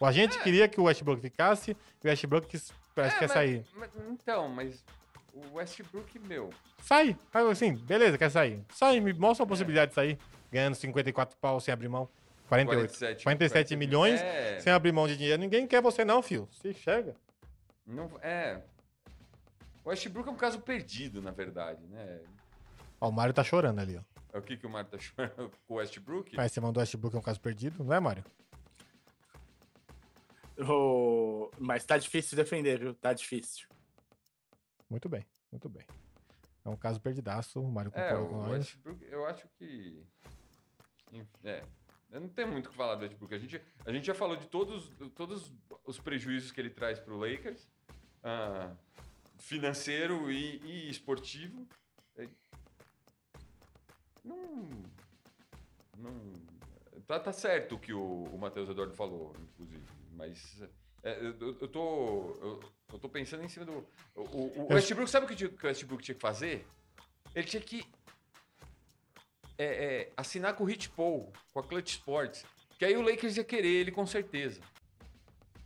O 0.00 0.06
agente 0.06 0.38
queria 0.40 0.68
que 0.68 0.80
o 0.80 0.84
Westbrook 0.84 1.20
ficasse 1.20 1.72
e 2.02 2.06
o 2.06 2.08
Westbrook 2.10 2.46
quis- 2.48 2.72
parece 2.94 3.16
É, 3.16 3.18
que 3.18 3.26
quer 3.26 3.28
mas- 3.28 3.32
sair. 3.34 3.66
mas- 3.76 3.90
então, 4.10 4.48
mas 4.48 4.84
o 5.32 5.54
Westbrook, 5.56 6.18
meu. 6.20 6.50
Sai. 6.80 7.16
Assim, 7.50 7.74
beleza, 7.74 8.16
quer 8.18 8.30
sair. 8.30 8.64
Sai, 8.72 9.00
me 9.00 9.12
mostra 9.12 9.44
a 9.44 9.46
possibilidade 9.48 9.90
de 9.90 9.94
sair. 9.94 10.18
Ganhando 10.54 10.76
54 10.76 11.36
pau 11.38 11.58
sem 11.60 11.74
abrir 11.74 11.88
mão. 11.88 12.08
48. 12.48 12.78
47, 12.92 13.24
47 13.24 13.74
milhões 13.76 14.20
É, 14.20 14.60
sem 14.60 14.72
abrir 14.72 14.92
mão 14.92 15.08
de 15.08 15.16
dinheiro. 15.16 15.40
Ninguém 15.40 15.66
quer 15.66 15.82
você 15.82 16.04
não, 16.04 16.22
filho. 16.22 16.48
Se 16.52 16.68
enxerga. 16.68 17.16
não, 17.84 18.08
é. 18.22 18.62
O 19.84 19.88
Westbrook 19.88 20.28
é 20.28 20.32
um 20.32 20.36
caso 20.36 20.60
perdido, 20.60 21.20
na 21.20 21.30
verdade, 21.32 21.84
né? 21.88 22.20
Ó, 23.00 23.08
o 23.08 23.12
Mário 23.12 23.34
tá 23.34 23.42
chorando 23.42 23.80
ali, 23.80 23.96
ó. 23.98 24.02
É 24.32 24.38
o 24.38 24.42
que, 24.42 24.56
que 24.56 24.64
o 24.66 24.70
Mário 24.70 24.88
tá 24.88 24.96
chorando 24.98 25.50
com 25.66 25.74
o 25.74 25.76
Westbrook? 25.78 26.36
Mas 26.36 26.52
você 26.52 26.60
mandou 26.60 26.80
o 26.80 26.82
Westbrook 26.82 27.16
é 27.16 27.18
um 27.18 27.22
caso 27.22 27.40
perdido, 27.40 27.82
não 27.82 27.92
é, 27.92 27.98
Mário? 27.98 28.24
O- 30.58 31.50
Mas 31.58 31.84
tá 31.84 31.98
difícil 31.98 32.36
defender, 32.36 32.78
viu? 32.78 32.94
Tá 32.94 33.12
difícil. 33.12 33.66
Muito 34.88 35.08
bem, 35.08 35.26
muito 35.50 35.68
bem. 35.68 35.84
É 36.64 36.68
um 36.68 36.76
caso 36.76 37.00
perdidaço, 37.00 37.60
o 37.60 37.68
Mário 37.70 37.90
É, 37.94 38.08
concorda 38.10 38.28
com 38.28 38.34
o 38.36 38.38
nós. 38.42 38.50
Westbrook, 38.52 39.04
eu 39.10 39.26
acho 39.26 39.48
que. 39.58 40.02
É. 41.44 41.62
Não 42.10 42.28
tenho 42.28 42.48
muito 42.48 42.66
o 42.66 42.70
que 42.70 42.76
falar 42.76 42.94
do 42.94 43.02
Westbrook. 43.02 43.34
A 43.34 43.38
gente, 43.38 43.60
a 43.84 43.92
gente 43.92 44.06
já 44.06 44.14
falou 44.14 44.36
de 44.36 44.46
todos, 44.46 44.88
todos 45.16 45.52
os 45.84 45.98
prejuízos 45.98 46.52
que 46.52 46.60
ele 46.60 46.70
traz 46.70 46.98
para 47.00 47.12
o 47.12 47.18
Lakers, 47.18 47.68
ah, 48.22 48.70
financeiro 49.38 50.30
e, 50.30 50.60
e 50.64 50.90
esportivo. 50.90 51.66
É, 52.16 52.28
Não. 54.24 54.68
Não. 55.98 56.32
Tá, 57.06 57.18
tá 57.20 57.32
certo 57.32 57.74
o 57.74 57.78
que 57.78 57.92
o, 57.92 58.24
o 58.24 58.38
Matheus 58.38 58.68
Eduardo 58.68 58.94
falou, 58.94 59.34
inclusive. 59.52 59.82
Mas. 60.12 60.62
é, 61.02 61.18
eu, 61.20 61.58
eu- 61.60 61.68
tô. 61.68 62.38
Eu, 62.40 62.60
eu 62.92 62.98
tô 62.98 63.08
pensando 63.08 63.42
em 63.44 63.48
cima 63.48 63.66
do. 63.66 63.86
O, 64.14 64.22
o- 64.22 64.66
o 64.70 64.72
Westbrook, 64.72 65.10
sabe 65.10 65.26
o 65.26 65.36
que 65.36 65.44
o 65.44 65.66
Westbrook 65.66 66.02
tinha 66.02 66.14
que 66.14 66.20
fazer? 66.20 66.66
Ele 67.34 67.46
tinha 67.46 67.60
que 67.60 67.84
é, 69.58 69.64
é, 69.64 70.12
assinar 70.16 70.54
com 70.54 70.64
o 70.64 70.66
Hit 70.66 70.88
Paul, 70.90 71.32
com 71.52 71.60
a 71.60 71.62
Clutch 71.62 71.90
Sports. 71.92 72.44
Que 72.78 72.84
aí 72.84 72.96
o 72.96 73.02
Lakers 73.02 73.36
ia 73.36 73.44
querer 73.44 73.68
ele 73.68 73.90
com 73.92 74.06
certeza. 74.06 74.60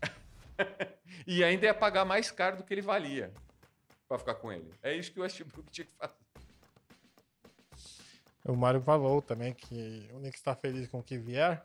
e 1.27 1.43
ainda 1.43 1.67
ia 1.67 1.75
pagar 1.75 2.05
mais 2.05 2.31
caro 2.31 2.57
do 2.59 2.65
que 2.65 2.75
ele 2.75 2.83
valia 2.83 3.33
pra 4.09 4.19
ficar 4.19 4.35
com 4.35 4.53
ele. 4.53 4.71
É 4.83 4.95
isso 4.95 5.13
que 5.13 5.19
o 5.19 5.23
Westbrook 5.23 5.71
tinha 5.71 5.87
que 5.87 5.93
fazer. 5.97 6.15
O 8.45 8.57
Mário 8.57 8.81
falou 8.81 9.21
também 9.21 9.53
que 9.53 10.09
o 10.13 10.19
Knicks 10.19 10.41
tá 10.41 10.55
feliz 10.55 10.89
com 10.89 11.01
o 11.01 11.03
que 11.03 11.19
vier, 11.19 11.63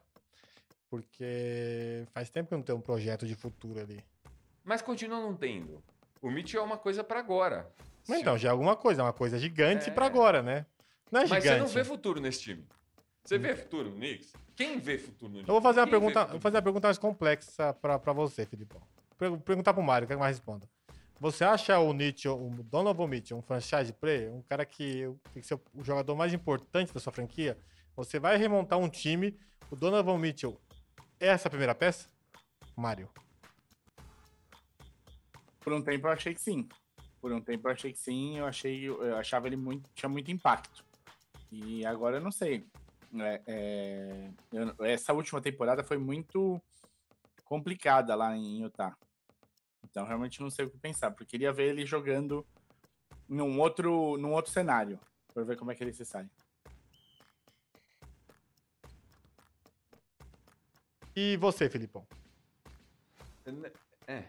porque 0.89 2.05
faz 2.13 2.29
tempo 2.29 2.49
que 2.49 2.55
não 2.55 2.61
tem 2.61 2.75
um 2.75 2.81
projeto 2.81 3.25
de 3.25 3.35
futuro 3.35 3.79
ali. 3.79 4.03
Mas 4.63 4.81
continua 4.81 5.19
não 5.19 5.35
tendo. 5.35 5.81
O 6.21 6.29
Mitchell 6.29 6.61
é 6.61 6.65
uma 6.65 6.77
coisa 6.77 7.03
pra 7.03 7.19
agora. 7.19 7.69
Mas 8.07 8.19
então, 8.19 8.37
já 8.37 8.49
é 8.49 8.51
alguma 8.51 8.75
coisa, 8.75 9.01
é 9.01 9.05
uma 9.05 9.13
coisa 9.13 9.39
gigante 9.39 9.89
É. 9.89 9.93
pra 9.93 10.05
agora, 10.05 10.41
né? 10.41 10.65
Não 11.13 11.19
é 11.21 11.27
Mas 11.27 11.43
gigante. 11.43 11.59
você 11.59 11.59
não 11.59 11.67
vê 11.67 11.83
futuro 11.83 12.19
nesse 12.19 12.41
time. 12.41 12.65
Você 13.23 13.37
vê 13.37 13.55
futuro 13.55 13.91
no 13.91 13.95
Knicks? 13.97 14.33
Quem 14.55 14.79
vê 14.79 14.97
futuro 14.97 15.29
no 15.31 15.37
Knicks? 15.37 15.47
Eu 15.47 15.53
vou 15.53 15.61
fazer 15.61 15.79
uma 15.81 15.85
Quem 15.85 15.91
vê 15.93 15.99
pergunta, 15.99 16.19
futuro? 16.21 16.31
vou 16.31 16.41
fazer 16.41 16.55
uma 16.57 16.61
pergunta 16.63 16.87
mais 16.87 16.97
complexa 16.97 17.73
pra, 17.75 17.99
pra 17.99 18.13
você, 18.13 18.47
Filipão. 18.47 18.81
Per- 19.15 19.37
Perguntar 19.41 19.75
pro 19.75 19.83
Mário, 19.83 20.07
quero 20.07 20.17
que 20.17 20.23
mais 20.23 20.35
responda. 20.37 20.67
Você 21.19 21.43
acha 21.43 21.77
o 21.77 21.93
Mitchell, 21.93 22.35
o 22.35 22.49
Donovan 22.63 23.05
Mitchell, 23.07 23.37
um 23.37 23.43
franchise 23.43 23.93
player, 23.93 24.33
um 24.33 24.41
cara 24.41 24.65
que 24.65 25.07
tem 25.31 25.39
que 25.41 25.47
ser 25.47 25.53
o 25.53 25.83
jogador 25.83 26.15
mais 26.15 26.33
importante 26.33 26.91
da 26.91 26.99
sua 26.99 27.13
franquia? 27.13 27.59
Você 27.95 28.19
vai 28.19 28.35
remontar 28.35 28.79
um 28.79 28.89
time, 28.89 29.37
o 29.69 29.75
Donovan 29.75 30.17
Mitchell 30.17 30.59
é 31.19 31.27
essa 31.27 31.47
a 31.47 31.51
primeira 31.51 31.75
peça? 31.75 32.07
Mário. 32.75 33.07
Por 35.61 35.73
um 35.73 35.81
tempo 35.81 36.07
eu 36.07 36.11
achei 36.11 36.33
que 36.33 36.41
sim. 36.41 36.67
Por 37.21 37.31
um 37.31 37.39
tempo 37.39 37.67
eu 37.67 37.71
achei 37.71 37.93
que 37.93 37.99
sim, 37.99 38.39
eu 38.39 38.45
achei, 38.47 38.85
eu 38.87 39.15
achava 39.15 39.45
ele 39.45 39.55
muito, 39.55 39.87
tinha 39.93 40.09
muito 40.09 40.31
impacto. 40.31 40.83
E 41.53 41.85
agora 41.85 42.17
eu 42.17 42.21
não 42.21 42.31
sei. 42.31 42.65
É, 43.15 43.41
é, 43.45 44.31
eu- 44.51 44.85
essa 44.85 45.13
última 45.13 45.39
temporada 45.39 45.83
foi 45.83 45.99
muito 45.99 46.59
complicada 47.45 48.15
lá 48.15 48.35
em 48.35 48.63
Utah. 48.63 48.97
Então 49.83 50.03
realmente 50.03 50.41
não 50.41 50.49
sei 50.49 50.65
o 50.65 50.69
que 50.71 50.79
pensar, 50.79 51.11
porque 51.11 51.25
queria 51.25 51.53
ver 51.53 51.69
ele 51.69 51.85
jogando 51.85 52.43
num 53.29 53.59
outro, 53.59 54.17
num 54.17 54.31
outro 54.31 54.51
cenário, 54.51 54.99
para 55.31 55.43
ver 55.43 55.55
como 55.55 55.71
é 55.71 55.75
que 55.75 55.83
ele 55.83 55.93
se 55.93 56.03
sai. 56.03 56.27
E 61.15 61.37
você, 61.37 61.69
Filipão? 61.69 62.07
É. 64.07 64.23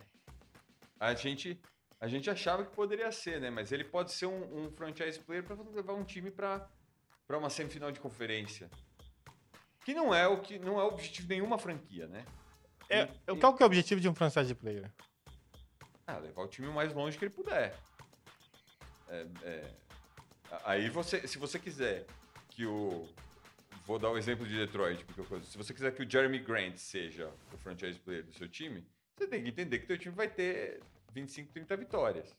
A 1.00 1.14
gente, 1.14 1.58
a 1.98 2.06
gente 2.06 2.28
achava 2.28 2.66
que 2.66 2.76
poderia 2.76 3.10
ser, 3.10 3.40
né? 3.40 3.48
Mas 3.48 3.72
ele 3.72 3.84
pode 3.84 4.12
ser 4.12 4.26
um, 4.26 4.66
um 4.66 4.70
franchise 4.72 5.18
player 5.20 5.42
para 5.42 5.56
levar 5.72 5.94
um 5.94 6.04
time 6.04 6.30
para 6.30 6.68
uma 7.32 7.48
semifinal 7.48 7.90
de 7.90 8.00
conferência. 8.00 8.70
Que 9.84 9.94
não 9.94 10.14
é 10.14 10.26
o 10.28 10.40
que 10.40 10.58
não 10.58 10.78
é 10.78 10.84
o 10.84 10.88
objetivo 10.88 11.26
de 11.28 11.34
nenhuma 11.34 11.58
franquia, 11.58 12.06
né? 12.06 12.24
É, 12.88 13.08
E- 13.28 13.36
qual 13.38 13.54
que 13.54 13.62
é 13.62 13.64
o 13.64 13.66
objetivo 13.66 14.00
de 14.00 14.08
um 14.08 14.14
franchise 14.14 14.54
player? 14.54 14.90
Ah, 16.06 16.18
levar 16.18 16.42
o 16.42 16.48
time 16.48 16.68
o 16.68 16.72
mais 16.72 16.92
longe 16.92 17.16
que 17.16 17.24
ele 17.24 17.34
puder. 17.34 17.74
É, 19.08 19.26
é, 19.42 19.70
Aí 20.64 20.88
você, 20.90 21.26
se 21.26 21.38
você 21.38 21.58
quiser 21.58 22.06
que 22.50 22.64
o. 22.66 23.08
Vou 23.86 23.98
dar 23.98 24.10
o 24.10 24.16
exemplo 24.16 24.46
de 24.46 24.56
Detroit, 24.56 25.04
porque 25.04 25.20
eu- 25.20 25.42
se 25.42 25.58
você 25.58 25.74
quiser 25.74 25.94
que 25.94 26.02
o 26.02 26.10
Jeremy 26.10 26.38
Grant 26.38 26.76
seja 26.76 27.30
o 27.52 27.58
franchise 27.58 27.98
player 27.98 28.24
do 28.24 28.32
seu 28.32 28.48
time, 28.48 28.86
você 29.16 29.26
tem 29.26 29.42
que 29.42 29.48
entender 29.50 29.78
que 29.78 29.84
o 29.84 29.86
seu 29.88 29.98
time 29.98 30.14
vai 30.14 30.28
ter 30.28 30.80
25, 31.12 31.52
30 31.52 31.76
vitórias. 31.76 32.34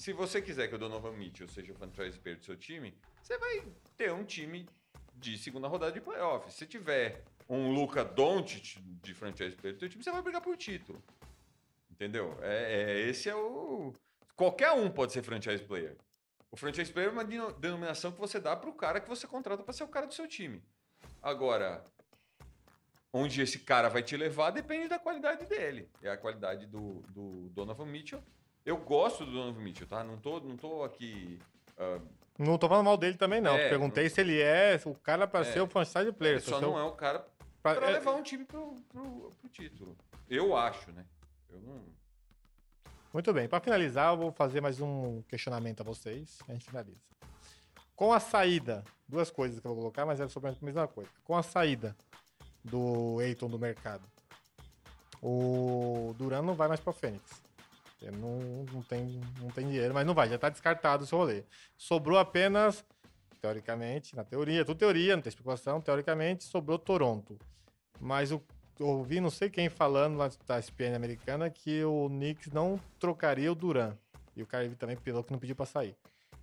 Se 0.00 0.14
você 0.14 0.40
quiser 0.40 0.66
que 0.66 0.74
o 0.74 0.78
Donovan 0.78 1.12
Mitchell 1.12 1.46
seja 1.46 1.72
o 1.72 1.74
franchise 1.74 2.18
player 2.18 2.38
do 2.38 2.42
seu 2.46 2.56
time, 2.56 2.96
você 3.22 3.36
vai 3.36 3.62
ter 3.98 4.10
um 4.10 4.24
time 4.24 4.66
de 5.14 5.36
segunda 5.36 5.68
rodada 5.68 5.92
de 5.92 6.00
playoff. 6.00 6.50
Se 6.50 6.66
tiver 6.66 7.22
um 7.46 7.70
Luca 7.70 8.02
Doncic 8.02 8.78
de 9.02 9.12
franchise 9.12 9.54
player 9.56 9.76
do 9.76 9.80
seu 9.80 9.90
time, 9.90 10.02
você 10.02 10.10
vai 10.10 10.22
brigar 10.22 10.40
por 10.40 10.56
título. 10.56 11.02
Entendeu? 11.90 12.34
É, 12.40 12.72
é- 12.92 13.00
esse 13.10 13.28
é 13.28 13.34
o. 13.36 13.92
Qualquer 14.34 14.72
um 14.72 14.90
pode 14.90 15.12
ser 15.12 15.22
franchise 15.22 15.62
player. 15.62 15.98
O 16.50 16.56
franchise 16.56 16.90
player 16.90 17.10
é 17.10 17.12
uma 17.12 17.22
deno- 17.22 17.52
denominação 17.52 18.10
que 18.10 18.18
você 18.18 18.40
dá 18.40 18.56
para 18.56 18.70
o 18.70 18.74
cara 18.74 19.02
que 19.02 19.08
você 19.08 19.26
contrata 19.26 19.62
para 19.62 19.74
ser 19.74 19.84
o 19.84 19.88
cara 19.88 20.06
do 20.06 20.14
seu 20.14 20.26
time. 20.26 20.62
Agora, 21.20 21.84
onde 23.12 23.42
esse 23.42 23.58
cara 23.58 23.90
vai 23.90 24.02
te 24.02 24.16
levar 24.16 24.50
depende 24.50 24.88
da 24.88 24.98
qualidade 24.98 25.44
dele. 25.44 25.90
É 26.00 26.08
a 26.08 26.16
qualidade 26.16 26.64
do, 26.66 27.02
do 27.10 27.50
Donovan 27.50 27.84
Mitchell. 27.84 28.24
Eu 28.64 28.76
gosto 28.76 29.24
do 29.24 29.32
Donovan 29.32 29.60
Mitchell, 29.60 29.86
tá? 29.86 30.04
Não 30.04 30.16
tô, 30.18 30.40
não 30.40 30.56
tô 30.56 30.82
aqui. 30.84 31.38
ah, 31.78 31.98
Não 32.38 32.56
tô 32.58 32.68
falando 32.68 32.86
mal 32.86 32.96
dele 32.96 33.16
também, 33.16 33.40
não. 33.40 33.54
É, 33.54 33.68
Perguntei 33.68 34.08
se 34.08 34.20
ele 34.20 34.40
é 34.40 34.80
o 34.84 34.94
cara 34.94 35.26
pra 35.26 35.40
É. 35.40 35.44
ser 35.44 35.60
o 35.60 35.66
franchise 35.66 36.12
player. 36.12 36.36
ele 36.36 36.44
só 36.44 36.60
não 36.60 36.78
é 36.78 36.82
o 36.84 36.92
cara 36.92 37.26
pra- 37.62 37.74
para 37.74 37.86
é- 37.88 37.92
levar 37.92 38.12
um 38.12 38.22
time 38.22 38.44
pro, 38.44 38.74
pro, 38.88 39.30
pro 39.40 39.48
título. 39.50 39.96
Eu 40.28 40.56
acho, 40.56 40.90
né? 40.92 41.04
Eu 41.50 41.60
não. 41.60 41.80
Muito 43.12 43.32
bem, 43.32 43.48
para 43.48 43.60
finalizar, 43.60 44.12
eu 44.12 44.16
vou 44.18 44.32
fazer 44.32 44.60
mais 44.60 44.80
um 44.80 45.20
questionamento 45.22 45.80
a 45.80 45.84
vocês, 45.84 46.38
a 46.48 46.52
gente 46.52 46.64
finaliza. 46.64 47.00
Com 47.96 48.12
a 48.12 48.20
saída, 48.20 48.84
duas 49.08 49.30
coisas 49.30 49.58
que 49.58 49.66
eu 49.66 49.70
vou 49.72 49.80
colocar, 49.80 50.06
mas 50.06 50.20
é 50.20 50.28
sobre 50.28 50.50
a 50.50 50.54
mesma 50.62 50.86
coisa. 50.86 51.10
Com 51.24 51.36
a 51.36 51.42
saída 51.42 51.96
do 52.64 53.20
Eiton 53.20 53.48
do 53.48 53.58
mercado, 53.58 54.04
o 55.22 56.14
Duran 56.16 56.42
não 56.42 56.54
vai 56.54 56.68
mais 56.68 56.80
para 56.80 56.90
o 56.90 56.94
Fênix. 56.94 57.42
Ele 58.02 58.16
não, 58.16 58.38
não, 58.72 58.82
tem, 58.82 59.20
não 59.40 59.50
tem 59.50 59.66
dinheiro, 59.66 59.92
mas 59.92 60.06
não 60.06 60.14
vai, 60.14 60.28
já 60.28 60.36
está 60.36 60.48
descartado 60.48 61.04
o 61.04 61.06
seu 61.06 61.18
rolê. 61.18 61.44
Sobrou 61.76 62.18
apenas, 62.18 62.84
teoricamente, 63.40 64.16
na 64.16 64.24
teoria, 64.24 64.64
tudo 64.64 64.78
teoria, 64.78 65.14
não 65.14 65.22
tem 65.22 65.28
especulação, 65.28 65.80
teoricamente, 65.80 66.44
sobrou 66.44 66.78
Toronto. 66.78 67.38
Mas 68.00 68.30
eu 68.30 68.42
ouvi 68.78 69.20
não 69.20 69.28
sei 69.30 69.50
quem 69.50 69.68
falando 69.68 70.16
lá 70.16 70.30
da 70.46 70.58
SPN 70.58 70.96
americana 70.96 71.50
que 71.50 71.84
o 71.84 72.08
Knicks 72.08 72.50
não 72.52 72.80
trocaria 72.98 73.52
o 73.52 73.54
Duran. 73.54 73.94
E 74.34 74.42
o 74.42 74.46
Kyrie 74.46 74.74
também 74.76 74.96
falou 74.96 75.22
que 75.22 75.32
não 75.32 75.38
pediu 75.38 75.54
pra 75.54 75.66
sair. 75.66 75.94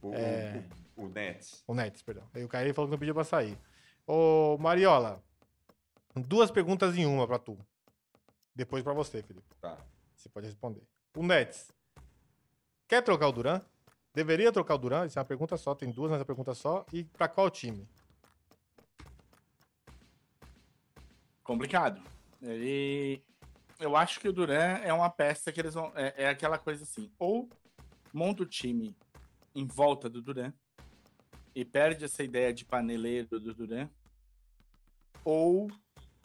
O, 0.02 0.14
É. 0.14 0.64
o, 0.96 1.08
Nets. 1.08 1.64
O 1.66 1.74
Nets, 1.74 2.04
perdão. 2.04 2.24
E 2.36 2.44
o 2.44 2.50
Kyrie 2.50 2.74
falou 2.74 2.88
que 2.88 2.92
não 2.92 3.00
pediu 3.00 3.16
pra 3.16 3.24
sair. 3.24 3.58
Ô, 4.06 4.56
Mariola, 4.60 5.24
duas 6.16 6.52
perguntas 6.52 6.96
em 6.96 7.06
uma 7.08 7.26
pra 7.26 7.40
tu. 7.40 7.58
Depois 8.56 8.84
pra 8.84 8.94
você, 8.94 9.24
Felipe. 9.24 9.48
Tá. 9.60 9.78
Você 10.16 10.30
pode 10.30 10.46
responder. 10.46 10.84
O 11.16 11.24
Nets, 11.24 11.72
quer 12.88 13.02
trocar 13.02 13.28
o 13.28 13.32
Duran? 13.32 13.62
Deveria 14.14 14.52
trocar 14.52 14.76
o 14.76 14.78
Duran? 14.78 15.06
Isso 15.06 15.18
é 15.18 15.22
uma 15.22 15.28
pergunta 15.28 15.58
só, 15.58 15.76
tem 15.76 15.92
duas 15.92 16.12
nessa 16.12 16.26
pergunta 16.26 16.54
só. 16.54 16.86
E 16.92 17.04
pra 17.04 17.28
qual 17.28 17.50
time? 17.50 17.88
complicado. 21.48 22.04
Ele. 22.42 23.24
Eu 23.80 23.96
acho 23.96 24.20
que 24.20 24.28
o 24.28 24.34
Duran 24.34 24.80
é 24.84 24.92
uma 24.92 25.10
peça 25.10 25.52
que 25.52 25.62
eles 25.62 25.74
vão. 25.74 25.94
É, 25.96 26.26
é 26.26 26.30
aquela 26.30 26.58
coisa 26.58 26.84
assim. 26.84 27.10
Ou 27.18 27.50
monta 28.14 28.44
o 28.44 28.46
time 28.46 28.94
em 29.56 29.66
volta 29.66 30.10
do 30.10 30.22
Duran 30.22 30.52
e 31.56 31.64
perde 31.64 32.04
essa 32.04 32.22
ideia 32.22 32.54
de 32.54 32.66
paneleiro 32.66 33.40
do 33.40 33.54
Duran, 33.54 33.90
ou 35.24 35.72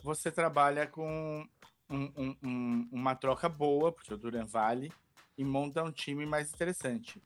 você 0.03 0.31
trabalha 0.31 0.87
com 0.87 1.49
um, 1.93 2.11
um, 2.17 2.37
um, 2.43 2.89
uma 2.91 3.15
troca 3.15 3.49
boa, 3.49 3.93
porque 3.93 4.13
o 4.13 4.17
Duran 4.17 4.47
vale, 4.47 4.91
e 5.37 5.45
monta 5.45 5.83
um 5.83 5.93
time 5.93 6.25
mais 6.25 6.53
interessante. 6.53 7.23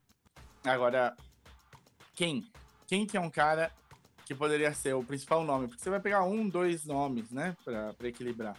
Agora, 0.65 1.17
quem? 2.15 2.45
Quem 2.87 3.07
que 3.07 3.17
é 3.17 3.21
um 3.21 3.31
cara 3.31 3.71
que 4.25 4.35
poderia 4.35 4.75
ser 4.75 4.95
o 4.95 5.05
principal 5.05 5.45
nome? 5.45 5.69
Porque 5.69 5.83
você 5.83 5.91
vai 5.91 6.01
pegar 6.01 6.25
um, 6.25 6.49
dois 6.49 6.85
nomes, 6.85 7.31
né, 7.31 7.57
para 7.65 8.09
equilibrar. 8.09 8.57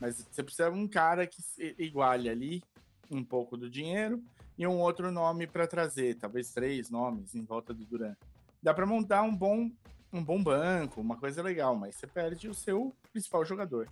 Mas 0.00 0.16
você 0.16 0.42
precisa 0.42 0.70
de 0.70 0.78
um 0.78 0.88
cara 0.88 1.26
que 1.26 1.42
iguale 1.78 2.28
ali 2.28 2.62
um 3.10 3.22
pouco 3.22 3.56
do 3.56 3.68
dinheiro 3.68 4.22
e 4.56 4.66
um 4.66 4.78
outro 4.78 5.10
nome 5.10 5.46
para 5.46 5.66
trazer, 5.66 6.16
talvez 6.16 6.52
três 6.52 6.90
nomes 6.90 7.34
em 7.34 7.44
volta 7.44 7.74
do 7.74 7.84
Duran. 7.84 8.14
Dá 8.62 8.72
para 8.72 8.86
montar 8.86 9.22
um 9.22 9.34
bom 9.34 9.70
um 10.12 10.24
bom 10.24 10.42
banco, 10.42 11.00
uma 11.00 11.16
coisa 11.16 11.40
legal, 11.40 11.76
mas 11.76 11.94
você 11.94 12.04
perde 12.04 12.48
o 12.48 12.54
seu 12.54 12.92
principal 13.12 13.44
jogador. 13.44 13.88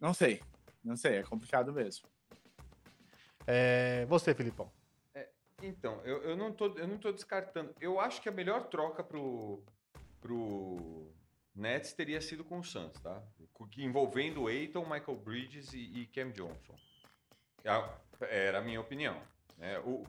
Não 0.00 0.12
sei, 0.12 0.42
não 0.84 0.96
sei, 0.96 1.16
é 1.16 1.22
complicado 1.22 1.72
mesmo. 1.72 2.06
É, 3.46 4.04
você, 4.06 4.34
Filipão. 4.34 4.70
É, 5.14 5.28
então, 5.62 6.00
eu, 6.04 6.22
eu, 6.22 6.36
não 6.36 6.52
tô, 6.52 6.66
eu 6.76 6.86
não 6.86 6.98
tô 6.98 7.12
descartando. 7.12 7.74
Eu 7.80 8.00
acho 8.00 8.20
que 8.20 8.28
a 8.28 8.32
melhor 8.32 8.64
troca 8.64 9.04
pro, 9.04 9.62
pro 10.20 11.12
Nets 11.54 11.92
teria 11.92 12.20
sido 12.20 12.44
com 12.44 12.58
o 12.58 12.64
Suns, 12.64 12.98
tá? 13.00 13.22
Envolvendo 13.78 14.48
Aiton, 14.48 14.82
Michael 14.82 15.16
Bridges 15.16 15.72
e, 15.72 15.78
e 15.78 16.06
Cam 16.08 16.30
Johnson. 16.30 16.74
Era 18.20 18.58
a 18.58 18.62
minha 18.62 18.80
opinião. 18.80 19.20
Né? 19.56 19.78
O, 19.80 20.04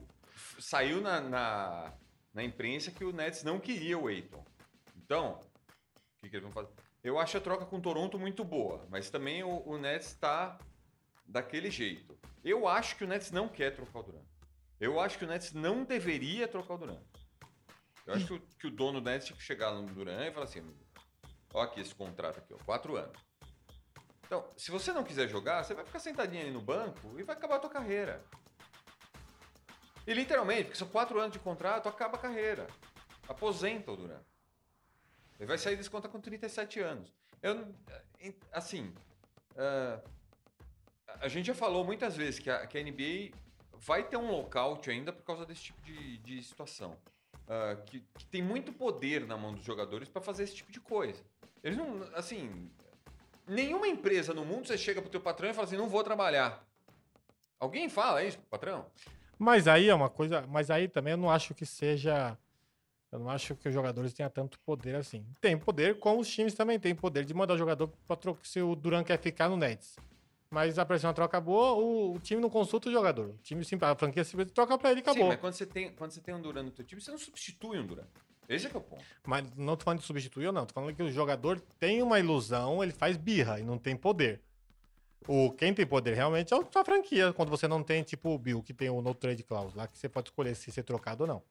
saiu 0.58 1.00
na, 1.00 1.20
na, 1.20 1.92
na, 2.32 2.44
imprensa 2.44 2.90
que 2.90 3.04
o 3.04 3.12
Nets 3.12 3.42
não 3.42 3.58
queria 3.58 3.98
o 3.98 4.06
Aiton. 4.06 4.44
Então, 4.96 5.40
o 5.40 6.20
que, 6.20 6.28
que 6.28 6.36
eles 6.36 6.42
vão 6.42 6.52
fazer? 6.52 6.72
Eu 7.02 7.18
acho 7.18 7.36
a 7.36 7.40
troca 7.40 7.64
com 7.64 7.78
o 7.78 7.80
Toronto 7.80 8.18
muito 8.18 8.44
boa, 8.44 8.86
mas 8.90 9.10
também 9.10 9.42
o, 9.42 9.62
o 9.66 9.78
Nets 9.78 10.08
está 10.08 10.58
daquele 11.26 11.70
jeito. 11.70 12.18
Eu 12.42 12.66
acho 12.66 12.96
que 12.96 13.04
o 13.04 13.06
Nets 13.06 13.30
não 13.30 13.48
quer 13.48 13.74
trocar 13.74 14.00
o 14.00 14.02
Durant. 14.02 14.26
Eu 14.80 14.98
acho 15.00 15.18
que 15.18 15.24
o 15.24 15.28
Nets 15.28 15.52
não 15.52 15.84
deveria 15.84 16.48
trocar 16.48 16.74
o 16.74 16.78
Durant. 16.78 17.02
Eu 18.06 18.14
acho 18.14 18.26
que 18.26 18.32
o, 18.32 18.40
que 18.40 18.66
o 18.66 18.70
dono 18.70 19.00
do 19.00 19.10
Nets 19.10 19.26
tinha 19.26 19.36
que 19.36 19.42
chegar 19.42 19.72
no 19.72 19.86
Durant 19.86 20.28
e 20.28 20.32
falar 20.32 20.44
assim: 20.44 20.64
ó, 21.52 21.62
aqui 21.62 21.80
esse 21.80 21.94
contrato 21.94 22.38
aqui, 22.38 22.54
ó, 22.54 22.58
quatro 22.64 22.96
anos. 22.96 23.18
Então, 24.24 24.46
se 24.56 24.70
você 24.70 24.92
não 24.92 25.04
quiser 25.04 25.28
jogar, 25.28 25.62
você 25.62 25.74
vai 25.74 25.84
ficar 25.84 25.98
sentadinho 25.98 26.42
ali 26.42 26.50
no 26.50 26.60
banco 26.60 27.18
e 27.18 27.22
vai 27.22 27.36
acabar 27.36 27.56
a 27.56 27.60
tua 27.60 27.70
carreira. 27.70 28.24
E 30.06 30.14
literalmente, 30.14 30.64
porque 30.64 30.78
são 30.78 30.88
quatro 30.88 31.18
anos 31.20 31.32
de 31.32 31.38
contrato, 31.38 31.88
acaba 31.88 32.16
a 32.16 32.20
carreira. 32.20 32.66
Aposenta 33.28 33.92
o 33.92 33.96
Duran. 33.96 34.20
Ele 35.38 35.46
vai 35.46 35.58
sair 35.58 35.76
desse 35.76 35.90
contrato 35.90 36.12
com 36.12 36.20
37 36.20 36.80
anos. 36.80 37.12
Eu, 37.42 37.66
assim, 38.52 38.92
uh, 39.52 40.02
a 41.20 41.28
gente 41.28 41.46
já 41.46 41.54
falou 41.54 41.84
muitas 41.84 42.16
vezes 42.16 42.40
que 42.40 42.50
a, 42.50 42.66
que 42.66 42.76
a, 42.76 42.82
NBA 42.82 43.36
vai 43.74 44.02
ter 44.02 44.16
um 44.16 44.30
lockout 44.30 44.90
ainda 44.90 45.12
por 45.12 45.22
causa 45.22 45.46
desse 45.46 45.64
tipo 45.64 45.80
de, 45.82 46.18
de 46.18 46.42
situação. 46.42 46.96
Uh, 47.44 47.82
que, 47.86 48.00
que, 48.18 48.26
tem 48.26 48.42
muito 48.42 48.72
poder 48.72 49.26
na 49.26 49.36
mão 49.36 49.54
dos 49.54 49.64
jogadores 49.64 50.08
para 50.08 50.20
fazer 50.20 50.42
esse 50.42 50.56
tipo 50.56 50.72
de 50.72 50.80
coisa. 50.80 51.22
Eles 51.62 51.78
não, 51.78 52.02
assim, 52.14 52.70
Nenhuma 53.48 53.88
empresa 53.88 54.34
no 54.34 54.44
mundo 54.44 54.66
você 54.66 54.76
chega 54.76 55.00
pro 55.00 55.10
teu 55.10 55.20
patrão 55.20 55.48
e 55.48 55.54
fala 55.54 55.66
assim, 55.66 55.76
não 55.76 55.88
vou 55.88 56.04
trabalhar. 56.04 56.62
Alguém 57.58 57.88
fala 57.88 58.22
isso 58.22 58.38
patrão? 58.50 58.84
Mas 59.38 59.66
aí 59.66 59.88
é 59.88 59.94
uma 59.94 60.10
coisa, 60.10 60.46
mas 60.46 60.70
aí 60.70 60.86
também 60.86 61.12
eu 61.12 61.16
não 61.16 61.30
acho 61.30 61.54
que 61.54 61.64
seja 61.64 62.36
eu 63.10 63.18
não 63.18 63.30
acho 63.30 63.54
que 63.54 63.68
os 63.68 63.74
jogadores 63.74 64.12
tenham 64.12 64.30
tanto 64.30 64.58
poder 64.60 64.94
assim. 64.94 65.24
Tem 65.40 65.56
poder, 65.56 65.98
como 65.98 66.20
os 66.20 66.28
times 66.28 66.54
também 66.54 66.78
têm 66.78 66.94
poder 66.94 67.24
de 67.24 67.32
mandar 67.32 67.54
o 67.54 67.58
jogador 67.58 67.88
para 68.06 68.16
trocar 68.16 68.44
se 68.44 68.60
o 68.60 68.74
Duran 68.74 69.02
quer 69.02 69.18
ficar 69.18 69.48
no 69.48 69.56
Nets. 69.56 69.96
Mas 70.50 70.78
a 70.78 70.84
pressão 70.84 71.12
troca 71.12 71.40
boa, 71.40 71.72
o, 71.72 72.14
o, 72.14 72.18
time 72.20 72.40
não 72.40 72.48
consulta 72.48 72.88
o 72.88 72.92
jogador. 72.92 73.30
O 73.30 73.38
time, 73.42 73.62
a 73.82 73.94
franquia 73.94 74.24
simplesmente 74.24 74.54
troca 74.54 74.78
para 74.78 74.90
ele 74.90 75.00
e 75.00 75.02
acabou. 75.02 75.24
Sim, 75.24 75.28
mas 75.28 75.40
quando 75.40 75.52
você, 75.52 75.66
tem, 75.66 75.92
quando 75.92 76.10
você 76.10 76.20
tem 76.20 76.34
um 76.34 76.40
Duran 76.40 76.62
no 76.62 76.70
teu 76.70 76.84
time, 76.84 77.00
você 77.00 77.10
não 77.10 77.18
substitui 77.18 77.78
um 77.78 77.86
Duran. 77.86 78.04
Esse 78.48 78.66
é 78.66 78.70
que 78.70 78.76
é 78.76 78.78
o 78.78 78.82
ponto. 78.82 79.04
Mas 79.26 79.44
não 79.56 79.76
tô 79.76 79.84
falando 79.84 80.00
de 80.00 80.06
substituir 80.06 80.46
ou 80.46 80.52
não, 80.52 80.64
tô 80.64 80.72
falando 80.72 80.94
que 80.94 81.02
o 81.02 81.12
jogador 81.12 81.60
tem 81.78 82.02
uma 82.02 82.18
ilusão, 82.18 82.82
ele 82.82 82.92
faz 82.92 83.18
birra 83.18 83.60
e 83.60 83.62
não 83.62 83.76
tem 83.76 83.94
poder. 83.94 84.40
O, 85.26 85.50
quem 85.50 85.74
tem 85.74 85.86
poder 85.86 86.14
realmente 86.14 86.54
é 86.54 86.56
a 86.56 86.84
franquia, 86.84 87.32
quando 87.34 87.50
você 87.50 87.68
não 87.68 87.82
tem, 87.82 88.02
tipo 88.02 88.30
o 88.30 88.38
Bill, 88.38 88.62
que 88.62 88.72
tem 88.72 88.88
o 88.88 89.02
no 89.02 89.14
trade 89.14 89.42
clause 89.42 89.76
lá, 89.76 89.86
que 89.86 89.98
você 89.98 90.08
pode 90.08 90.30
escolher 90.30 90.54
se 90.54 90.72
ser 90.72 90.82
trocado 90.82 91.24
ou 91.24 91.28
não. 91.28 91.42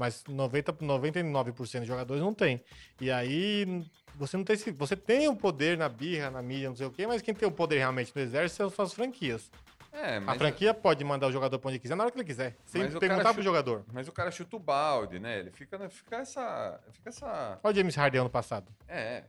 Mas 0.00 0.24
90, 0.24 0.72
99% 0.72 1.80
de 1.80 1.86
jogadores 1.86 2.22
não 2.22 2.32
tem. 2.32 2.64
E 2.98 3.10
aí 3.10 3.84
você 4.14 4.34
não 4.34 4.44
tem 4.44 4.56
você 4.56 4.96
tem 4.96 5.28
o 5.28 5.36
poder 5.36 5.76
na 5.76 5.90
birra, 5.90 6.30
na 6.30 6.40
mídia, 6.40 6.70
não 6.70 6.76
sei 6.76 6.86
o 6.86 6.90
quê, 6.90 7.06
mas 7.06 7.20
quem 7.20 7.34
tem 7.34 7.46
o 7.46 7.52
poder 7.52 7.76
realmente 7.76 8.10
no 8.16 8.22
exército 8.22 8.70
são 8.70 8.82
as 8.82 8.94
franquias. 8.94 9.50
É, 9.92 10.16
a 10.16 10.34
franquia 10.36 10.72
pode 10.72 11.04
mandar 11.04 11.26
o 11.26 11.32
jogador 11.32 11.58
para 11.58 11.68
onde 11.68 11.78
quiser 11.78 11.96
na 11.96 12.04
hora 12.04 12.10
que 12.10 12.16
ele 12.16 12.24
quiser. 12.24 12.56
Sem 12.64 12.84
mas 12.84 12.96
perguntar 12.96 13.34
pro 13.34 13.42
jogador. 13.42 13.84
Mas 13.92 14.08
o 14.08 14.12
cara 14.12 14.30
chuta 14.30 14.56
o 14.56 14.58
balde, 14.58 15.18
né? 15.18 15.40
Ele 15.40 15.50
fica, 15.50 15.90
fica 15.90 16.16
essa. 16.16 16.80
Fica 16.92 17.10
essa. 17.10 17.60
Olha 17.62 17.72
o 17.72 17.76
James 17.76 17.94
Harden 17.94 18.22
ano 18.22 18.30
passado. 18.30 18.72
É. 18.88 19.24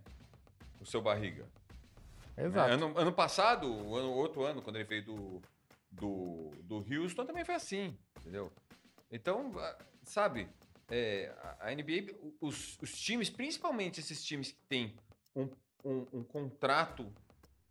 O 0.80 0.86
seu 0.86 1.02
barriga. 1.02 1.46
Exato. 2.38 2.72
Ano, 2.72 2.98
ano 2.98 3.12
passado, 3.12 3.70
o 3.70 3.98
ano, 3.98 4.10
outro 4.12 4.46
ano, 4.46 4.62
quando 4.62 4.78
ele 4.78 4.86
veio 4.86 5.04
do, 5.04 5.42
do, 5.92 6.52
do 6.64 6.76
Houston, 6.78 7.26
também 7.26 7.44
foi 7.44 7.56
assim. 7.56 7.98
Entendeu? 8.22 8.50
Então, 9.12 9.52
sabe, 10.04 10.48
é, 10.92 11.34
a 11.60 11.72
NBA, 11.72 12.14
os, 12.40 12.78
os 12.82 13.00
times, 13.00 13.30
principalmente 13.30 14.00
esses 14.00 14.24
times 14.24 14.52
que 14.52 14.62
têm 14.68 14.96
um, 15.36 15.50
um, 15.84 16.08
um 16.14 16.24
contrato 16.24 17.12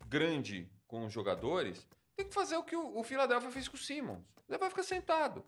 grande 0.07 0.67
com 0.87 1.05
os 1.05 1.13
jogadores 1.13 1.87
tem 2.21 2.27
que 2.27 2.33
fazer 2.33 2.57
o 2.57 2.63
que 2.63 2.75
o, 2.75 3.03
Philadelphia 3.03 3.49
fez 3.49 3.67
com 3.67 3.75
o 3.75 3.79
Simmons. 3.79 4.19
Você 4.47 4.57
vai 4.57 4.69
ficar 4.69 4.83
sentado. 4.83 5.43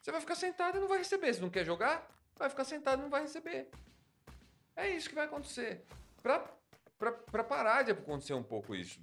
Você 0.00 0.10
vai 0.10 0.20
ficar 0.20 0.34
sentado 0.34 0.78
e 0.78 0.80
não 0.80 0.88
vai 0.88 0.98
receber. 0.98 1.34
Se 1.34 1.40
não 1.40 1.50
quer 1.50 1.64
jogar, 1.64 2.08
vai 2.36 2.48
ficar 2.48 2.64
sentado 2.64 3.00
e 3.00 3.02
não 3.02 3.10
vai 3.10 3.22
receber. 3.22 3.68
É 4.76 4.88
isso 4.88 5.08
que 5.08 5.14
vai 5.14 5.26
acontecer. 5.26 5.84
Pra, 6.22 6.46
pra, 6.98 7.12
pra 7.12 7.44
parar 7.44 7.82
de 7.82 7.90
acontecer 7.90 8.34
um 8.34 8.42
pouco 8.42 8.74
isso. 8.74 8.98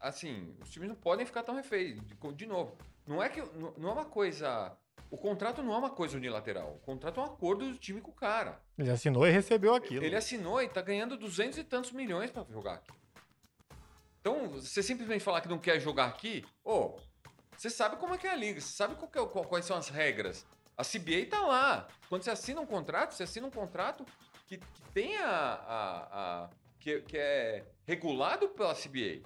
Assim, 0.00 0.56
os 0.60 0.70
times 0.70 0.88
não 0.88 0.96
podem 0.96 1.26
ficar 1.26 1.42
tão 1.42 1.54
reféns. 1.54 2.00
De, 2.00 2.14
de 2.34 2.46
novo, 2.46 2.76
não 3.06 3.22
é 3.22 3.28
que 3.28 3.40
não, 3.40 3.72
não 3.76 3.90
é 3.90 3.92
uma 3.92 4.04
coisa. 4.04 4.76
O 5.10 5.16
contrato 5.16 5.62
não 5.62 5.72
é 5.72 5.76
uma 5.78 5.90
coisa 5.90 6.16
unilateral. 6.16 6.74
O 6.74 6.78
contrato 6.80 7.20
é 7.20 7.22
um 7.22 7.26
acordo 7.26 7.70
do 7.70 7.78
time 7.78 8.00
com 8.00 8.10
o 8.10 8.14
cara. 8.14 8.60
Ele 8.78 8.90
assinou 8.90 9.26
e 9.26 9.30
recebeu 9.30 9.74
aquilo. 9.74 10.04
Ele 10.04 10.16
assinou 10.16 10.60
e 10.62 10.68
tá 10.68 10.82
ganhando 10.82 11.16
duzentos 11.16 11.58
e 11.58 11.64
tantos 11.64 11.92
milhões 11.92 12.30
para 12.30 12.44
jogar 12.50 12.74
aqui. 12.74 12.92
Então, 14.20 14.48
você 14.48 14.82
simplesmente 14.82 15.24
falar 15.24 15.40
que 15.40 15.48
não 15.48 15.58
quer 15.58 15.80
jogar 15.80 16.06
aqui, 16.06 16.44
ô, 16.62 16.72
oh, 16.72 16.96
você 17.56 17.70
sabe 17.70 17.96
como 17.96 18.14
é 18.14 18.18
que 18.18 18.26
é 18.26 18.30
a 18.30 18.36
liga, 18.36 18.60
você 18.60 18.72
sabe 18.72 18.94
qual 18.94 19.10
é, 19.10 19.28
qual, 19.28 19.44
quais 19.44 19.64
são 19.64 19.76
as 19.76 19.88
regras. 19.88 20.46
A 20.76 20.84
CBA 20.84 21.26
tá 21.28 21.40
lá. 21.40 21.88
Quando 22.08 22.22
você 22.22 22.30
assina 22.30 22.60
um 22.60 22.66
contrato, 22.66 23.14
você 23.14 23.22
assina 23.22 23.46
um 23.46 23.50
contrato 23.50 24.04
que, 24.46 24.58
que 24.58 24.82
tem 24.92 25.16
a. 25.16 25.28
a, 25.28 26.44
a 26.44 26.50
que, 26.78 27.00
que 27.00 27.18
é 27.18 27.64
regulado 27.84 28.48
pela 28.50 28.74
CBA. 28.74 29.22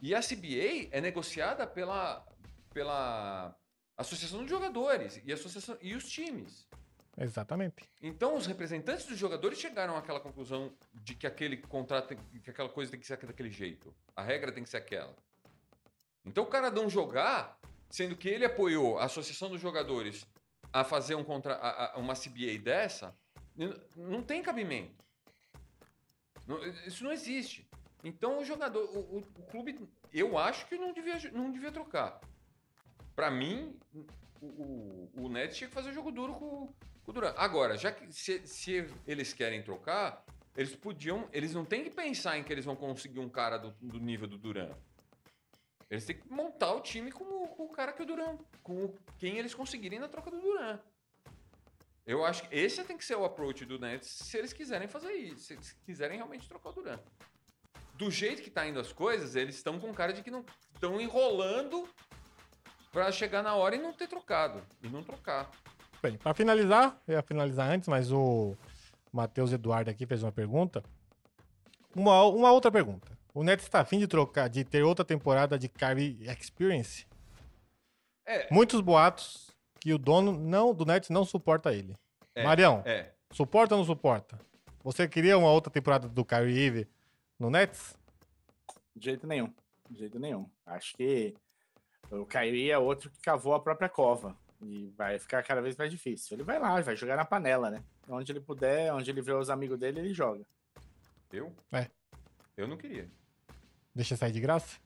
E 0.00 0.14
a 0.14 0.20
CBA 0.20 0.88
é 0.90 1.00
negociada 1.00 1.66
pela, 1.66 2.24
pela 2.72 3.54
Associação 3.96 4.44
de 4.44 4.50
Jogadores 4.50 5.20
e, 5.24 5.32
associação, 5.32 5.76
e 5.80 5.94
os 5.94 6.08
times. 6.08 6.66
Exatamente. 7.18 7.88
Então, 8.02 8.36
os 8.36 8.46
representantes 8.46 9.06
dos 9.06 9.18
jogadores 9.18 9.58
chegaram 9.58 9.96
àquela 9.96 10.20
conclusão 10.20 10.72
de 10.92 11.14
que 11.14 11.26
aquele 11.26 11.56
contrato, 11.56 12.14
que 12.42 12.50
aquela 12.50 12.68
coisa 12.68 12.90
tem 12.90 13.00
que 13.00 13.06
ser 13.06 13.16
daquele 13.16 13.50
jeito. 13.50 13.94
A 14.14 14.22
regra 14.22 14.52
tem 14.52 14.62
que 14.62 14.68
ser 14.68 14.76
aquela. 14.76 15.16
Então, 16.26 16.44
o 16.44 16.46
cara 16.46 16.70
não 16.70 16.90
jogar, 16.90 17.58
sendo 17.88 18.16
que 18.16 18.28
ele 18.28 18.44
apoiou 18.44 18.98
a 18.98 19.04
Associação 19.04 19.48
dos 19.48 19.60
Jogadores 19.60 20.26
a 20.72 20.84
fazer 20.84 21.14
um 21.14 21.24
contra, 21.24 21.54
a, 21.54 21.94
a, 21.94 21.98
uma 21.98 22.14
CBA 22.14 22.58
dessa, 22.62 23.16
não 23.96 24.22
tem 24.22 24.42
cabimento. 24.42 25.02
Não, 26.46 26.62
isso 26.86 27.02
não 27.02 27.12
existe. 27.12 27.66
Então, 28.04 28.40
o 28.40 28.44
jogador, 28.44 28.84
o, 28.94 28.98
o, 28.98 29.18
o, 29.18 29.42
clube, 29.46 29.88
eu 30.12 30.36
acho 30.36 30.66
que 30.66 30.76
não 30.76 30.92
devia, 30.92 31.18
não 31.32 31.50
devia 31.50 31.72
trocar. 31.72 32.20
Para 33.16 33.30
mim, 33.30 33.74
o, 33.94 34.06
o, 34.46 35.10
o 35.14 35.28
Nets 35.30 35.56
tinha 35.56 35.68
que 35.68 35.74
fazer 35.74 35.90
jogo 35.92 36.12
duro 36.12 36.34
com, 36.34 36.68
o 37.06 37.12
Duran. 37.12 37.32
Agora, 37.36 37.76
já 37.78 37.90
que 37.90 38.12
se, 38.12 38.46
se, 38.46 38.86
eles 39.06 39.32
querem 39.32 39.62
trocar, 39.62 40.22
eles 40.54 40.76
podiam. 40.76 41.28
Eles 41.32 41.54
não 41.54 41.64
têm 41.64 41.82
que 41.82 41.90
pensar 41.90 42.36
em 42.36 42.44
que 42.44 42.52
eles 42.52 42.64
vão 42.64 42.76
conseguir 42.76 43.20
um 43.20 43.28
cara 43.28 43.56
do, 43.56 43.70
do 43.80 43.98
nível 43.98 44.28
do 44.28 44.36
Duran. 44.36 44.70
Eles 45.88 46.04
têm 46.04 46.18
que 46.18 46.28
montar 46.30 46.74
o 46.74 46.80
time 46.80 47.10
com 47.10 47.24
o, 47.24 47.48
com 47.48 47.64
o 47.64 47.68
cara 47.70 47.92
que 47.92 48.02
o 48.02 48.06
Duran. 48.06 48.36
Com 48.62 48.94
quem 49.18 49.38
eles 49.38 49.54
conseguirem 49.54 49.98
na 49.98 50.08
troca 50.08 50.30
do 50.30 50.40
Duran. 50.40 50.78
Eu 52.04 52.24
acho 52.24 52.48
que 52.48 52.54
esse 52.54 52.84
tem 52.84 52.98
que 52.98 53.04
ser 53.04 53.16
o 53.16 53.24
approach 53.24 53.64
do 53.64 53.78
Nets 53.78 54.08
se 54.08 54.36
eles 54.36 54.52
quiserem 54.52 54.88
fazer 54.88 55.12
isso. 55.12 55.46
Se 55.46 55.52
eles 55.54 55.72
quiserem 55.84 56.18
realmente 56.18 56.48
trocar 56.48 56.70
o 56.70 56.72
Duran. 56.72 57.00
do 57.94 58.10
jeito 58.10 58.42
que 58.42 58.50
tá 58.50 58.66
indo 58.66 58.78
as 58.78 58.92
coisas, 58.92 59.36
eles 59.36 59.56
estão 59.56 59.80
com 59.80 59.94
cara 59.94 60.12
de 60.12 60.22
que 60.22 60.30
não 60.30 60.44
estão 60.74 61.00
enrolando 61.00 61.88
para 62.96 63.12
chegar 63.12 63.42
na 63.42 63.54
hora 63.54 63.76
e 63.76 63.78
não 63.78 63.92
ter 63.92 64.08
trocado. 64.08 64.62
E 64.82 64.88
não 64.88 65.02
trocar. 65.02 65.50
Bem, 66.02 66.16
para 66.16 66.32
finalizar, 66.32 66.98
eu 67.06 67.12
ia 67.12 67.22
finalizar 67.22 67.70
antes, 67.70 67.90
mas 67.90 68.10
o 68.10 68.56
Matheus 69.12 69.52
Eduardo 69.52 69.90
aqui 69.90 70.06
fez 70.06 70.22
uma 70.22 70.32
pergunta. 70.32 70.82
Uma, 71.94 72.24
uma 72.24 72.50
outra 72.52 72.72
pergunta. 72.72 73.06
O 73.34 73.42
Nets 73.44 73.66
está 73.66 73.80
afim 73.80 73.98
de 73.98 74.06
trocar, 74.06 74.48
de 74.48 74.64
ter 74.64 74.82
outra 74.82 75.04
temporada 75.04 75.58
de 75.58 75.68
Kyrie 75.68 76.26
Experience? 76.26 77.06
É. 78.24 78.48
Muitos 78.50 78.80
boatos 78.80 79.50
que 79.78 79.92
o 79.92 79.98
dono 79.98 80.32
não, 80.32 80.72
do 80.72 80.86
Nets 80.86 81.10
não 81.10 81.22
suporta 81.26 81.74
ele. 81.74 81.94
É, 82.34 82.44
Marião, 82.44 82.82
É. 82.86 83.12
suporta 83.30 83.74
ou 83.74 83.78
não 83.80 83.84
suporta? 83.84 84.38
Você 84.82 85.06
queria 85.06 85.36
uma 85.36 85.50
outra 85.50 85.70
temporada 85.70 86.08
do 86.08 86.24
Kyrie 86.24 86.58
Irving 86.58 86.86
no 87.38 87.50
Nets? 87.50 87.94
De 88.94 89.04
jeito 89.04 89.26
nenhum. 89.26 89.52
De 89.90 89.98
jeito 89.98 90.18
nenhum. 90.18 90.48
Acho 90.64 90.96
que 90.96 91.34
o 92.10 92.26
Kyrie 92.26 92.70
é 92.70 92.78
outro 92.78 93.10
que 93.10 93.20
cavou 93.20 93.54
a 93.54 93.60
própria 93.60 93.88
cova. 93.88 94.36
E 94.62 94.92
vai 94.96 95.18
ficar 95.18 95.42
cada 95.42 95.60
vez 95.60 95.76
mais 95.76 95.90
difícil. 95.90 96.34
Ele 96.34 96.42
vai 96.42 96.58
lá, 96.58 96.80
vai 96.80 96.96
jogar 96.96 97.16
na 97.16 97.24
panela, 97.24 97.70
né? 97.70 97.82
Onde 98.08 98.32
ele 98.32 98.40
puder, 98.40 98.92
onde 98.92 99.10
ele 99.10 99.20
vê 99.20 99.32
os 99.32 99.50
amigos 99.50 99.78
dele, 99.78 100.00
ele 100.00 100.14
joga. 100.14 100.46
Eu? 101.30 101.54
É. 101.72 101.90
Eu 102.56 102.66
não 102.66 102.76
queria. 102.76 103.08
Deixa 103.94 104.16
sair 104.16 104.32
de 104.32 104.40
graça? 104.40 104.78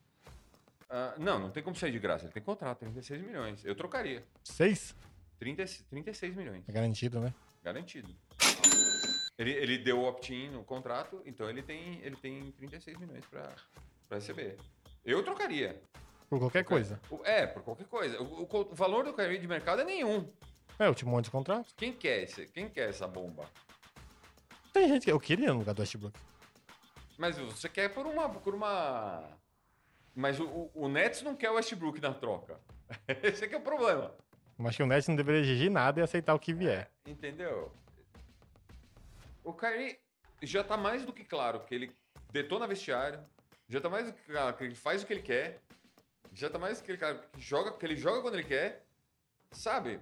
Ah, 0.89 1.15
não, 1.19 1.39
não 1.39 1.51
tem 1.51 1.63
como 1.63 1.77
sair 1.77 1.93
de 1.93 2.01
graça. 2.01 2.25
Ele 2.25 2.33
tem 2.33 2.43
contrato, 2.43 2.81
36 2.81 3.23
milhões. 3.23 3.65
Eu 3.65 3.77
trocaria. 3.77 4.25
Seis? 4.43 4.97
30, 5.39 5.65
36 5.89 6.35
milhões. 6.35 6.69
É 6.69 6.73
garantido, 6.73 7.21
né? 7.21 7.33
Garantido. 7.63 8.13
Ele, 9.39 9.53
ele 9.53 9.79
deu 9.79 10.01
opt-in 10.03 10.51
no 10.51 10.65
contrato, 10.65 11.23
então 11.25 11.49
ele 11.49 11.63
tem, 11.63 12.01
ele 12.03 12.17
tem 12.17 12.51
36 12.53 12.99
milhões 12.99 13.25
pra 13.27 13.49
receber. 14.11 14.59
Eu 15.05 15.23
trocaria. 15.23 15.81
Por 16.31 16.39
qualquer 16.39 16.65
coisa. 16.65 17.01
O- 17.11 17.21
É, 17.25 17.45
por 17.45 17.61
qualquer 17.65 17.87
coisa. 17.89 18.23
O, 18.23 18.45
o- 18.45 18.61
o 18.71 18.75
valor 18.75 19.05
do 19.05 19.13
Kyrie 19.13 19.39
de 19.41 19.49
mercado 19.49 19.81
é 19.83 19.85
nenhum. 19.85 20.25
É, 20.79 20.87
o 20.87 20.91
último 20.91 21.11
monte 21.11 21.25
de 21.25 21.33
contrato. 21.33 21.75
Quem 21.77 21.93
quer, 21.93 22.23
esse, 22.23 22.47
quem 22.47 22.69
quer 22.71 22.89
essa 22.89 23.07
bomba? 23.09 23.51
Tem 24.73 24.89
gente 24.89 25.05
que 25.07 25.13
eu 25.13 25.19
queria 25.19 25.53
no 25.53 25.59
lugar 25.59 25.75
do 25.75 25.81
Westbrook. 25.81 26.17
Mas 27.19 27.37
você 27.37 27.69
quer 27.69 27.93
por 27.93 28.07
uma. 28.07 28.29
Por 28.29 28.55
uma... 28.55 29.29
Mas 30.15 30.39
o, 30.39 30.71
o, 30.73 30.89
Nets 30.89 31.23
não 31.23 31.35
quer 31.35 31.51
o 31.51 31.55
Westbrook 31.55 32.01
na 32.01 32.15
troca. 32.15 32.61
Esse 33.23 33.45
é 33.45 33.49
que 33.49 33.55
é 33.57 33.59
o 33.59 33.63
problema. 33.63 34.15
Mas 34.57 34.77
que 34.77 34.83
o 34.85 34.87
Nets 34.87 35.09
não 35.09 35.17
deveria 35.17 35.41
exigir 35.41 35.71
nada 35.71 35.99
e 35.99 36.03
aceitar 36.03 36.33
o 36.35 36.39
que 36.39 36.53
vier. 36.55 36.89
Entendeu? 37.05 37.73
O 39.43 39.53
Kyrie 39.53 39.99
já 40.43 40.63
tá 40.63 40.77
mais 40.77 41.05
do 41.05 41.13
que 41.13 41.25
claro 41.25 41.61
que 41.61 41.75
ele 41.75 41.93
detona 42.31 42.67
vestiário, 42.69 43.21
já 43.69 43.81
tá 43.81 43.89
mais 43.91 44.07
do 44.07 44.13
que 44.13 44.23
claro 44.31 44.57
que 44.57 44.63
ele 44.65 44.75
faz 44.77 45.03
o 45.03 45.07
que 45.07 45.13
ele 45.15 45.23
quer, 45.23 45.59
já 46.33 46.49
tá 46.49 46.59
mais 46.59 46.79
do 46.79 46.85
que 46.85 46.91
ele, 46.93 46.99
claro 46.99 47.21
que 47.33 47.41
joga, 47.41 47.73
que 47.73 47.85
ele 47.85 47.97
joga 47.97 48.23
quando 48.23 48.35
ele 48.35 48.45
quer, 48.45 48.85
sabe? 49.51 50.01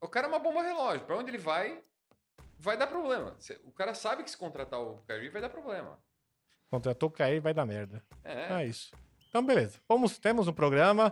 O 0.00 0.08
cara 0.08 0.26
é 0.26 0.28
uma 0.28 0.38
bomba 0.38 0.62
relógio, 0.62 1.04
pra 1.04 1.16
onde 1.16 1.30
ele 1.30 1.38
vai, 1.38 1.82
vai 2.58 2.76
dar 2.76 2.86
problema. 2.86 3.36
O 3.64 3.72
cara 3.72 3.94
sabe 3.94 4.22
que 4.22 4.30
se 4.30 4.36
contratar 4.36 4.80
o 4.80 4.98
Kyrie 5.06 5.28
vai 5.28 5.42
dar 5.42 5.50
problema. 5.50 5.98
Contratou 6.70 7.08
o 7.08 7.12
Kyrie 7.12 7.40
vai 7.40 7.52
dar 7.52 7.66
merda. 7.66 8.02
É, 8.24 8.62
É 8.62 8.66
isso. 8.66 8.92
Então, 9.28 9.44
beleza. 9.44 9.78
Vamos, 9.88 10.18
temos 10.18 10.48
um 10.48 10.52
programa. 10.52 11.10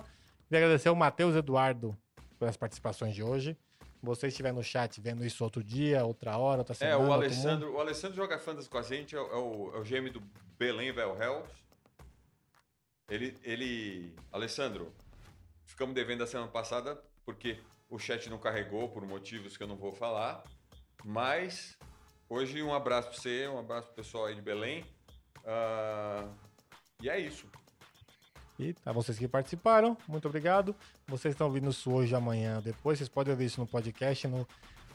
Queria 0.49 0.65
agradecer 0.65 0.89
ao 0.89 0.95
Matheus 0.95 1.37
Eduardo 1.37 1.97
pelas 2.39 2.57
participações 2.57 3.15
de 3.15 3.23
hoje. 3.23 3.57
Você 4.03 4.29
estiver 4.29 4.53
no 4.53 4.63
chat 4.63 5.01
vendo 5.01 5.25
isso 5.25 5.43
outro 5.43 5.63
dia, 5.63 6.05
outra 6.05 6.37
hora, 6.39 6.61
outra 6.61 6.73
é 6.73 6.77
semana. 6.77 6.99
o 6.99 7.01
outro 7.03 7.15
Alessandro, 7.15 7.75
o 7.75 7.81
Alessandro 7.81 8.17
joga 8.17 8.39
fantasy 8.39 8.69
com 8.69 8.79
a 8.79 8.83
gente, 8.83 9.17
é 9.17 9.21
o, 9.21 9.27
é 9.27 9.37
o, 9.37 9.77
é 9.77 9.79
o 9.81 9.83
GM 9.83 10.11
do 10.11 10.23
Belém 10.57 10.93
Velhels. 10.93 11.49
Ele, 13.09 13.37
ele, 13.43 14.15
Alessandro, 14.31 14.93
ficamos 15.65 15.95
devendo 15.95 16.23
a 16.23 16.27
semana 16.27 16.51
passada 16.51 17.03
porque 17.25 17.59
o 17.89 17.99
chat 17.99 18.29
não 18.29 18.39
carregou 18.39 18.89
por 18.91 19.07
motivos 19.07 19.57
que 19.57 19.63
eu 19.63 19.67
não 19.67 19.77
vou 19.77 19.93
falar, 19.93 20.45
mas 21.05 21.79
hoje 22.29 22.63
um 22.63 22.75
abraço 22.75 23.09
para 23.09 23.19
você, 23.19 23.49
um 23.49 23.59
abraço 23.59 23.87
pro 23.89 23.97
pessoal 23.97 24.27
aí 24.27 24.35
de 24.35 24.43
Belém. 24.43 24.85
Ah, 25.47 26.29
e 27.03 27.09
é 27.09 27.19
isso. 27.19 27.47
E 28.59 28.75
a 28.85 28.93
vocês 28.93 29.17
que 29.17 29.29
participaram, 29.29 29.97
muito 30.07 30.27
obrigado. 30.27 30.75
Vocês 31.07 31.33
estão 31.33 31.47
ouvindo 31.47 31.71
isso 31.71 31.91
hoje, 31.93 32.15
amanhã, 32.15 32.61
depois. 32.61 32.99
Vocês 32.99 33.09
podem 33.09 33.33
ouvir 33.33 33.47
isso 33.47 33.61
no 33.61 33.67
podcast, 33.67 34.27
no, 34.27 34.47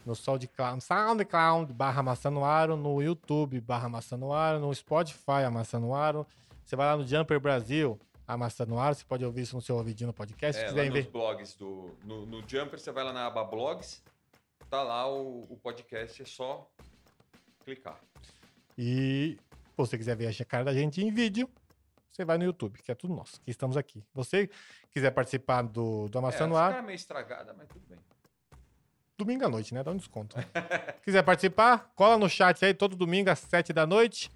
no 0.04 0.14
SoundCloud, 0.14 0.84
SoundCloud 0.84 1.72
barra 1.72 2.02
Maçã 2.02 2.30
no 2.30 3.02
YouTube 3.02 3.60
barra 3.60 3.88
Maçã 3.88 4.16
no 4.16 4.74
Spotify 4.74 5.44
a 5.46 5.50
Maçã 5.50 5.80
no 5.80 5.94
Aro. 5.94 6.26
Você 6.64 6.76
vai 6.76 6.86
lá 6.86 6.96
no 6.96 7.06
Jumper 7.06 7.38
Brasil, 7.40 7.98
a 8.26 8.36
Maçã 8.36 8.64
no 8.64 8.78
Aro. 8.78 8.94
Você 8.94 9.04
pode 9.04 9.24
ouvir 9.24 9.42
isso 9.42 9.54
no 9.56 9.62
seu 9.62 9.76
ouvidinho 9.76 10.08
no 10.08 10.14
podcast. 10.14 10.58
Se 10.58 10.64
É, 10.64 10.66
lá 10.66 10.72
quiserem 10.72 10.90
nos 10.90 11.04
ver. 11.04 11.10
blogs 11.10 11.54
do. 11.56 11.90
No, 12.04 12.24
no 12.26 12.38
Jumper, 12.48 12.78
você 12.78 12.90
vai 12.90 13.04
lá 13.04 13.12
na 13.12 13.26
aba 13.26 13.44
blogs, 13.44 14.02
tá 14.70 14.82
lá 14.82 15.06
o, 15.10 15.42
o 15.50 15.56
podcast, 15.62 16.22
é 16.22 16.24
só 16.24 16.68
clicar. 17.64 18.00
E 18.76 19.36
se 19.38 19.76
você 19.76 19.96
quiser 19.98 20.16
ver 20.16 20.26
a 20.28 20.44
cara 20.44 20.64
da 20.64 20.72
gente 20.74 21.02
em 21.02 21.12
vídeo, 21.12 21.48
você 22.10 22.24
vai 22.24 22.38
no 22.38 22.44
YouTube, 22.44 22.80
que 22.82 22.90
é 22.90 22.94
tudo 22.94 23.14
nosso, 23.14 23.40
que 23.40 23.50
estamos 23.50 23.76
aqui. 23.76 24.02
Você 24.14 24.48
quiser 24.90 25.10
participar 25.10 25.62
do, 25.62 26.08
do 26.08 26.16
É, 26.16 26.20
Amassando 26.20 26.54
essa 26.54 26.62
Ar, 26.64 26.70
cara 26.72 26.82
é 26.82 26.86
meio 26.86 26.96
estragada, 26.96 27.54
mas 27.56 27.68
tudo 27.68 27.84
bem. 27.88 27.98
domingo 29.18 29.44
à 29.44 29.48
noite, 29.48 29.74
né? 29.74 29.82
Dá 29.82 29.90
um 29.90 29.96
desconto. 29.96 30.36
quiser 31.04 31.22
participar, 31.22 31.92
cola 31.94 32.16
no 32.16 32.28
chat 32.28 32.64
aí 32.64 32.72
todo 32.74 32.96
domingo 32.96 33.30
às 33.30 33.38
7 33.40 33.72
da 33.72 33.86
noite. 33.86 34.30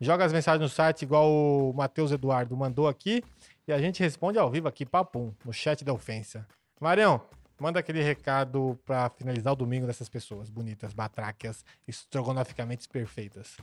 Joga 0.00 0.24
as 0.24 0.32
mensagens 0.32 0.62
no 0.62 0.68
site, 0.68 1.02
igual 1.02 1.30
o 1.30 1.74
Matheus 1.74 2.10
Eduardo 2.10 2.56
mandou 2.56 2.88
aqui. 2.88 3.22
E 3.68 3.72
a 3.72 3.78
gente 3.78 4.00
responde 4.02 4.38
ao 4.38 4.50
vivo 4.50 4.66
aqui, 4.66 4.86
papum, 4.86 5.34
no 5.44 5.52
chat 5.52 5.84
da 5.84 5.92
ofensa. 5.92 6.46
Marião, 6.80 7.20
manda 7.60 7.78
aquele 7.78 8.02
recado 8.02 8.78
pra 8.86 9.10
finalizar 9.10 9.52
o 9.52 9.56
domingo 9.56 9.86
dessas 9.86 10.08
pessoas 10.08 10.48
bonitas, 10.48 10.94
batráquias, 10.94 11.64
estrogonoficamente 11.86 12.88
perfeitas. 12.88 13.58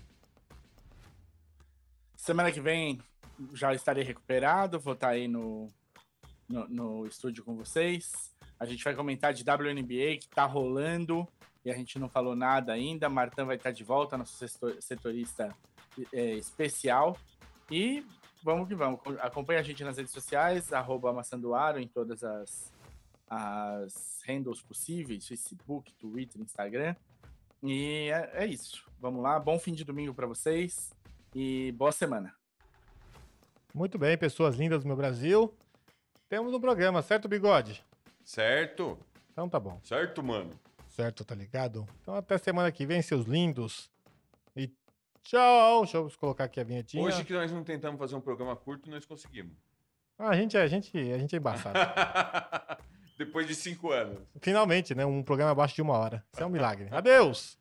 Semana 2.15 2.51
que 2.51 2.61
vem 2.61 2.99
já 3.53 3.73
estarei 3.73 4.03
recuperado, 4.03 4.79
vou 4.79 4.93
estar 4.93 5.09
aí 5.09 5.27
no, 5.27 5.67
no, 6.47 6.67
no 6.67 7.07
estúdio 7.07 7.43
com 7.43 7.55
vocês. 7.55 8.31
A 8.59 8.65
gente 8.65 8.83
vai 8.83 8.93
comentar 8.95 9.33
de 9.33 9.43
WNBA 9.43 10.17
que 10.19 10.27
tá 10.29 10.45
rolando 10.45 11.27
e 11.65 11.71
a 11.71 11.75
gente 11.75 11.97
não 11.97 12.09
falou 12.09 12.35
nada 12.35 12.73
ainda. 12.73 13.09
Martã 13.09 13.45
vai 13.45 13.55
estar 13.55 13.71
de 13.71 13.83
volta, 13.83 14.17
nosso 14.17 14.35
setor- 14.37 14.81
setorista 14.81 15.55
é, 16.13 16.33
especial. 16.35 17.17
E 17.71 18.05
vamos 18.43 18.67
que 18.67 18.75
vamos. 18.75 18.99
Acompanhe 19.19 19.59
a 19.59 19.63
gente 19.63 19.83
nas 19.83 19.97
redes 19.97 20.11
sociais, 20.11 20.71
arroba 20.73 21.13
em 21.79 21.87
todas 21.87 22.23
as, 22.23 22.73
as 23.29 24.21
handles 24.27 24.61
possíveis, 24.61 25.27
Facebook, 25.27 25.93
Twitter, 25.93 26.41
Instagram. 26.41 26.95
E 27.63 28.09
é, 28.11 28.43
é 28.43 28.45
isso. 28.45 28.85
Vamos 28.99 29.21
lá, 29.21 29.39
bom 29.39 29.59
fim 29.59 29.73
de 29.73 29.83
domingo 29.83 30.13
para 30.13 30.27
vocês 30.27 30.91
e 31.35 31.71
boa 31.73 31.91
semana. 31.91 32.33
Muito 33.73 33.97
bem, 33.97 34.17
pessoas 34.17 34.55
lindas 34.55 34.81
do 34.81 34.87
meu 34.87 34.95
Brasil. 34.95 35.53
Temos 36.29 36.53
um 36.53 36.59
programa, 36.59 37.01
certo, 37.01 37.27
Bigode? 37.27 37.83
Certo? 38.23 38.97
Então 39.31 39.47
tá 39.47 39.59
bom. 39.59 39.79
Certo, 39.83 40.23
mano. 40.23 40.51
Certo, 40.89 41.23
tá 41.23 41.35
ligado? 41.35 41.87
Então 42.01 42.15
até 42.15 42.37
semana 42.37 42.71
que 42.71 42.85
vem, 42.85 43.01
seus 43.01 43.25
lindos. 43.25 43.89
Tchau. 45.27 45.81
Deixa 45.81 45.97
eu 45.97 46.09
colocar 46.17 46.45
aqui 46.45 46.59
a 46.59 46.63
vinhetinha. 46.63 47.03
Hoje 47.03 47.23
que 47.25 47.33
nós 47.33 47.51
não 47.51 47.61
tentamos 47.61 47.99
fazer 47.99 48.15
um 48.15 48.21
programa 48.21 48.55
curto, 48.55 48.89
nós 48.89 49.05
conseguimos. 49.05 49.51
Ah, 50.17 50.29
a 50.29 50.35
gente, 50.35 50.55
é- 50.55 50.61
a 50.61 50.67
gente, 50.67 50.97
a 50.97 51.17
gente 51.17 51.35
é 51.35 51.37
embaçado. 51.37 51.77
Depois 53.17 53.45
de 53.45 53.53
cinco 53.53 53.91
anos. 53.91 54.19
Finalmente, 54.41 54.95
né? 54.95 55.05
Um 55.05 55.21
programa 55.21 55.51
abaixo 55.51 55.75
de 55.75 55.81
uma 55.81 55.97
hora. 55.97 56.23
Isso 56.33 56.41
é 56.41 56.45
um 56.45 56.49
milagre. 56.49 56.87
Adeus! 56.91 57.57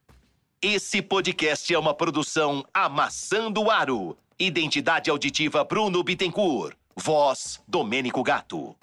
Esse 0.62 1.02
podcast 1.02 1.74
é 1.74 1.78
uma 1.78 1.92
produção 1.94 2.64
Amassando 2.72 3.68
Aro. 3.70 4.16
Identidade 4.38 5.10
auditiva 5.10 5.64
Bruno 5.64 6.02
Bittencourt. 6.04 6.76
Voz 6.96 7.62
Domênico 7.66 8.22
Gato. 8.22 8.76